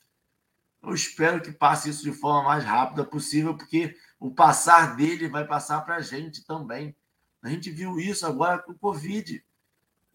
eu 0.82 0.94
espero 0.94 1.40
que 1.40 1.52
passe 1.52 1.90
isso 1.90 2.02
de 2.02 2.12
forma 2.12 2.48
mais 2.48 2.64
rápida 2.64 3.04
possível, 3.04 3.56
porque 3.56 3.96
o 4.18 4.30
passar 4.30 4.96
dele 4.96 5.28
vai 5.28 5.46
passar 5.46 5.80
para 5.82 5.96
a 5.96 6.00
gente 6.00 6.44
também. 6.44 6.96
A 7.42 7.48
gente 7.48 7.70
viu 7.70 7.98
isso 7.98 8.26
agora 8.26 8.58
com 8.58 8.72
o 8.72 8.78
Covid. 8.78 9.44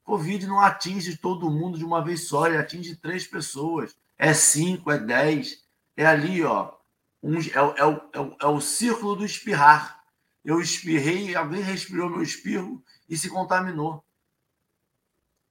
Covid 0.09 0.47
não 0.47 0.59
atinge 0.59 1.17
todo 1.17 1.51
mundo 1.51 1.77
de 1.77 1.85
uma 1.85 2.03
vez 2.03 2.27
só, 2.27 2.47
ele 2.47 2.57
atinge 2.57 2.95
três 2.95 3.27
pessoas. 3.27 3.95
É 4.17 4.33
cinco, 4.33 4.91
é 4.91 4.97
dez. 4.97 5.63
É 5.95 6.05
ali, 6.05 6.43
ó. 6.43 6.73
Um, 7.21 7.37
é, 7.37 7.41
é, 7.41 8.19
é, 8.19 8.35
é 8.41 8.47
o 8.47 8.59
círculo 8.61 9.15
do 9.15 9.25
espirrar 9.25 9.99
eu 10.43 10.61
espirrei, 10.61 11.35
alguém 11.35 11.61
respirou 11.61 12.09
meu 12.09 12.23
espirro 12.23 12.83
e 13.07 13.17
se 13.17 13.29
contaminou. 13.29 14.03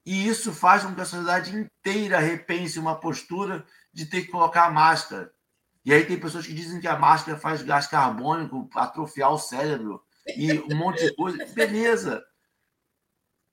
E 0.04 0.26
isso 0.26 0.52
faz 0.52 0.82
com 0.82 0.94
que 0.94 1.00
a 1.00 1.04
sociedade 1.04 1.54
inteira 1.54 2.18
repense 2.18 2.78
uma 2.78 2.98
postura 2.98 3.66
de 3.92 4.06
ter 4.06 4.22
que 4.22 4.32
colocar 4.32 4.72
máscara. 4.72 5.32
E 5.84 5.92
aí 5.92 6.04
tem 6.04 6.18
pessoas 6.18 6.46
que 6.46 6.54
dizem 6.54 6.80
que 6.80 6.88
a 6.88 6.98
máscara 6.98 7.38
faz 7.38 7.62
gás 7.62 7.86
carbônico, 7.86 8.68
atrofiar 8.74 9.32
o 9.32 9.38
cérebro 9.38 10.02
e 10.36 10.58
um 10.60 10.76
monte 10.76 11.04
de 11.04 11.14
coisa. 11.14 11.44
Beleza. 11.54 12.24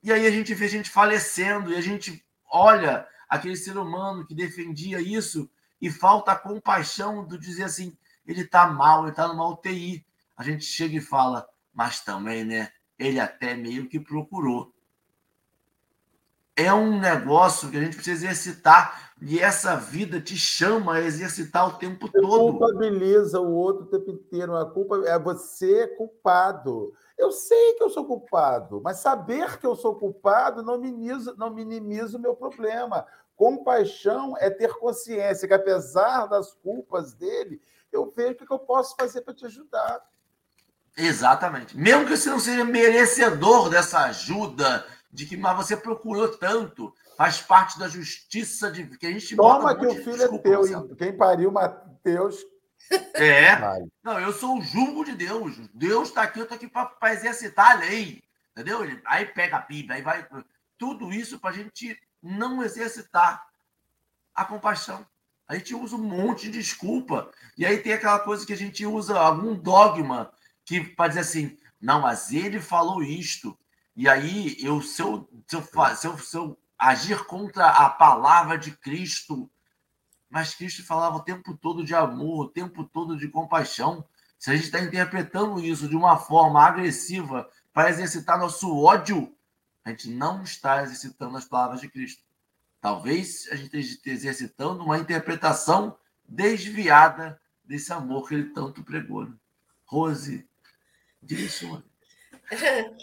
E 0.02 0.12
aí 0.12 0.26
a 0.26 0.30
gente 0.30 0.54
vê 0.54 0.68
gente 0.68 0.90
falecendo 0.90 1.72
e 1.72 1.76
a 1.76 1.80
gente 1.80 2.24
olha 2.50 3.06
aquele 3.28 3.56
ser 3.56 3.76
humano 3.76 4.26
que 4.26 4.34
defendia 4.34 5.00
isso 5.00 5.50
e 5.80 5.90
falta 5.90 6.32
a 6.32 6.38
compaixão 6.38 7.26
de 7.26 7.38
dizer 7.38 7.64
assim, 7.64 7.96
ele 8.26 8.42
está 8.42 8.66
mal, 8.66 9.02
ele 9.02 9.10
está 9.10 9.26
numa 9.28 9.48
UTI 9.48 10.06
a 10.36 10.42
gente 10.42 10.64
chega 10.64 10.96
e 10.96 11.00
fala, 11.00 11.48
mas 11.72 12.00
também, 12.00 12.44
né? 12.44 12.70
Ele 12.98 13.18
até 13.18 13.54
meio 13.54 13.88
que 13.88 13.98
procurou. 13.98 14.72
É 16.54 16.72
um 16.72 16.98
negócio 16.98 17.70
que 17.70 17.76
a 17.76 17.80
gente 17.80 17.96
precisa 17.96 18.26
exercitar 18.26 19.12
e 19.20 19.38
essa 19.38 19.76
vida 19.76 20.20
te 20.20 20.36
chama 20.36 20.94
a 20.94 21.02
exercitar 21.02 21.68
o 21.68 21.78
tempo 21.78 22.06
você 22.06 22.20
todo. 22.20 22.58
culpabiliza 22.58 23.40
o 23.40 23.50
outro 23.50 23.84
o 23.84 23.86
tempo 23.86 24.10
inteiro. 24.10 24.56
A 24.56 24.70
culpa 24.70 25.02
é 25.06 25.18
você 25.18 25.86
culpado. 25.98 26.92
Eu 27.16 27.32
sei 27.32 27.74
que 27.74 27.82
eu 27.82 27.88
sou 27.88 28.04
culpado, 28.04 28.80
mas 28.84 28.98
saber 28.98 29.58
que 29.58 29.66
eu 29.66 29.74
sou 29.74 29.94
culpado 29.94 30.62
não 30.62 30.78
minimiza, 30.78 31.34
não 31.38 31.50
minimiza 31.50 32.18
o 32.18 32.20
meu 32.20 32.34
problema. 32.34 33.06
Compaixão 33.34 34.34
é 34.38 34.50
ter 34.50 34.74
consciência 34.74 35.48
que, 35.48 35.54
apesar 35.54 36.26
das 36.26 36.52
culpas 36.52 37.14
dele, 37.14 37.60
eu 37.90 38.12
vejo 38.14 38.32
o 38.32 38.46
que 38.46 38.52
eu 38.52 38.58
posso 38.58 38.94
fazer 38.96 39.22
para 39.22 39.34
te 39.34 39.46
ajudar. 39.46 40.00
Exatamente. 40.96 41.76
Mesmo 41.76 42.04
que 42.06 42.16
você 42.16 42.30
não 42.30 42.40
seja 42.40 42.64
merecedor 42.64 43.68
dessa 43.68 44.00
ajuda, 44.00 44.86
de 45.10 45.26
que 45.26 45.36
mas 45.36 45.56
você 45.56 45.76
procurou 45.76 46.28
tanto, 46.28 46.92
faz 47.16 47.40
parte 47.40 47.78
da 47.78 47.88
justiça 47.88 48.70
de 48.70 48.86
que 48.98 49.06
a 49.06 49.10
gente 49.10 49.36
Toma 49.36 49.74
que 49.74 49.86
o 49.86 49.94
filho 49.94 50.22
é 50.22 50.38
teu, 50.38 50.60
Marcelo. 50.60 50.96
quem 50.96 51.16
pariu 51.16 51.50
Mateus. 51.50 52.44
É. 53.14 53.56
Não, 54.02 54.20
eu 54.20 54.32
sou 54.32 54.58
o 54.58 54.62
julgo 54.62 55.04
de 55.04 55.12
Deus. 55.12 55.56
Deus 55.72 56.08
está 56.08 56.22
aqui, 56.22 56.38
eu 56.38 56.44
estou 56.44 56.56
aqui 56.56 56.68
para 56.68 57.12
exercitar 57.12 57.72
a 57.72 57.74
lei. 57.74 58.22
Entendeu? 58.52 58.80
Aí 59.04 59.26
pega 59.26 59.56
a 59.56 59.60
Bíblia, 59.60 59.96
aí 59.96 60.02
vai. 60.02 60.26
Tudo 60.78 61.12
isso 61.12 61.38
para 61.38 61.50
a 61.50 61.52
gente 61.52 61.98
não 62.22 62.62
exercitar 62.62 63.46
a 64.34 64.44
compaixão. 64.44 65.06
A 65.48 65.54
gente 65.54 65.74
usa 65.74 65.96
um 65.96 66.02
monte 66.02 66.50
de 66.50 66.58
desculpa. 66.58 67.30
E 67.56 67.64
aí 67.64 67.78
tem 67.78 67.92
aquela 67.92 68.18
coisa 68.18 68.44
que 68.44 68.52
a 68.52 68.56
gente 68.56 68.84
usa 68.84 69.18
algum 69.18 69.54
dogma 69.54 70.32
que 70.64 70.80
para 70.80 71.08
dizer 71.08 71.20
assim, 71.20 71.56
não, 71.80 72.00
mas 72.00 72.32
ele 72.32 72.60
falou 72.60 73.02
isto. 73.02 73.56
E 73.94 74.08
aí, 74.08 74.56
eu, 74.60 74.82
se, 74.82 75.00
eu, 75.00 75.28
se, 75.46 75.56
eu, 75.56 75.62
se, 75.94 76.06
eu, 76.06 76.18
se 76.18 76.36
eu 76.36 76.58
agir 76.78 77.24
contra 77.24 77.68
a 77.68 77.88
palavra 77.88 78.58
de 78.58 78.72
Cristo, 78.72 79.50
mas 80.28 80.54
Cristo 80.54 80.84
falava 80.84 81.16
o 81.16 81.22
tempo 81.22 81.56
todo 81.56 81.84
de 81.84 81.94
amor, 81.94 82.46
o 82.46 82.48
tempo 82.48 82.84
todo 82.84 83.16
de 83.16 83.28
compaixão. 83.28 84.04
Se 84.38 84.50
a 84.50 84.54
gente 84.54 84.66
está 84.66 84.80
interpretando 84.80 85.60
isso 85.60 85.88
de 85.88 85.96
uma 85.96 86.18
forma 86.18 86.62
agressiva 86.62 87.48
para 87.72 87.90
exercitar 87.90 88.38
nosso 88.38 88.76
ódio, 88.76 89.34
a 89.84 89.90
gente 89.90 90.10
não 90.10 90.42
está 90.42 90.82
exercitando 90.82 91.36
as 91.36 91.44
palavras 91.44 91.80
de 91.80 91.88
Cristo. 91.88 92.22
Talvez 92.80 93.48
a 93.50 93.56
gente 93.56 93.78
esteja 93.78 94.16
exercitando 94.16 94.82
uma 94.82 94.98
interpretação 94.98 95.96
desviada 96.28 97.40
desse 97.64 97.92
amor 97.92 98.28
que 98.28 98.34
ele 98.34 98.50
tanto 98.50 98.82
pregou. 98.82 99.24
Né? 99.24 99.34
Rose, 99.84 100.48
Direciona. 101.22 101.84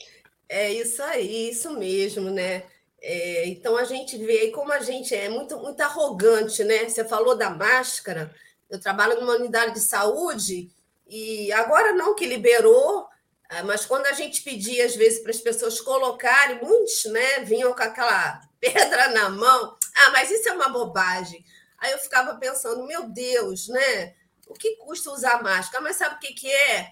É 0.49 0.71
isso 0.71 1.01
aí, 1.01 1.49
isso 1.49 1.79
mesmo, 1.79 2.29
né? 2.29 2.63
É, 3.05 3.45
então 3.49 3.75
a 3.75 3.83
gente 3.83 4.17
vê 4.17 4.49
como 4.51 4.71
a 4.71 4.79
gente 4.79 5.13
é 5.13 5.27
muito, 5.27 5.57
muito 5.59 5.81
arrogante, 5.81 6.63
né? 6.63 6.87
Você 6.87 7.03
falou 7.03 7.35
da 7.35 7.49
máscara. 7.49 8.33
Eu 8.69 8.79
trabalho 8.79 9.19
numa 9.19 9.35
unidade 9.35 9.73
de 9.73 9.81
saúde 9.81 10.71
e 11.05 11.51
agora 11.51 11.91
não 11.91 12.15
que 12.15 12.25
liberou, 12.25 13.05
ah, 13.49 13.61
mas 13.63 13.85
quando 13.85 14.05
a 14.05 14.13
gente 14.13 14.41
pedia 14.41 14.85
às 14.85 14.95
vezes 14.95 15.19
para 15.19 15.31
as 15.31 15.41
pessoas 15.41 15.81
colocarem, 15.81 16.61
muitos, 16.61 17.03
né, 17.05 17.41
vinham 17.41 17.73
com 17.75 17.83
aquela 17.83 18.41
pedra 18.59 19.09
na 19.09 19.29
mão. 19.29 19.77
Ah, 19.95 20.09
mas 20.11 20.31
isso 20.31 20.47
é 20.47 20.53
uma 20.53 20.69
bobagem. 20.69 21.45
Aí 21.77 21.91
eu 21.91 21.99
ficava 21.99 22.35
pensando, 22.35 22.87
meu 22.87 23.09
Deus, 23.09 23.67
né? 23.67 24.15
O 24.47 24.53
que 24.53 24.77
custa 24.77 25.11
usar 25.11 25.43
máscara? 25.43 25.83
Mas 25.83 25.97
sabe 25.97 26.15
o 26.15 26.19
que, 26.19 26.33
que 26.33 26.49
é? 26.49 26.89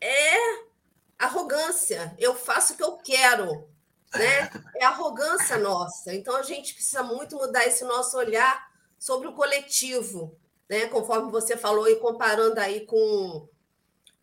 É 0.00 0.36
arrogância. 1.16 2.14
Eu 2.18 2.34
faço 2.34 2.74
o 2.74 2.76
que 2.76 2.82
eu 2.82 2.96
quero. 2.98 3.71
Né? 4.14 4.50
É 4.76 4.84
arrogância 4.84 5.56
nossa. 5.58 6.14
Então 6.14 6.36
a 6.36 6.42
gente 6.42 6.74
precisa 6.74 7.02
muito 7.02 7.36
mudar 7.36 7.66
esse 7.66 7.84
nosso 7.84 8.16
olhar 8.16 8.70
sobre 8.98 9.26
o 9.26 9.32
coletivo, 9.32 10.38
né? 10.68 10.86
Conforme 10.86 11.30
você 11.30 11.56
falou 11.56 11.88
e 11.88 11.96
comparando 11.96 12.60
aí 12.60 12.86
com, 12.86 13.48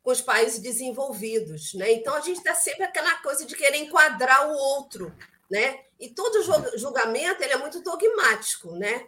com 0.02 0.12
os 0.12 0.22
países 0.22 0.60
desenvolvidos, 0.60 1.74
né? 1.74 1.92
Então 1.92 2.16
a 2.16 2.22
gente 2.22 2.38
está 2.38 2.56
sempre 2.56 2.84
aquela 2.84 3.16
coisa 3.16 3.46
de 3.46 3.56
querer 3.56 3.78
enquadrar 3.78 4.48
o 4.48 4.54
outro, 4.54 5.14
né? 5.50 5.84
E 6.00 6.10
todo 6.10 6.42
julgamento 6.78 7.44
ele 7.44 7.54
é 7.54 7.58
muito 7.58 7.82
dogmático, 7.82 8.72
né? 8.74 9.06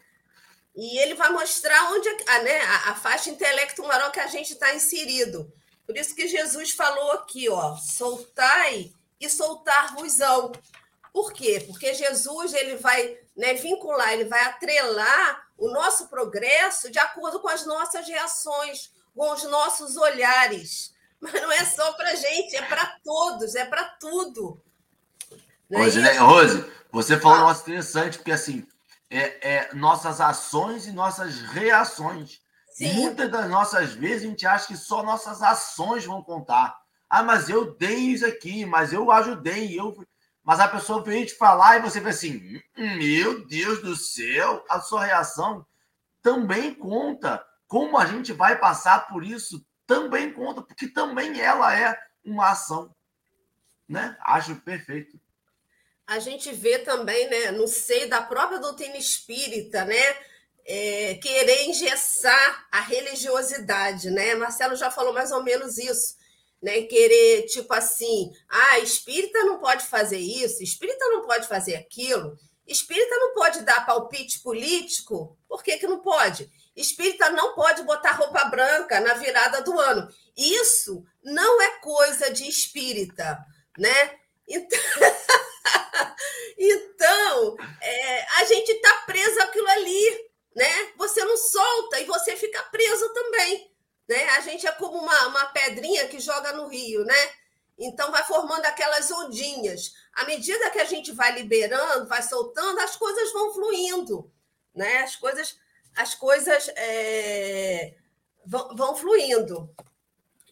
E 0.75 0.99
ele 0.99 1.13
vai 1.13 1.29
mostrar 1.31 1.91
onde 1.91 2.09
a, 2.09 2.39
né, 2.43 2.61
a, 2.61 2.91
a 2.91 2.95
faixa 2.95 3.29
intelecto-moral 3.29 4.11
que 4.11 4.19
a 4.19 4.27
gente 4.27 4.53
está 4.53 4.73
inserido. 4.73 5.51
Por 5.85 5.97
isso 5.97 6.15
que 6.15 6.27
Jesus 6.27 6.71
falou 6.71 7.11
aqui, 7.13 7.49
ó, 7.49 7.75
soltai 7.75 8.93
e 9.21 9.29
soltar-vos-ão. 9.29 10.51
Por 11.13 11.31
quê? 11.31 11.63
Porque 11.67 11.93
Jesus 11.93 12.53
ele 12.53 12.77
vai 12.77 13.17
né, 13.35 13.53
vincular, 13.53 14.13
ele 14.13 14.25
vai 14.25 14.43
atrelar 14.45 15.47
o 15.57 15.69
nosso 15.69 16.07
progresso 16.07 16.89
de 16.89 16.99
acordo 16.99 17.39
com 17.39 17.47
as 17.47 17.65
nossas 17.65 18.07
reações, 18.07 18.91
com 19.15 19.31
os 19.31 19.43
nossos 19.43 19.95
olhares. 19.97 20.93
Mas 21.19 21.33
não 21.33 21.51
é 21.51 21.63
só 21.65 21.93
para 21.93 22.15
gente, 22.15 22.55
é 22.55 22.63
para 22.63 22.97
todos, 23.03 23.55
é 23.55 23.65
para 23.65 23.83
tudo. 23.99 24.59
Rose, 25.71 25.99
é 25.99 26.01
né? 26.01 26.17
Rose, 26.17 26.65
você 26.91 27.19
falou 27.19 27.37
ah. 27.37 27.41
um 27.41 27.47
negócio 27.47 27.61
interessante, 27.63 28.17
porque 28.17 28.31
assim, 28.31 28.67
é, 29.09 29.55
é, 29.55 29.73
nossas 29.73 30.19
ações 30.19 30.87
e 30.87 30.91
nossas 30.91 31.41
reações. 31.41 32.41
Sim. 32.71 32.93
Muitas 32.93 33.29
das 33.29 33.49
nossas 33.49 33.91
vezes 33.91 34.23
a 34.23 34.27
gente 34.27 34.47
acha 34.47 34.67
que 34.67 34.77
só 34.77 35.03
nossas 35.03 35.41
ações 35.43 36.05
vão 36.05 36.23
contar. 36.23 36.80
Ah, 37.11 37.23
mas 37.23 37.49
eu 37.49 37.75
dei 37.75 37.97
isso 37.97 38.25
aqui, 38.25 38.65
mas 38.65 38.93
eu 38.93 39.11
ajudei, 39.11 39.77
eu. 39.77 39.93
Mas 40.41 40.61
a 40.61 40.67
pessoa 40.69 41.03
veio 41.03 41.25
te 41.25 41.35
falar 41.35 41.75
e 41.75 41.81
você 41.81 41.99
vê 41.99 42.11
assim: 42.11 42.61
hum, 42.77 42.95
meu 42.95 43.45
Deus 43.45 43.81
do 43.81 43.97
céu, 43.97 44.63
a 44.69 44.79
sua 44.79 45.03
reação 45.03 45.65
também 46.21 46.73
conta. 46.73 47.45
Como 47.67 47.97
a 47.97 48.05
gente 48.05 48.31
vai 48.31 48.57
passar 48.57 49.09
por 49.09 49.25
isso 49.25 49.61
também 49.85 50.31
conta, 50.31 50.61
porque 50.61 50.87
também 50.87 51.41
ela 51.41 51.77
é 51.77 51.99
uma 52.23 52.51
ação. 52.51 52.95
Né? 53.89 54.15
Acho 54.21 54.55
perfeito. 54.55 55.19
A 56.07 56.17
gente 56.17 56.53
vê 56.53 56.79
também, 56.79 57.29
né, 57.29 57.51
no 57.51 57.67
seio 57.67 58.09
da 58.09 58.21
própria 58.21 58.57
doutrina 58.57 58.95
espírita, 58.95 59.83
né, 59.83 60.15
é, 60.65 61.15
querer 61.15 61.63
engessar 61.65 62.67
a 62.71 62.79
religiosidade, 62.79 64.09
né? 64.09 64.33
Marcelo 64.35 64.77
já 64.77 64.89
falou 64.89 65.13
mais 65.13 65.33
ou 65.33 65.43
menos 65.43 65.77
isso 65.77 66.20
né? 66.61 66.83
Querer, 66.83 67.43
tipo 67.47 67.73
assim, 67.73 68.31
ah, 68.49 68.79
espírita 68.79 69.43
não 69.43 69.59
pode 69.59 69.85
fazer 69.85 70.19
isso, 70.19 70.61
espírita 70.61 71.05
não 71.07 71.25
pode 71.25 71.47
fazer 71.47 71.75
aquilo, 71.75 72.37
espírita 72.67 73.15
não 73.17 73.33
pode 73.33 73.61
dar 73.63 73.85
palpite 73.85 74.39
político, 74.41 75.37
por 75.47 75.63
que, 75.63 75.77
que 75.77 75.87
não 75.87 75.99
pode? 75.99 76.49
Espírita 76.75 77.29
não 77.29 77.53
pode 77.53 77.83
botar 77.83 78.13
roupa 78.13 78.45
branca 78.45 78.99
na 79.01 79.13
virada 79.15 79.61
do 79.61 79.77
ano. 79.79 80.07
Isso 80.37 81.03
não 81.23 81.61
é 81.61 81.79
coisa 81.79 82.31
de 82.31 82.47
espírita, 82.47 83.37
né? 83.77 84.15
Então, 84.47 84.79
então 86.57 87.57
é, 87.81 88.25
a 88.39 88.45
gente 88.45 88.71
está 88.71 88.93
preso 89.05 89.41
aquilo 89.41 89.67
ali, 89.67 90.29
né? 90.55 90.91
Você 90.97 91.23
não 91.25 91.35
solta 91.35 91.99
e 91.99 92.05
você 92.05 92.37
fica 92.37 92.61
preso 92.63 93.09
também. 93.13 93.70
Né? 94.11 94.27
A 94.31 94.41
gente 94.41 94.67
é 94.67 94.71
como 94.73 94.97
uma, 94.97 95.27
uma 95.27 95.45
pedrinha 95.45 96.05
que 96.09 96.19
joga 96.19 96.51
no 96.51 96.67
rio, 96.67 97.05
né? 97.05 97.29
Então 97.79 98.11
vai 98.11 98.21
formando 98.25 98.65
aquelas 98.65 99.09
ondinhas. 99.09 99.93
À 100.11 100.25
medida 100.25 100.69
que 100.69 100.79
a 100.79 100.83
gente 100.83 101.13
vai 101.13 101.31
liberando, 101.31 102.09
vai 102.09 102.21
soltando, 102.21 102.77
as 102.81 102.97
coisas 102.97 103.31
vão 103.31 103.53
fluindo, 103.53 104.29
né? 104.75 104.97
As 104.97 105.15
coisas, 105.15 105.57
as 105.95 106.13
coisas 106.13 106.67
é, 106.75 107.93
vão, 108.45 108.75
vão, 108.75 108.97
fluindo. 108.97 109.73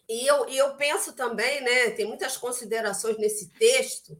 E 0.08 0.26
eu, 0.26 0.48
e 0.48 0.56
eu 0.56 0.74
penso 0.76 1.12
também, 1.12 1.60
né? 1.60 1.90
Tem 1.90 2.06
muitas 2.06 2.38
considerações 2.38 3.18
nesse 3.18 3.50
texto, 3.50 4.16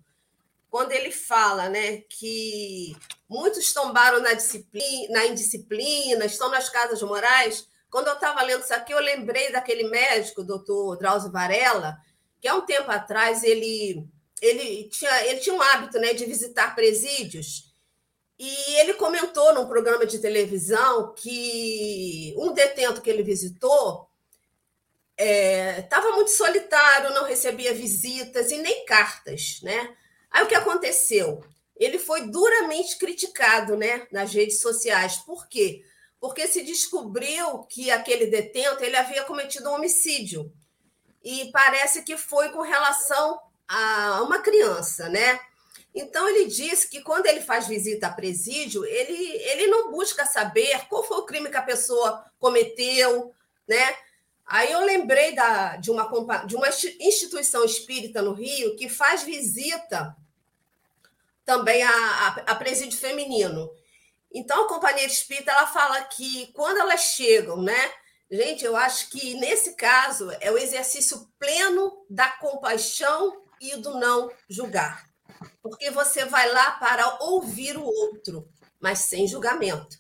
quando 0.68 0.92
ele 0.92 1.10
fala, 1.10 1.70
né, 1.70 2.02
que 2.02 2.94
muitos 3.28 3.72
tombaram 3.72 4.20
na 4.20 4.34
disciplina, 4.34 5.14
na 5.14 5.26
indisciplina, 5.26 6.26
estão 6.26 6.50
nas 6.50 6.68
casas 6.68 7.02
morais 7.02 7.69
quando 7.90 8.08
eu 8.08 8.14
estava 8.14 8.42
lendo 8.42 8.62
isso 8.62 8.72
aqui, 8.72 8.92
eu 8.92 9.00
lembrei 9.00 9.50
daquele 9.50 9.84
médico, 9.84 10.44
doutor 10.44 10.96
Drauzio 10.96 11.30
Varela, 11.30 11.98
que 12.40 12.48
há 12.48 12.54
um 12.54 12.64
tempo 12.64 12.90
atrás 12.90 13.42
ele, 13.42 14.06
ele, 14.40 14.88
tinha, 14.88 15.26
ele 15.26 15.40
tinha 15.40 15.54
um 15.54 15.60
hábito 15.60 15.98
né, 15.98 16.14
de 16.14 16.24
visitar 16.24 16.74
presídios. 16.74 17.74
E 18.38 18.76
ele 18.80 18.94
comentou 18.94 19.52
num 19.52 19.68
programa 19.68 20.06
de 20.06 20.18
televisão 20.18 21.12
que 21.14 22.34
um 22.38 22.52
detento 22.52 23.02
que 23.02 23.10
ele 23.10 23.22
visitou 23.22 24.08
estava 25.18 26.08
é, 26.08 26.12
muito 26.12 26.30
solitário, 26.30 27.12
não 27.12 27.24
recebia 27.24 27.74
visitas 27.74 28.50
e 28.50 28.56
nem 28.56 28.86
cartas, 28.86 29.60
né? 29.62 29.94
Aí 30.30 30.42
o 30.42 30.46
que 30.46 30.54
aconteceu? 30.54 31.44
Ele 31.76 31.98
foi 31.98 32.30
duramente 32.30 32.96
criticado, 32.96 33.76
né, 33.76 34.06
nas 34.10 34.32
redes 34.32 34.60
sociais. 34.62 35.16
Por 35.16 35.46
quê? 35.48 35.82
Porque 36.20 36.46
se 36.46 36.62
descobriu 36.62 37.60
que 37.60 37.90
aquele 37.90 38.26
detento 38.26 38.84
ele 38.84 38.96
havia 38.96 39.24
cometido 39.24 39.70
um 39.70 39.74
homicídio. 39.74 40.52
E 41.24 41.50
parece 41.50 42.02
que 42.02 42.16
foi 42.16 42.50
com 42.50 42.60
relação 42.60 43.40
a 43.66 44.22
uma 44.22 44.40
criança, 44.40 45.08
né? 45.08 45.40
Então 45.94 46.28
ele 46.28 46.46
disse 46.46 46.88
que 46.88 47.00
quando 47.00 47.26
ele 47.26 47.40
faz 47.40 47.66
visita 47.66 48.06
a 48.06 48.12
presídio, 48.12 48.84
ele, 48.84 49.14
ele 49.14 49.66
não 49.66 49.90
busca 49.90 50.24
saber 50.26 50.86
qual 50.88 51.02
foi 51.02 51.18
o 51.18 51.26
crime 51.26 51.50
que 51.50 51.56
a 51.56 51.62
pessoa 51.62 52.24
cometeu, 52.38 53.34
né? 53.66 53.96
Aí 54.46 54.72
eu 54.72 54.80
lembrei 54.80 55.34
da, 55.34 55.76
de, 55.76 55.90
uma, 55.90 56.04
de 56.44 56.56
uma 56.56 56.68
instituição 56.68 57.64
espírita 57.64 58.20
no 58.20 58.32
Rio 58.32 58.76
que 58.76 58.88
faz 58.88 59.22
visita 59.22 60.16
também 61.44 61.82
a, 61.82 61.90
a, 61.90 62.26
a 62.52 62.54
presídio 62.54 62.98
feminino. 62.98 63.70
Então, 64.32 64.64
a 64.64 64.68
companhia 64.68 65.06
espírita 65.06 65.50
ela 65.50 65.66
fala 65.66 66.02
que 66.02 66.52
quando 66.52 66.78
elas 66.78 67.00
chegam, 67.00 67.60
né? 67.60 67.92
Gente, 68.30 68.64
eu 68.64 68.76
acho 68.76 69.10
que 69.10 69.34
nesse 69.34 69.74
caso 69.74 70.30
é 70.40 70.52
o 70.52 70.58
exercício 70.58 71.28
pleno 71.38 72.06
da 72.08 72.30
compaixão 72.30 73.44
e 73.60 73.76
do 73.76 73.98
não 73.98 74.30
julgar. 74.48 75.04
Porque 75.60 75.90
você 75.90 76.24
vai 76.24 76.50
lá 76.52 76.72
para 76.72 77.24
ouvir 77.24 77.76
o 77.76 77.84
outro, 77.84 78.48
mas 78.78 79.00
sem 79.00 79.26
julgamento. 79.26 79.96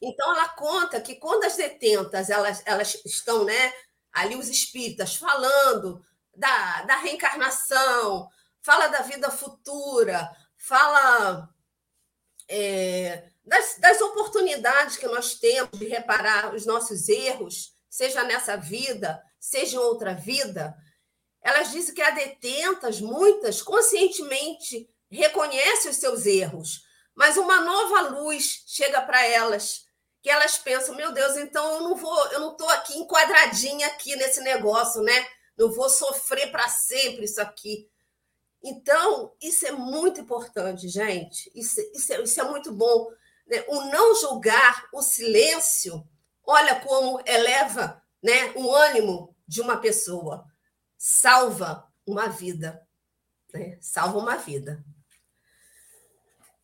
Então, 0.00 0.34
ela 0.34 0.48
conta 0.50 1.00
que 1.00 1.16
quando 1.16 1.44
as 1.44 1.56
detentas 1.56 2.30
elas, 2.30 2.62
elas 2.64 2.94
estão, 3.04 3.44
né, 3.44 3.72
ali 4.12 4.34
os 4.34 4.48
espíritas 4.48 5.16
falando 5.16 6.02
da, 6.34 6.82
da 6.82 6.96
reencarnação, 6.96 8.28
fala 8.62 8.88
da 8.88 9.02
vida 9.02 9.30
futura, 9.30 10.30
fala. 10.56 11.50
É, 12.48 13.30
das, 13.44 13.76
das 13.78 14.00
oportunidades 14.00 14.96
que 14.96 15.06
nós 15.06 15.34
temos 15.34 15.78
de 15.78 15.86
reparar 15.86 16.54
os 16.54 16.64
nossos 16.64 17.08
erros, 17.08 17.74
seja 17.90 18.24
nessa 18.24 18.56
vida, 18.56 19.22
seja 19.38 19.76
em 19.76 19.80
outra 19.80 20.14
vida, 20.14 20.74
elas 21.42 21.70
dizem 21.70 21.94
que 21.94 22.02
há 22.02 22.10
detentas, 22.10 23.00
muitas, 23.00 23.60
conscientemente 23.60 24.88
reconhecem 25.10 25.90
os 25.90 25.98
seus 25.98 26.24
erros, 26.24 26.82
mas 27.14 27.36
uma 27.36 27.60
nova 27.60 28.00
luz 28.08 28.64
chega 28.66 29.00
para 29.02 29.24
elas, 29.26 29.84
que 30.22 30.30
elas 30.30 30.56
pensam, 30.56 30.96
meu 30.96 31.12
Deus, 31.12 31.36
então 31.36 31.74
eu 31.74 31.80
não 31.82 31.94
vou, 31.94 32.26
eu 32.28 32.40
não 32.40 32.52
estou 32.52 32.68
aqui 32.70 32.98
enquadradinha 32.98 33.86
aqui 33.88 34.16
nesse 34.16 34.40
negócio, 34.40 35.02
né? 35.02 35.26
Não 35.56 35.70
vou 35.70 35.88
sofrer 35.88 36.50
para 36.50 36.66
sempre 36.68 37.26
isso 37.26 37.40
aqui. 37.40 37.88
Então, 38.62 39.34
isso 39.42 39.66
é 39.66 39.72
muito 39.72 40.22
importante, 40.22 40.88
gente. 40.88 41.52
Isso, 41.54 41.78
isso, 41.94 42.12
é, 42.14 42.22
isso 42.22 42.40
é 42.40 42.44
muito 42.44 42.72
bom. 42.72 43.10
Né? 43.46 43.64
O 43.68 43.82
não 43.84 44.14
julgar, 44.14 44.88
o 44.92 45.02
silêncio, 45.02 46.06
olha 46.44 46.80
como 46.80 47.20
eleva 47.26 48.02
né, 48.22 48.52
o 48.56 48.74
ânimo 48.74 49.34
de 49.46 49.60
uma 49.60 49.76
pessoa, 49.76 50.46
salva 50.96 51.86
uma 52.06 52.28
vida. 52.28 52.86
Né? 53.52 53.78
Salva 53.80 54.18
uma 54.18 54.36
vida. 54.36 54.84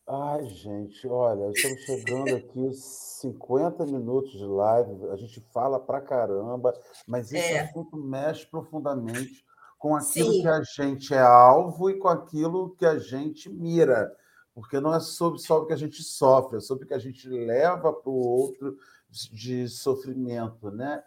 Ai, 0.07 0.45
gente, 0.45 1.07
olha, 1.07 1.51
estamos 1.51 1.81
chegando 1.83 2.35
aqui 2.35 2.73
50 2.73 3.85
minutos 3.85 4.31
de 4.31 4.43
live, 4.43 5.09
a 5.09 5.15
gente 5.15 5.39
fala 5.53 5.79
pra 5.79 6.01
caramba, 6.01 6.77
mas 7.07 7.31
esse 7.31 7.53
é. 7.53 7.61
assunto 7.61 7.95
mexe 7.95 8.45
profundamente 8.45 9.45
com 9.79 9.95
aquilo 9.95 10.33
Sim. 10.33 10.41
que 10.41 10.47
a 10.47 10.61
gente 10.63 11.13
é 11.13 11.21
alvo 11.21 11.89
e 11.89 11.97
com 11.97 12.09
aquilo 12.09 12.75
que 12.75 12.85
a 12.85 12.99
gente 12.99 13.49
mira 13.49 14.11
porque 14.53 14.79
não 14.79 14.93
é 14.93 14.99
sobre 14.99 15.39
só 15.39 15.61
o 15.61 15.65
que 15.65 15.73
a 15.73 15.77
gente 15.77 16.03
sofre, 16.03 16.57
é 16.57 16.59
sobre 16.59 16.85
o 16.85 16.87
que 16.87 16.93
a 16.93 16.99
gente 16.99 17.27
leva 17.29 17.93
para 17.93 18.09
o 18.09 18.27
outro 18.27 18.77
de 19.09 19.67
sofrimento, 19.67 20.71
né? 20.71 21.03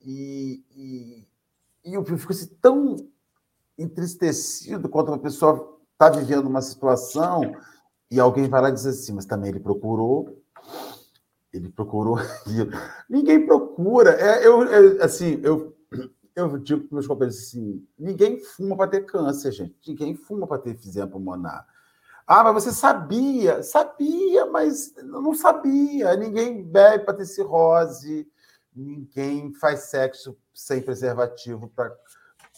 E, 0.00 0.62
e, 0.74 1.26
e 1.84 1.94
eu 1.94 2.04
fico 2.04 2.32
assim, 2.32 2.46
tão 2.60 2.96
entristecido 3.78 4.88
quando 4.88 5.08
uma 5.08 5.18
pessoa 5.18 5.78
está 5.92 6.10
vivendo 6.10 6.46
uma 6.46 6.62
situação 6.62 7.54
e 8.10 8.20
alguém 8.20 8.48
vai 8.48 8.62
lá 8.62 8.68
e 8.68 8.72
diz 8.72 8.86
assim, 8.86 9.12
mas 9.12 9.26
também 9.26 9.50
ele 9.50 9.60
procurou, 9.60 10.42
ele 11.52 11.68
procurou 11.70 12.16
aquilo. 12.16 12.70
Ninguém 13.08 13.46
procura. 13.46 14.10
É, 14.12 14.46
eu, 14.46 14.62
é, 14.62 15.02
assim, 15.02 15.40
eu, 15.42 15.76
eu 16.34 16.58
digo 16.58 16.82
para 16.82 16.94
meus 16.94 17.06
companheiros 17.06 17.38
assim, 17.38 17.84
ninguém 17.98 18.40
fuma 18.42 18.76
para 18.76 18.90
ter 18.90 19.04
câncer, 19.04 19.52
gente. 19.52 19.74
Ninguém 19.86 20.14
fuma 20.14 20.46
para 20.46 20.58
ter 20.58 20.70
efizema 20.70 21.08
pulmonar. 21.08 21.66
Ah, 22.26 22.42
mas 22.42 22.64
você 22.64 22.72
sabia? 22.72 23.62
Sabia, 23.62 24.46
mas 24.46 24.92
não 24.96 25.32
sabia. 25.32 26.16
Ninguém 26.16 26.60
bebe 26.62 27.04
para 27.04 27.14
ter 27.14 27.24
cirrose, 27.26 28.28
ninguém 28.74 29.54
faz 29.54 29.90
sexo 29.90 30.36
sem 30.52 30.82
preservativo 30.82 31.72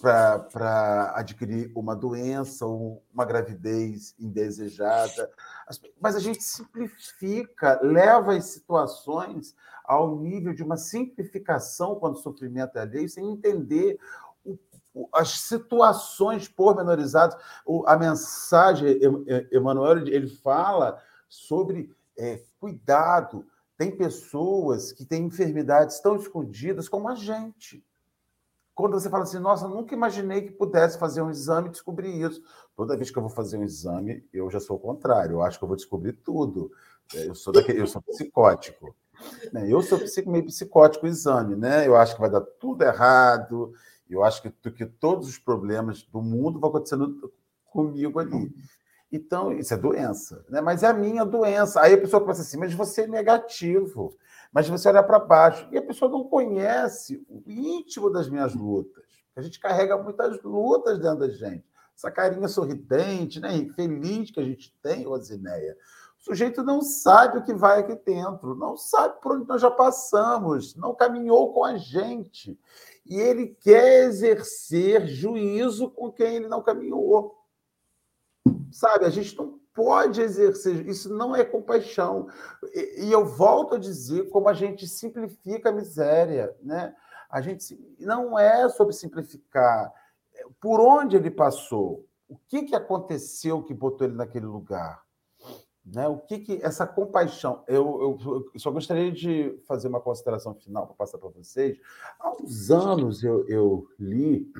para 0.01 1.13
adquirir 1.15 1.71
uma 1.77 1.95
doença 1.95 2.65
ou 2.65 3.05
uma 3.13 3.27
gravidez 3.27 4.15
indesejada. 4.19 5.31
Mas 6.01 6.17
a 6.17 6.21
gente 6.21 6.43
simplifica, 6.43 7.79
leva 7.83 8.35
as 8.35 8.47
situações 8.47 9.55
ao 9.85 10.17
nível 10.17 10.55
de 10.55 10.63
uma 10.63 10.79
simplificação 10.79 11.97
quando 11.97 12.15
o 12.15 12.21
sofrimento 12.23 12.79
é 12.79 12.81
alheio, 12.81 13.09
sem 13.09 13.31
entender 13.31 13.99
as 15.13 15.41
situações 15.41 16.49
pormenorizadas. 16.49 17.37
A 17.87 17.97
mensagem, 17.97 18.99
Emanuel, 19.51 20.07
ele 20.07 20.29
fala 20.29 21.01
sobre 21.29 21.95
é, 22.17 22.43
cuidado. 22.59 23.47
Tem 23.77 23.97
pessoas 23.97 24.93
que 24.93 25.05
têm 25.05 25.27
enfermidades 25.27 26.01
tão 26.01 26.17
escondidas 26.17 26.89
como 26.89 27.09
a 27.09 27.15
gente. 27.15 27.85
Quando 28.75 28.93
você 28.93 29.11
fala 29.11 29.25
assim, 29.25 29.41
nossa, 29.41 29.67
nunca 29.67 29.95
imaginei 29.95 30.43
que 30.43 30.53
pudesse 30.53 30.99
fazer 30.99 31.21
um 31.21 31.31
exame 31.31 31.69
e 31.69 31.73
descobrir 31.73 32.15
isso. 32.15 32.41
Toda 32.77 32.97
vez 32.97 33.11
que 33.11 33.19
eu 33.19 33.23
vou 33.23 33.31
fazer 33.31 33.59
um 33.59 33.65
exame, 33.65 34.25
eu 34.33 34.49
já 34.51 34.61
sou 34.61 34.77
o 34.77 34.81
contrário. 34.81 35.35
Eu 35.35 35.43
acho 35.43 35.59
que 35.59 35.65
eu 35.65 35.69
vou 35.69 35.77
descobrir 35.77 36.13
tudo. 36.13 36.71
É, 37.13 37.27
eu 37.27 37.35
sou 37.35 37.53
daquele, 37.53 37.81
eu 37.81 37.87
sou 37.87 38.01
psicótico. 38.03 38.95
Né? 39.53 39.69
Eu 39.69 39.83
sou 39.83 39.99
meio 40.27 40.45
psicótico 40.45 41.07
o 41.07 41.09
exame, 41.09 41.57
né? 41.57 41.89
Eu 41.89 41.97
acho 41.97 42.15
que 42.15 42.21
vai 42.21 42.31
dar 42.31 42.41
tudo 42.41 42.85
errado. 42.85 43.73
Eu 44.09 44.25
acho 44.25 44.43
que, 44.43 44.51
que 44.71 44.87
todos 44.87 45.29
os 45.29 45.39
problemas 45.39 46.03
do 46.03 46.23
mundo 46.23 46.59
vão 46.59 46.71
acontecendo 46.71 47.33
comigo 47.67 48.19
ali. 48.19 48.53
Então, 49.11 49.53
isso 49.53 49.73
é 49.73 49.77
doença, 49.77 50.45
né? 50.49 50.61
mas 50.61 50.83
é 50.83 50.89
a 50.89 50.93
minha 50.93 51.25
doença. 51.25 51.81
Aí 51.81 51.95
a 51.95 52.01
pessoa 52.01 52.25
pensa 52.25 52.43
assim, 52.43 52.59
mas 52.59 52.75
você 52.75 53.03
é 53.03 53.07
negativo, 53.07 54.15
mas 54.53 54.69
você 54.69 54.89
olha 54.89 55.03
para 55.03 55.19
baixo. 55.19 55.67
E 55.73 55.79
a 55.79 55.83
pessoa 55.83 56.11
não 56.11 56.25
conhece 56.25 57.25
o 57.29 57.43
íntimo 57.47 58.11
das 58.11 58.29
minhas 58.29 58.55
lutas. 58.55 59.05
A 59.35 59.41
gente 59.41 59.61
carrega 59.61 59.97
muitas 59.97 60.43
lutas 60.43 60.99
dentro 60.99 61.21
da 61.21 61.29
gente. 61.29 61.65
Essa 61.97 62.11
carinha 62.11 62.49
sorridente, 62.49 63.41
né? 63.41 63.51
feliz 63.75 64.31
que 64.31 64.41
a 64.41 64.45
gente 64.45 64.77
tem, 64.83 65.07
Osineia. 65.07 65.77
O 66.21 66.25
sujeito 66.25 66.63
não 66.63 66.83
sabe 66.83 67.39
o 67.39 67.43
que 67.43 67.55
vai 67.55 67.81
aqui 67.81 67.95
dentro, 67.95 68.55
não 68.55 68.77
sabe 68.77 69.21
por 69.23 69.37
onde 69.37 69.49
nós 69.49 69.63
já 69.63 69.71
passamos, 69.71 70.75
não 70.75 70.95
caminhou 70.95 71.53
com 71.53 71.65
a 71.65 71.77
gente 71.77 72.59
e 73.09 73.19
ele 73.19 73.49
quer 73.61 74.05
exercer 74.05 75.07
juízo 75.07 75.91
com 75.91 76.13
quem 76.13 76.37
ele 76.37 76.49
não 76.49 76.63
caminhou. 76.63 77.37
Sabe, 78.71 79.07
a 79.07 79.11
gente 79.11 79.37
não 79.37 79.59
pode 79.73 80.21
exercer, 80.21 80.87
isso 80.87 81.13
não 81.15 81.35
é 81.35 81.45
compaixão. 81.45 82.29
E, 82.75 83.07
e 83.07 83.13
eu 83.13 83.25
volto 83.25 83.77
a 83.77 83.79
dizer 83.79 84.29
como 84.29 84.49
a 84.49 84.53
gente 84.53 84.87
simplifica 84.87 85.71
a 85.71 85.73
miséria, 85.73 86.55
né? 86.63 86.95
A 87.31 87.41
gente 87.41 87.79
não 87.99 88.39
é 88.39 88.69
sobre 88.69 88.95
simplificar. 88.95 89.93
Por 90.61 90.81
onde 90.81 91.17
ele 91.17 91.31
passou? 91.31 92.07
O 92.29 92.37
que, 92.47 92.65
que 92.65 92.77
aconteceu 92.77 93.63
que 93.63 93.73
botou 93.73 94.07
ele 94.07 94.17
naquele 94.17 94.47
lugar? 94.47 95.03
Né? 95.93 96.07
O 96.07 96.19
que, 96.19 96.39
que 96.39 96.63
essa 96.63 96.87
compaixão? 96.87 97.63
Eu, 97.67 98.19
eu, 98.23 98.51
eu, 98.53 98.61
só 98.61 98.71
gostaria 98.71 99.11
de 99.11 99.59
fazer 99.67 99.89
uma 99.89 100.01
consideração 100.01 100.55
final 100.55 100.87
para 100.87 100.97
passar 100.97 101.19
para 101.19 101.31
vocês. 101.31 101.79
Há 102.21 102.31
uns 102.43 102.71
anos 102.71 103.25
eu, 103.25 103.47
eu 103.49 103.89
li 103.99 104.53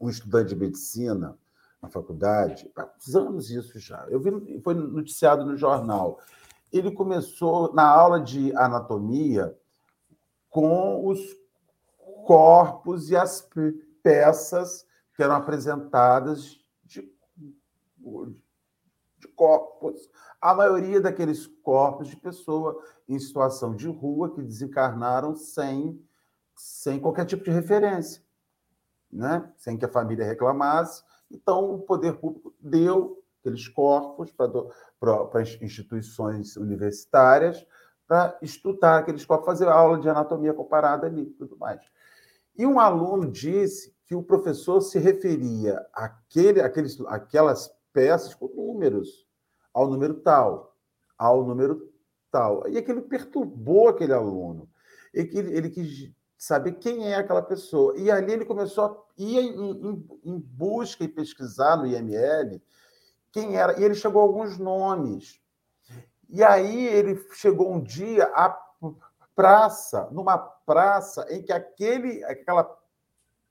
um 0.00 0.08
estudante 0.08 0.50
de 0.50 0.56
medicina 0.56 1.38
na 1.80 1.88
faculdade, 1.88 2.70
há 2.76 2.88
uns 2.96 3.14
anos 3.14 3.50
isso 3.50 3.78
já. 3.78 4.06
Eu 4.08 4.20
vi, 4.20 4.60
foi 4.60 4.74
noticiado 4.74 5.44
no 5.46 5.56
jornal. 5.56 6.18
Ele 6.72 6.90
começou 6.90 7.72
na 7.72 7.86
aula 7.86 8.20
de 8.20 8.54
anatomia 8.56 9.56
com 10.50 11.06
os 11.06 11.20
corpos 12.26 13.10
e 13.10 13.16
as 13.16 13.48
peças 14.02 14.86
que 15.14 15.22
eram 15.22 15.36
apresentadas 15.36 16.58
de, 16.84 17.10
de 17.36 17.54
corpos 19.34 20.10
a 20.44 20.54
maioria 20.54 21.00
daqueles 21.00 21.46
corpos 21.46 22.06
de 22.06 22.16
pessoa 22.16 22.78
em 23.08 23.18
situação 23.18 23.74
de 23.74 23.88
rua 23.88 24.30
que 24.34 24.42
desencarnaram 24.42 25.34
sem, 25.34 25.98
sem 26.54 27.00
qualquer 27.00 27.24
tipo 27.24 27.42
de 27.42 27.50
referência, 27.50 28.22
né? 29.10 29.50
sem 29.56 29.78
que 29.78 29.86
a 29.86 29.88
família 29.88 30.26
reclamasse. 30.26 31.02
Então, 31.30 31.72
o 31.72 31.78
poder 31.78 32.18
público 32.18 32.54
deu 32.60 33.24
aqueles 33.40 33.66
corpos 33.68 34.30
para 34.32 35.42
instituições 35.62 36.58
universitárias 36.58 37.66
para 38.06 38.36
estudar 38.42 38.98
aqueles 38.98 39.24
corpos, 39.24 39.46
fazer 39.46 39.66
aula 39.66 39.98
de 39.98 40.10
anatomia 40.10 40.52
comparada 40.52 41.06
ali 41.06 41.24
tudo 41.24 41.56
mais. 41.56 41.80
E 42.54 42.66
um 42.66 42.78
aluno 42.78 43.32
disse 43.32 43.96
que 44.04 44.14
o 44.14 44.22
professor 44.22 44.82
se 44.82 44.98
referia 44.98 45.82
àquele, 45.90 46.60
àqueles, 46.60 47.00
àquelas 47.06 47.74
peças 47.94 48.34
com 48.34 48.46
números 48.48 49.23
ao 49.74 49.88
número 49.88 50.14
tal, 50.14 50.76
ao 51.18 51.44
número 51.44 51.92
tal. 52.30 52.66
E 52.68 52.78
aquilo 52.78 53.02
perturbou 53.02 53.88
aquele 53.88 54.12
aluno. 54.12 54.70
E 55.12 55.24
que 55.24 55.36
ele, 55.36 55.68
quis 55.68 56.12
saber 56.38 56.72
quem 56.74 57.12
é 57.12 57.16
aquela 57.16 57.42
pessoa. 57.42 57.96
E 57.98 58.10
ali 58.10 58.32
ele 58.32 58.44
começou 58.44 58.84
a 58.84 58.96
ir 59.18 59.38
em, 59.38 59.60
em, 59.60 60.08
em 60.24 60.38
busca 60.38 61.02
e 61.02 61.08
pesquisar 61.08 61.76
no 61.76 61.86
IML 61.86 62.62
quem 63.32 63.56
era. 63.56 63.78
E 63.80 63.84
ele 63.84 63.94
chegou 63.94 64.22
a 64.22 64.24
alguns 64.24 64.56
nomes. 64.58 65.40
E 66.28 66.42
aí 66.42 66.86
ele 66.86 67.16
chegou 67.32 67.72
um 67.72 67.82
dia 67.82 68.24
à 68.34 68.48
praça, 69.34 70.08
numa 70.12 70.38
praça 70.38 71.26
em 71.28 71.42
que 71.42 71.52
aquele, 71.52 72.24
aquela, 72.24 72.78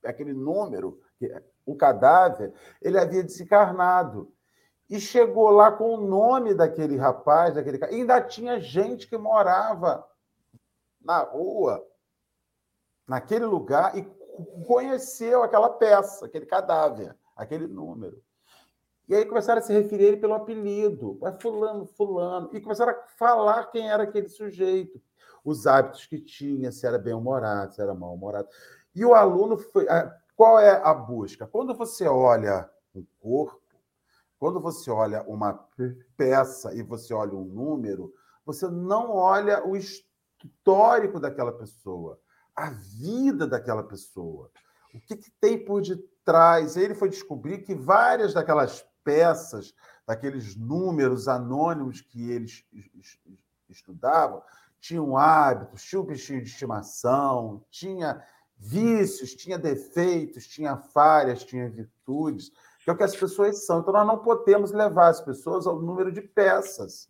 aquele 0.03 0.33
número, 0.33 0.99
o 1.65 1.75
cadáver, 1.75 2.53
ele 2.81 2.97
havia 2.97 3.23
desencarnado 3.23 4.33
e 4.89 4.99
chegou 4.99 5.49
lá 5.49 5.71
com 5.71 5.95
o 5.95 6.01
nome 6.01 6.53
daquele 6.53 6.97
rapaz, 6.97 7.55
daquele 7.55 7.77
cara. 7.77 7.91
Ainda 7.91 8.21
tinha 8.21 8.59
gente 8.59 9.07
que 9.07 9.17
morava 9.17 10.07
na 11.01 11.19
rua, 11.19 11.85
naquele 13.07 13.45
lugar, 13.45 13.97
e 13.97 14.03
conheceu 14.65 15.43
aquela 15.43 15.69
peça, 15.69 16.25
aquele 16.25 16.45
cadáver, 16.45 17.15
aquele 17.35 17.67
número. 17.67 18.21
E 19.07 19.15
aí 19.15 19.25
começaram 19.25 19.59
a 19.59 19.61
se 19.61 19.73
referir 19.73 20.05
a 20.05 20.07
ele 20.09 20.17
pelo 20.17 20.33
apelido, 20.33 21.17
mas 21.21 21.41
fulano, 21.41 21.85
fulano, 21.85 22.49
e 22.53 22.61
começaram 22.61 22.93
a 22.93 23.01
falar 23.17 23.65
quem 23.65 23.89
era 23.89 24.03
aquele 24.03 24.29
sujeito, 24.29 25.01
os 25.43 25.67
hábitos 25.67 26.05
que 26.05 26.19
tinha, 26.19 26.71
se 26.71 26.87
era 26.87 26.97
bem-humorado, 26.97 27.73
se 27.73 27.81
era 27.81 27.93
mal-humorado. 27.93 28.47
E 28.95 29.03
o 29.03 29.13
aluno 29.13 29.57
foi. 29.57 29.85
Qual 30.35 30.57
é 30.57 30.81
a 30.83 30.93
busca? 30.93 31.45
Quando 31.45 31.75
você 31.75 32.07
olha 32.07 32.69
o 32.93 33.03
corpo, 33.19 33.62
quando 34.43 34.59
você 34.59 34.91
olha 34.91 35.23
uma 35.23 35.53
peça 36.17 36.75
e 36.75 36.83
você 36.83 37.13
olha 37.13 37.33
um 37.33 37.45
número, 37.45 38.13
você 38.45 38.67
não 38.67 39.09
olha 39.11 39.65
o 39.65 39.73
histórico 39.77 41.17
daquela 41.17 41.53
pessoa, 41.53 42.19
a 42.53 42.71
vida 42.71 43.47
daquela 43.47 43.83
pessoa. 43.83 44.51
O 44.93 44.99
que, 44.99 45.15
que 45.15 45.31
tem 45.39 45.63
por 45.63 45.81
detrás? 45.81 46.75
Ele 46.75 46.93
foi 46.93 47.07
descobrir 47.07 47.59
que 47.59 47.73
várias 47.73 48.33
daquelas 48.33 48.85
peças, 49.01 49.73
daqueles 50.05 50.57
números 50.57 51.29
anônimos 51.29 52.01
que 52.01 52.29
eles 52.29 52.65
estudavam, 53.69 54.43
tinham 54.77 55.15
hábitos, 55.15 55.83
tinha 55.83 56.01
um 56.01 56.05
bichinho 56.05 56.43
de 56.43 56.49
estimação, 56.49 57.63
tinha 57.71 58.21
vícios, 58.57 59.35
tinha 59.35 59.57
defeitos, 59.57 60.45
tinha 60.47 60.75
falhas, 60.75 61.45
tinha 61.45 61.69
virtudes 61.69 62.51
que 62.83 62.89
é 62.89 62.93
o 62.93 62.97
que 62.97 63.03
as 63.03 63.15
pessoas 63.15 63.65
são. 63.65 63.79
Então, 63.79 63.93
nós 63.93 64.05
não 64.05 64.19
podemos 64.19 64.71
levar 64.71 65.07
as 65.07 65.21
pessoas 65.21 65.65
ao 65.65 65.81
número 65.81 66.11
de 66.11 66.21
peças 66.21 67.07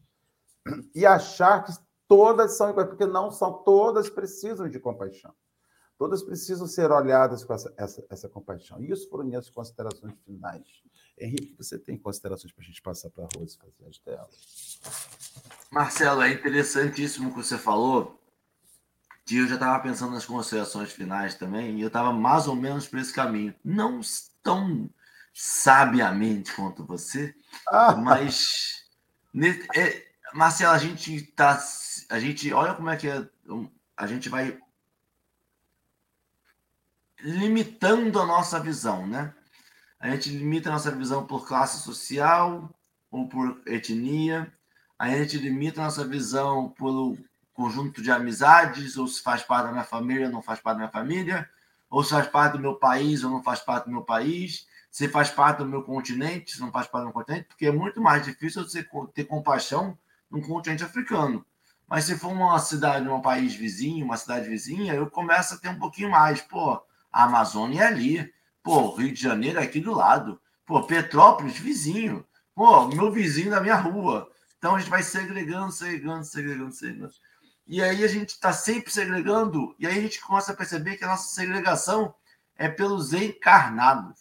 e 0.93 1.05
achar 1.05 1.63
que 1.63 1.73
todas 2.07 2.55
são 2.55 2.69
iguais, 2.69 2.89
porque 2.89 3.05
não 3.05 3.31
são, 3.31 3.53
todas 3.63 4.09
precisam 4.09 4.69
de 4.69 4.79
compaixão. 4.79 5.33
Todas 5.97 6.21
precisam 6.21 6.67
ser 6.67 6.91
olhadas 6.91 7.43
com 7.43 7.53
essa, 7.53 7.73
essa, 7.77 8.05
essa 8.09 8.29
compaixão. 8.29 8.81
E 8.81 8.91
isso 8.91 9.09
foram 9.09 9.23
minhas 9.25 9.49
considerações 9.49 10.13
finais. 10.25 10.83
Henrique, 11.17 11.55
você 11.57 11.79
tem 11.79 11.97
considerações 11.97 12.51
para 12.51 12.63
a 12.63 12.67
gente 12.67 12.81
passar 12.81 13.09
para 13.09 13.23
a 13.23 13.27
Rose 13.35 13.57
fazer 13.57 13.87
as 13.87 13.99
dela? 13.99 14.29
Marcelo, 15.71 16.21
é 16.21 16.33
interessantíssimo 16.33 17.29
o 17.29 17.31
que 17.31 17.43
você 17.43 17.57
falou. 17.57 18.19
Que 19.25 19.37
eu 19.37 19.47
já 19.47 19.53
estava 19.53 19.81
pensando 19.81 20.11
nas 20.11 20.25
considerações 20.25 20.91
finais 20.91 21.35
também, 21.35 21.77
e 21.77 21.81
eu 21.81 21.87
estava 21.87 22.11
mais 22.11 22.47
ou 22.47 22.55
menos 22.55 22.87
por 22.87 22.99
esse 22.99 23.13
caminho. 23.13 23.55
Não 23.63 24.01
tão 24.41 24.89
sabiamente 25.33 26.53
quanto 26.53 26.85
você, 26.85 27.33
ah. 27.67 27.95
mas 27.95 28.83
é, 29.75 30.05
Marcelo, 30.33 30.73
a 30.73 30.77
gente 30.77 31.21
tá, 31.31 31.59
a 32.09 32.19
gente 32.19 32.53
olha 32.53 32.73
como 32.75 32.89
é 32.89 32.97
que 32.97 33.07
é, 33.07 33.27
a 33.97 34.07
gente 34.07 34.29
vai 34.29 34.59
limitando 37.19 38.19
a 38.19 38.25
nossa 38.25 38.59
visão, 38.59 39.07
né? 39.07 39.33
A 39.99 40.09
gente 40.09 40.29
limita 40.29 40.69
a 40.69 40.73
nossa 40.73 40.91
visão 40.91 41.25
por 41.25 41.47
classe 41.47 41.81
social 41.81 42.69
ou 43.09 43.27
por 43.27 43.61
etnia. 43.65 44.53
A 44.99 45.09
gente 45.09 45.37
limita 45.37 45.79
a 45.79 45.85
nossa 45.85 46.05
visão 46.05 46.69
pelo 46.71 47.17
conjunto 47.53 48.01
de 48.01 48.11
amizades, 48.11 48.97
ou 48.97 49.07
se 49.07 49.21
faz 49.21 49.43
parte 49.43 49.67
da 49.67 49.71
minha 49.71 49.83
família 49.83 50.25
ou 50.25 50.31
não 50.31 50.41
faz 50.41 50.59
parte 50.59 50.75
da 50.75 50.79
minha 50.79 50.91
família, 50.91 51.49
ou 51.93 52.03
faz 52.03 52.27
parte 52.27 52.53
do 52.53 52.59
meu 52.59 52.73
país 52.73 53.23
ou 53.23 53.29
não 53.29 53.43
faz 53.43 53.59
parte 53.59 53.85
do 53.85 53.91
meu 53.91 54.01
país, 54.01 54.65
se 54.89 55.07
faz 55.07 55.29
parte 55.29 55.59
do 55.59 55.65
meu 55.67 55.83
continente, 55.83 56.53
se 56.53 56.59
não 56.59 56.71
faz 56.71 56.87
parte 56.87 57.03
do 57.03 57.05
meu 57.09 57.13
continente, 57.13 57.45
porque 57.47 57.67
é 57.67 57.71
muito 57.71 58.01
mais 58.01 58.25
difícil 58.25 58.63
você 58.63 58.83
ter 59.13 59.25
compaixão 59.25 59.95
num 60.29 60.41
continente 60.41 60.83
africano. 60.83 61.45
Mas 61.87 62.05
se 62.05 62.17
for 62.17 62.31
uma 62.31 62.57
cidade, 62.57 63.07
um 63.07 63.21
país 63.21 63.53
vizinho, 63.53 64.05
uma 64.05 64.17
cidade 64.17 64.49
vizinha, 64.49 64.95
eu 64.95 65.07
começo 65.07 65.53
a 65.53 65.57
ter 65.57 65.69
um 65.69 65.77
pouquinho 65.77 66.09
mais. 66.09 66.41
Pô, 66.41 66.81
a 67.11 67.25
Amazônia 67.25 67.83
é 67.83 67.85
ali. 67.85 68.33
Pô, 68.63 68.95
Rio 68.95 69.13
de 69.13 69.21
Janeiro 69.21 69.59
é 69.59 69.63
aqui 69.63 69.79
do 69.79 69.93
lado. 69.93 70.41
Pô, 70.65 70.81
Petrópolis, 70.81 71.59
vizinho. 71.59 72.25
Pô, 72.55 72.87
meu 72.87 73.11
vizinho 73.11 73.51
da 73.51 73.61
minha 73.61 73.75
rua. 73.75 74.31
Então 74.57 74.75
a 74.75 74.79
gente 74.79 74.89
vai 74.89 75.03
segregando, 75.03 75.71
segregando, 75.71 76.23
segregando, 76.23 76.71
segregando. 76.71 77.13
E 77.65 77.81
aí 77.81 78.03
a 78.03 78.07
gente 78.07 78.29
está 78.29 78.51
sempre 78.51 78.91
segregando, 78.91 79.75
e 79.79 79.87
aí 79.87 79.97
a 79.97 80.01
gente 80.01 80.19
começa 80.21 80.51
a 80.51 80.55
perceber 80.55 80.97
que 80.97 81.05
a 81.05 81.07
nossa 81.07 81.33
segregação 81.33 82.13
é 82.55 82.67
pelos 82.67 83.13
encarnados. 83.13 84.19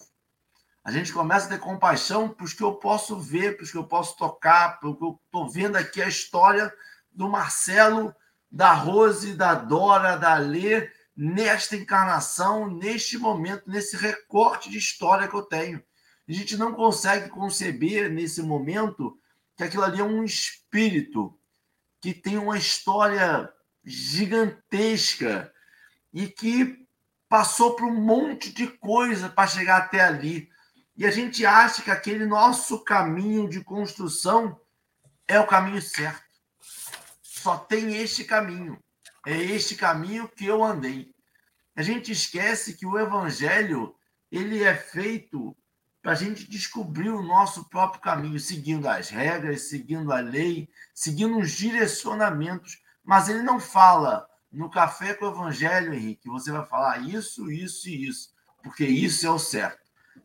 A 0.85 0.91
gente 0.91 1.13
começa 1.13 1.47
a 1.47 1.49
ter 1.51 1.59
compaixão 1.59 2.29
para 2.29 2.45
os 2.45 2.53
que 2.53 2.63
eu 2.63 2.75
posso 2.75 3.19
ver, 3.19 3.57
para 3.57 3.65
os 3.65 3.71
que 3.71 3.79
eu 3.79 3.85
posso 3.85 4.17
tocar, 4.17 4.81
porque 4.81 5.05
eu 5.05 5.21
estou 5.25 5.51
vendo 5.51 5.77
aqui 5.77 6.01
a 6.01 6.09
história 6.09 6.73
do 7.11 7.29
Marcelo, 7.29 8.15
da 8.51 8.73
Rose, 8.73 9.35
da 9.35 9.55
Dora, 9.55 10.17
da 10.17 10.37
Lê, 10.37 10.91
nesta 11.17 11.77
encarnação, 11.77 12.69
neste 12.69 13.19
momento, 13.19 13.69
nesse 13.69 13.97
recorte 13.97 14.71
de 14.71 14.79
história 14.79 15.29
que 15.29 15.35
eu 15.35 15.43
tenho. 15.43 15.83
A 16.29 16.33
gente 16.33 16.57
não 16.57 16.73
consegue 16.73 17.29
conceber 17.29 18.11
nesse 18.11 18.43
momento 18.43 19.19
que 19.57 19.65
aquilo 19.65 19.85
ali 19.85 20.01
é 20.01 20.05
um 20.05 20.25
espírito 20.25 21.39
que 22.03 22.13
tem 22.13 22.37
uma 22.37 22.59
história 22.59 23.49
gigantesca 23.85 25.53
e 26.13 26.27
que 26.27 26.85
passou 27.29 27.77
por 27.77 27.87
um 27.87 27.95
monte 27.95 28.53
de 28.53 28.67
coisa 28.67 29.29
para 29.29 29.49
chegar 29.49 29.77
até 29.79 30.01
ali. 30.01 30.51
E 30.97 31.07
a 31.07 31.11
gente 31.13 31.47
acha 31.47 31.81
que 31.81 31.91
aquele 31.91 32.27
nosso 32.27 32.83
caminho 32.85 33.49
de 33.49 33.63
construção 33.63 34.61
é 35.29 35.39
o 35.39 35.47
caminho 35.47 35.81
certo. 35.81 36.25
Só 37.23 37.57
tem 37.57 37.97
este 37.97 38.25
caminho. 38.25 38.83
É 39.25 39.37
este 39.37 39.77
caminho 39.77 40.29
que 40.29 40.45
eu 40.45 40.63
andei. 40.63 41.15
A 41.77 41.83
gente 41.83 42.11
esquece 42.11 42.75
que 42.75 42.85
o 42.85 42.99
evangelho 42.99 43.95
ele 44.31 44.63
é 44.65 44.75
feito 44.75 45.57
para 46.03 46.13
a 46.13 46.17
gente 46.17 46.51
descobrir 46.51 47.11
o 47.11 47.23
nosso 47.23 47.69
próprio 47.69 48.03
caminho, 48.03 48.39
seguindo 48.41 48.89
as 48.89 49.09
regras, 49.09 49.69
seguindo 49.69 50.13
a 50.13 50.19
lei, 50.19 50.69
seguindo 50.93 51.39
os 51.39 51.53
direcionamentos. 51.53 52.83
Mas 53.05 53.29
ele 53.29 53.43
não 53.43 53.61
fala 53.61 54.29
no 54.51 54.69
café 54.69 55.15
com 55.15 55.27
o 55.27 55.31
evangelho, 55.31 55.95
Henrique, 55.95 56.29
você 56.29 56.51
vai 56.51 56.67
falar 56.67 56.99
isso, 56.99 57.51
isso 57.51 57.89
e 57.89 58.09
isso, 58.09 58.35
porque 58.63 58.85
isso 58.85 59.27
é 59.27 59.31
o 59.31 59.39
certo. 59.39 59.81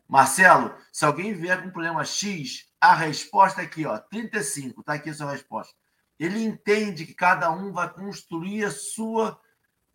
Marcelo, 0.06 0.74
se 0.92 1.04
alguém 1.04 1.32
vier 1.32 1.62
com 1.62 1.70
problema 1.70 2.04
X, 2.04 2.66
a 2.80 2.94
resposta 2.94 3.62
é 3.62 3.64
aqui, 3.64 3.86
ó, 3.86 3.96
35, 3.98 4.80
está 4.80 4.94
aqui 4.94 5.10
a 5.10 5.14
sua 5.14 5.30
resposta. 5.30 5.74
Ele 6.18 6.42
entende 6.42 7.06
que 7.06 7.14
cada 7.14 7.50
um 7.50 7.72
vai 7.72 7.88
construir 7.92 8.64
a 8.64 8.70
sua 8.70 9.40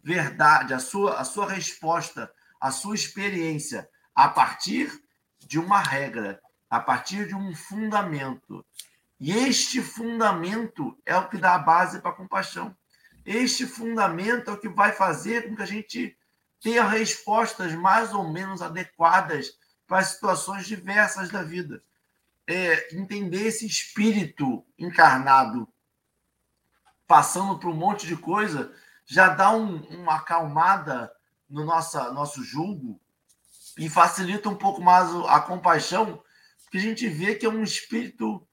verdade, 0.02 0.74
a 0.74 0.80
sua, 0.80 1.20
a 1.20 1.24
sua 1.26 1.50
resposta, 1.50 2.32
a 2.60 2.72
sua 2.72 2.96
experiência 2.96 3.90
a 4.16 4.30
partir 4.30 5.03
de 5.48 5.60
uma 5.60 5.80
regra, 5.80 6.42
a 6.70 6.80
partir 6.80 7.28
de 7.28 7.36
um 7.36 7.56
fundamento. 7.56 8.66
E 9.20 9.32
este 9.32 9.82
fundamento 9.82 10.98
é 11.06 11.16
o 11.16 11.30
que 11.30 11.38
dá 11.38 11.56
a 11.56 11.60
base 11.60 12.00
para 12.00 12.12
a 12.12 12.16
compaixão. 12.16 12.76
Este 13.26 13.66
fundamento 13.66 14.50
é 14.50 14.54
o 14.54 14.60
que 14.60 14.68
vai 14.68 14.92
fazer 14.92 15.48
com 15.48 15.56
que 15.56 15.62
a 15.62 15.68
gente 15.68 16.18
tenha 16.62 16.84
respostas 16.84 17.74
mais 17.74 18.14
ou 18.14 18.28
menos 18.30 18.62
adequadas 18.62 19.58
para 19.88 20.04
situações 20.04 20.66
diversas 20.66 21.30
da 21.30 21.44
vida. 21.44 21.84
É, 22.46 22.96
entender 22.96 23.48
esse 23.48 23.66
espírito 23.66 24.66
encarnado 24.78 25.68
passando 27.08 27.60
por 27.60 27.70
um 27.70 27.76
monte 27.76 28.08
de 28.08 28.18
coisa 28.18 28.74
já 29.06 29.30
dá 29.30 29.52
um, 29.52 29.78
uma 29.90 30.16
acalmada 30.16 31.12
no 31.50 31.64
nossa, 31.66 32.12
nosso 32.12 32.44
julgo 32.44 33.00
e 33.78 33.90
facilita 33.90 34.50
um 34.50 34.56
pouco 34.56 34.82
mais 34.82 35.10
a 35.28 35.40
compaixão, 35.40 36.22
porque 36.64 36.78
a 36.78 36.82
gente 36.82 37.08
vê 37.08 37.36
que 37.36 37.46
é 37.46 37.50
um 37.50 37.64
espírito 37.64 38.48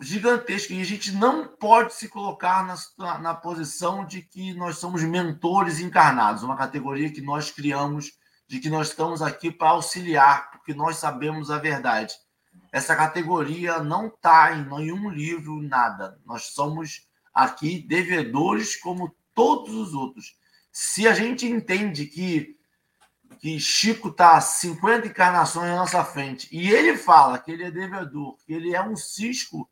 gigantesco 0.00 0.72
e 0.72 0.80
a 0.80 0.84
gente 0.84 1.12
não 1.12 1.46
pode 1.46 1.94
se 1.94 2.08
colocar 2.08 2.66
na, 2.98 3.18
na 3.18 3.34
posição 3.34 4.04
de 4.04 4.22
que 4.22 4.52
nós 4.54 4.78
somos 4.78 5.02
mentores 5.02 5.80
encarnados, 5.80 6.42
uma 6.42 6.56
categoria 6.56 7.12
que 7.12 7.20
nós 7.20 7.50
criamos 7.50 8.12
de 8.48 8.58
que 8.58 8.68
nós 8.68 8.88
estamos 8.88 9.22
aqui 9.22 9.50
para 9.50 9.70
auxiliar, 9.70 10.50
porque 10.50 10.74
nós 10.74 10.96
sabemos 10.96 11.50
a 11.50 11.58
verdade. 11.58 12.14
Essa 12.70 12.94
categoria 12.94 13.82
não 13.82 14.08
está 14.08 14.54
em 14.54 14.64
nenhum 14.64 15.08
livro, 15.08 15.62
nada. 15.62 16.20
Nós 16.26 16.48
somos 16.48 17.06
aqui 17.32 17.78
devedores 17.78 18.76
como 18.76 19.14
todos 19.34 19.74
os 19.74 19.94
outros. 19.94 20.36
Se 20.70 21.08
a 21.08 21.14
gente 21.14 21.46
entende 21.46 22.06
que, 22.06 22.58
que 23.42 23.58
Chico 23.58 24.08
está 24.08 24.40
50 24.40 25.08
encarnações 25.08 25.68
na 25.68 25.78
nossa 25.78 26.04
frente 26.04 26.48
e 26.52 26.70
ele 26.70 26.96
fala 26.96 27.40
que 27.40 27.50
ele 27.50 27.64
é 27.64 27.72
devedor, 27.72 28.36
que 28.36 28.52
ele 28.54 28.72
é 28.72 28.80
um 28.80 28.94
cisco, 28.94 29.68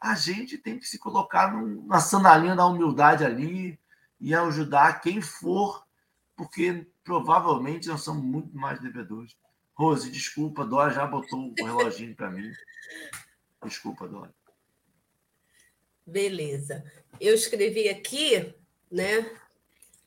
a 0.00 0.14
gente 0.14 0.56
tem 0.56 0.78
que 0.78 0.88
se 0.88 0.98
colocar 0.98 1.54
na 1.84 2.00
sandalinha 2.00 2.56
da 2.56 2.64
humildade 2.64 3.22
ali 3.22 3.78
e 4.18 4.34
ajudar 4.34 5.02
quem 5.02 5.20
for, 5.20 5.86
porque 6.34 6.86
provavelmente 7.04 7.86
nós 7.86 8.00
somos 8.00 8.24
muito 8.24 8.56
mais 8.56 8.80
devedores. 8.80 9.36
Rose, 9.74 10.10
desculpa, 10.10 10.64
Dora 10.64 10.90
já 10.90 11.06
botou 11.06 11.52
o 11.60 11.64
reloginho 11.66 12.16
para 12.16 12.30
mim. 12.30 12.50
Desculpa, 13.62 14.08
Dora. 14.08 14.34
Beleza. 16.06 16.82
Eu 17.20 17.34
escrevi 17.34 17.90
aqui, 17.90 18.54
né? 18.90 19.30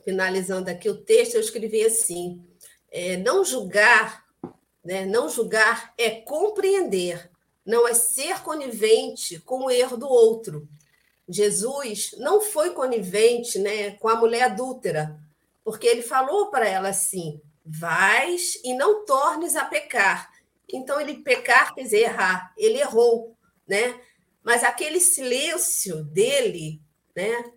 Finalizando 0.03 0.71
aqui 0.71 0.89
o 0.89 0.97
texto, 0.97 1.35
eu 1.35 1.41
escrevi 1.41 1.85
assim: 1.85 2.48
é, 2.91 3.17
não 3.17 3.43
julgar, 3.43 4.25
né? 4.83 5.05
Não 5.05 5.29
julgar 5.29 5.93
é 5.97 6.09
compreender, 6.09 7.29
não 7.65 7.87
é 7.87 7.93
ser 7.93 8.41
conivente 8.41 9.39
com 9.39 9.65
o 9.65 9.71
erro 9.71 9.97
do 9.97 10.07
outro. 10.07 10.67
Jesus 11.27 12.15
não 12.17 12.41
foi 12.41 12.71
conivente, 12.71 13.59
né, 13.59 13.91
com 13.91 14.09
a 14.09 14.15
mulher 14.15 14.43
adúltera, 14.43 15.15
porque 15.63 15.85
ele 15.85 16.01
falou 16.01 16.49
para 16.49 16.67
ela 16.67 16.89
assim: 16.89 17.39
vais 17.63 18.59
e 18.63 18.73
não 18.73 19.05
tornes 19.05 19.55
a 19.55 19.65
pecar. 19.65 20.31
Então, 20.67 20.99
ele 20.99 21.15
pecar 21.15 21.73
quer 21.73 21.83
dizer 21.83 21.99
errar, 21.99 22.53
ele 22.57 22.79
errou, 22.79 23.35
né? 23.67 23.99
Mas 24.43 24.63
aquele 24.63 24.99
silêncio 24.99 26.03
dele, 26.03 26.81
né, 27.15 27.51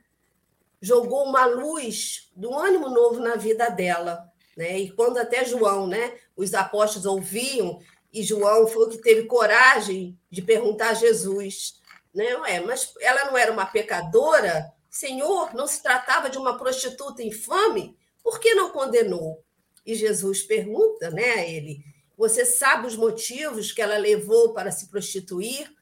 jogou 0.80 1.24
uma 1.24 1.46
luz 1.46 2.30
do 2.34 2.52
ânimo 2.54 2.88
novo 2.88 3.20
na 3.20 3.36
vida 3.36 3.68
dela, 3.70 4.31
né? 4.56 4.78
E 4.78 4.90
quando 4.90 5.18
até 5.18 5.44
João, 5.44 5.86
né, 5.86 6.14
os 6.36 6.54
apóstolos 6.54 7.06
ouviam 7.06 7.80
e 8.12 8.22
João 8.22 8.66
foi 8.66 8.86
o 8.86 8.90
que 8.90 8.98
teve 8.98 9.24
coragem 9.24 10.18
de 10.30 10.42
perguntar 10.42 10.90
a 10.90 10.94
Jesus, 10.94 11.80
né? 12.14 12.36
Ué, 12.36 12.60
mas 12.60 12.92
ela 13.00 13.24
não 13.24 13.38
era 13.38 13.50
uma 13.50 13.66
pecadora? 13.66 14.70
Senhor, 14.90 15.54
não 15.54 15.66
se 15.66 15.82
tratava 15.82 16.28
de 16.28 16.36
uma 16.36 16.58
prostituta 16.58 17.22
infame? 17.22 17.96
Por 18.22 18.38
que 18.38 18.54
não 18.54 18.70
condenou? 18.70 19.42
E 19.84 19.94
Jesus 19.94 20.42
pergunta 20.42 21.10
né, 21.10 21.30
a 21.32 21.48
ele: 21.48 21.82
Você 22.16 22.44
sabe 22.44 22.86
os 22.86 22.96
motivos 22.96 23.72
que 23.72 23.80
ela 23.80 23.96
levou 23.96 24.52
para 24.52 24.70
se 24.70 24.88
prostituir? 24.88 25.72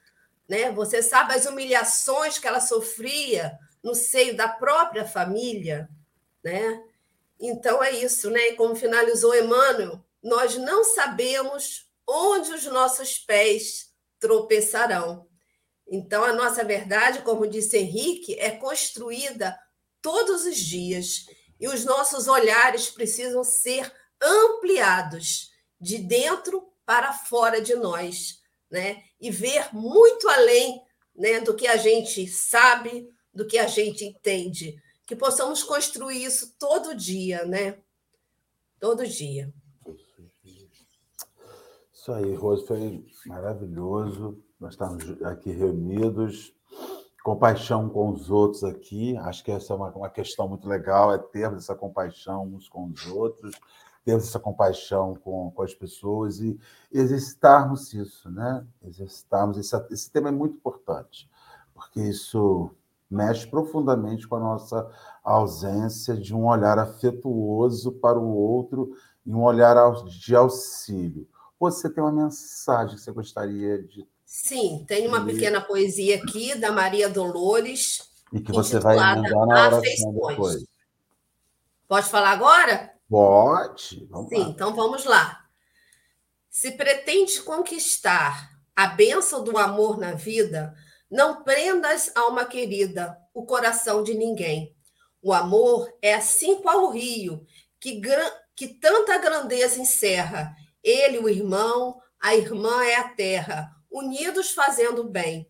Né? 0.48 0.70
Você 0.72 1.02
sabe 1.02 1.34
as 1.34 1.46
humilhações 1.46 2.38
que 2.38 2.46
ela 2.46 2.60
sofria 2.60 3.58
no 3.82 3.94
seio 3.94 4.36
da 4.36 4.48
própria 4.48 5.04
família? 5.04 5.88
Né? 6.42 6.82
Então 7.40 7.82
é 7.82 7.90
isso, 7.90 8.30
né? 8.30 8.48
E 8.48 8.56
como 8.56 8.76
finalizou 8.76 9.34
Emmanuel, 9.34 10.04
nós 10.22 10.56
não 10.56 10.84
sabemos 10.84 11.86
onde 12.06 12.52
os 12.52 12.64
nossos 12.66 13.18
pés 13.18 13.88
tropeçarão. 14.18 15.26
Então, 15.88 16.22
a 16.22 16.32
nossa 16.32 16.62
verdade, 16.62 17.22
como 17.22 17.46
disse 17.46 17.78
Henrique, 17.78 18.38
é 18.38 18.50
construída 18.50 19.58
todos 20.02 20.44
os 20.44 20.56
dias 20.56 21.26
e 21.58 21.66
os 21.66 21.84
nossos 21.84 22.28
olhares 22.28 22.90
precisam 22.90 23.42
ser 23.42 23.90
ampliados 24.20 25.50
de 25.80 25.98
dentro 25.98 26.70
para 26.84 27.12
fora 27.12 27.60
de 27.60 27.74
nós, 27.74 28.40
né? 28.70 29.02
E 29.20 29.30
ver 29.30 29.74
muito 29.74 30.28
além, 30.28 30.80
né, 31.16 31.40
do 31.40 31.54
que 31.56 31.66
a 31.66 31.76
gente 31.76 32.26
sabe, 32.28 33.08
do 33.32 33.46
que 33.46 33.58
a 33.58 33.66
gente 33.66 34.04
entende, 34.04 34.80
que 35.10 35.16
possamos 35.16 35.64
construir 35.64 36.22
isso 36.22 36.54
todo 36.56 36.94
dia, 36.94 37.44
né? 37.44 37.78
Todo 38.78 39.04
dia. 39.04 39.52
Isso 41.92 42.12
aí, 42.12 42.32
Rose, 42.36 42.64
foi 42.64 43.04
maravilhoso. 43.26 44.40
Nós 44.60 44.74
estamos 44.74 45.20
aqui 45.24 45.50
reunidos, 45.50 46.54
compaixão 47.24 47.88
com 47.88 48.12
os 48.12 48.30
outros 48.30 48.62
aqui. 48.62 49.16
Acho 49.16 49.42
que 49.42 49.50
essa 49.50 49.72
é 49.72 49.76
uma, 49.76 49.90
uma 49.90 50.08
questão 50.08 50.48
muito 50.48 50.68
legal, 50.68 51.12
é 51.12 51.18
termos 51.18 51.64
essa 51.64 51.74
compaixão 51.74 52.44
uns 52.44 52.68
com 52.68 52.86
os 52.86 53.04
outros, 53.08 53.60
termos 54.04 54.28
essa 54.28 54.38
compaixão 54.38 55.16
com, 55.16 55.50
com 55.50 55.62
as 55.62 55.74
pessoas 55.74 56.38
e 56.38 56.56
exercitarmos 56.92 57.92
isso, 57.92 58.30
né? 58.30 58.64
Exercitarmos. 58.80 59.58
Esse, 59.58 59.76
esse 59.90 60.08
tema 60.08 60.28
é 60.28 60.32
muito 60.32 60.54
importante, 60.54 61.28
porque 61.74 62.00
isso 62.00 62.70
mexe 63.10 63.46
profundamente 63.46 64.28
com 64.28 64.36
a 64.36 64.40
nossa 64.40 64.88
ausência 65.24 66.16
de 66.16 66.34
um 66.34 66.46
olhar 66.46 66.78
afetuoso 66.78 67.92
para 67.92 68.18
o 68.18 68.34
outro 68.34 68.92
e 69.26 69.32
um 69.32 69.42
olhar 69.42 69.76
de 70.04 70.36
auxílio 70.36 71.26
você 71.60 71.90
tem 71.90 72.02
uma 72.02 72.10
mensagem 72.10 72.96
que 72.96 73.02
você 73.02 73.12
gostaria 73.12 73.82
de. 73.82 74.08
Sim, 74.24 74.82
tem 74.88 75.06
uma 75.06 75.22
pequena 75.24 75.60
poesia 75.60 76.16
aqui 76.16 76.54
da 76.54 76.72
Maria 76.72 77.08
Dolores. 77.08 78.08
E 78.32 78.40
que 78.40 78.50
você 78.50 78.78
vai 78.78 78.96
emendar 78.96 79.46
na 79.46 79.66
oração 79.66 80.12
depois. 80.28 80.64
Pode 81.86 82.08
falar 82.08 82.30
agora? 82.30 82.94
Pode. 83.08 83.88
Sim, 83.88 84.08
lá. 84.10 84.48
então 84.48 84.74
vamos 84.74 85.04
lá. 85.04 85.44
Se 86.48 86.72
pretende 86.72 87.42
conquistar 87.42 88.50
a 88.74 88.86
bênção 88.86 89.44
do 89.44 89.58
amor 89.58 89.98
na 89.98 90.12
vida, 90.12 90.74
não 91.10 91.42
prendas, 91.42 92.12
alma 92.14 92.44
querida, 92.44 93.18
o 93.34 93.44
coração 93.44 94.02
de 94.02 94.14
ninguém. 94.14 94.74
O 95.22 95.32
amor 95.32 95.92
é 96.00 96.14
assim 96.14 96.62
qual 96.62 96.84
o 96.84 96.90
rio, 96.90 97.44
que, 97.80 98.00
que 98.54 98.68
tanta 98.68 99.18
grandeza 99.18 99.80
encerra 99.80 100.54
ele, 100.82 101.18
o 101.18 101.28
irmão, 101.28 102.00
a 102.20 102.34
irmã 102.34 102.84
é 102.84 102.96
a 102.96 103.08
terra, 103.08 103.70
unidos 103.90 104.52
fazendo 104.52 105.04
bem. 105.04 105.46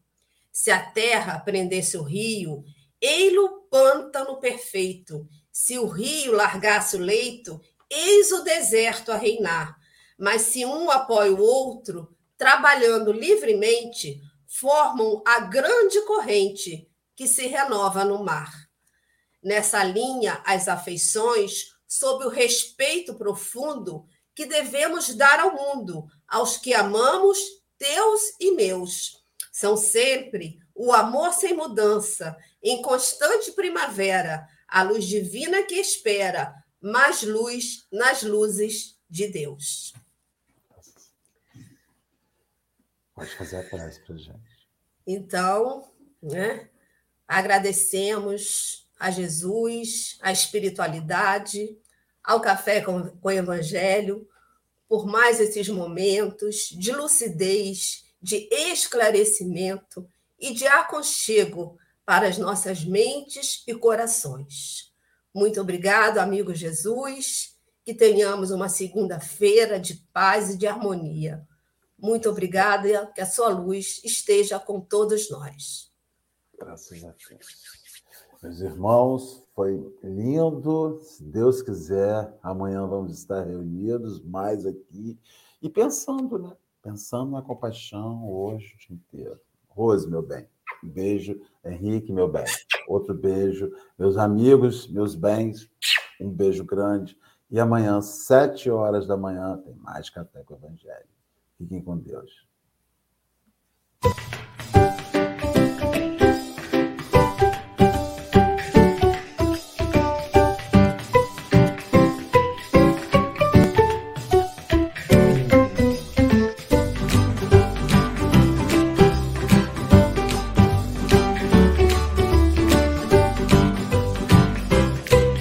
Se 0.52 0.70
a 0.70 0.90
terra 0.90 1.38
prendesse 1.38 1.96
o 1.96 2.02
rio, 2.02 2.64
ei-lo 3.00 3.62
pântano 3.70 4.40
perfeito. 4.40 5.28
Se 5.52 5.78
o 5.78 5.86
rio 5.86 6.32
largasse 6.32 6.96
o 6.96 7.00
leito, 7.00 7.60
eis 7.88 8.32
o 8.32 8.42
deserto 8.42 9.12
a 9.12 9.16
reinar. 9.16 9.76
Mas 10.18 10.42
se 10.42 10.64
um 10.64 10.90
apoia 10.90 11.32
o 11.32 11.40
outro, 11.40 12.14
trabalhando 12.36 13.12
livremente, 13.12 14.20
formam 14.50 15.22
a 15.24 15.38
grande 15.40 16.00
corrente 16.02 16.90
que 17.14 17.28
se 17.28 17.46
renova 17.46 18.04
no 18.04 18.24
mar. 18.24 18.52
Nessa 19.40 19.84
linha, 19.84 20.42
as 20.44 20.66
afeições, 20.66 21.72
sob 21.86 22.24
o 22.24 22.28
respeito 22.28 23.14
profundo, 23.14 24.04
que 24.34 24.44
devemos 24.46 25.14
dar 25.14 25.38
ao 25.38 25.54
mundo, 25.54 26.04
aos 26.26 26.56
que 26.56 26.74
amamos, 26.74 27.38
teus 27.78 28.20
e 28.40 28.50
meus. 28.52 29.24
São 29.52 29.76
sempre 29.76 30.58
o 30.74 30.92
amor 30.92 31.32
sem 31.32 31.54
mudança, 31.54 32.36
em 32.60 32.82
constante 32.82 33.52
primavera, 33.52 34.46
a 34.66 34.82
luz 34.82 35.06
divina 35.06 35.62
que 35.62 35.76
espera, 35.76 36.54
mais 36.80 37.22
luz 37.22 37.86
nas 37.90 38.22
luzes 38.22 38.98
de 39.08 39.28
Deus. 39.28 39.92
Pode 43.20 43.36
fazer 43.36 43.56
a 43.58 43.62
prece 43.62 44.00
para 44.00 44.16
gente. 44.16 44.66
Então, 45.06 45.92
né, 46.22 46.70
agradecemos 47.28 48.88
a 48.98 49.10
Jesus, 49.10 50.16
a 50.22 50.32
espiritualidade, 50.32 51.78
ao 52.24 52.40
Café 52.40 52.80
com, 52.80 53.10
com 53.10 53.28
o 53.28 53.30
Evangelho, 53.30 54.26
por 54.88 55.06
mais 55.06 55.38
esses 55.38 55.68
momentos 55.68 56.70
de 56.70 56.92
lucidez, 56.92 58.06
de 58.22 58.48
esclarecimento 58.50 60.08
e 60.38 60.54
de 60.54 60.66
aconchego 60.66 61.78
para 62.06 62.26
as 62.26 62.38
nossas 62.38 62.82
mentes 62.86 63.62
e 63.66 63.74
corações. 63.74 64.94
Muito 65.34 65.60
obrigado, 65.60 66.16
amigo 66.16 66.54
Jesus, 66.54 67.54
que 67.84 67.92
tenhamos 67.92 68.50
uma 68.50 68.70
segunda-feira 68.70 69.78
de 69.78 69.96
paz 70.10 70.54
e 70.54 70.56
de 70.56 70.66
harmonia. 70.66 71.46
Muito 72.00 72.30
obrigada, 72.30 73.06
que 73.14 73.20
a 73.20 73.26
sua 73.26 73.48
luz 73.48 74.00
esteja 74.04 74.58
com 74.58 74.80
todos 74.80 75.30
nós. 75.30 75.90
Graças 76.58 77.04
a 77.04 77.12
Deus. 77.28 77.70
Meus 78.42 78.60
irmãos, 78.60 79.46
foi 79.54 79.86
lindo. 80.02 80.98
Se 81.02 81.22
Deus 81.22 81.60
quiser, 81.60 82.34
amanhã 82.42 82.86
vamos 82.86 83.18
estar 83.18 83.42
reunidos 83.44 84.22
mais 84.24 84.64
aqui 84.64 85.18
e 85.60 85.68
pensando, 85.68 86.38
né? 86.38 86.56
Pensando 86.82 87.32
na 87.32 87.42
compaixão 87.42 88.26
hoje 88.30 88.74
o 88.74 88.78
dia 88.78 88.96
inteiro. 88.96 89.40
Rose, 89.68 90.08
meu 90.08 90.22
bem, 90.22 90.48
beijo. 90.82 91.38
Henrique, 91.62 92.12
meu 92.12 92.26
bem, 92.26 92.44
outro 92.88 93.14
beijo. 93.14 93.70
Meus 93.98 94.16
amigos, 94.16 94.88
meus 94.88 95.14
bens, 95.14 95.70
um 96.18 96.30
beijo 96.30 96.64
grande. 96.64 97.18
E 97.50 97.60
amanhã, 97.60 98.00
sete 98.00 98.70
horas 98.70 99.06
da 99.06 99.16
manhã, 99.18 99.58
tem 99.58 99.74
mais 99.74 100.08
Café 100.08 100.42
com 100.44 100.54
o 100.54 100.56
Evangelho. 100.56 101.19
Fiquem 101.60 101.82
com 101.82 101.98
Deus. 101.98 102.49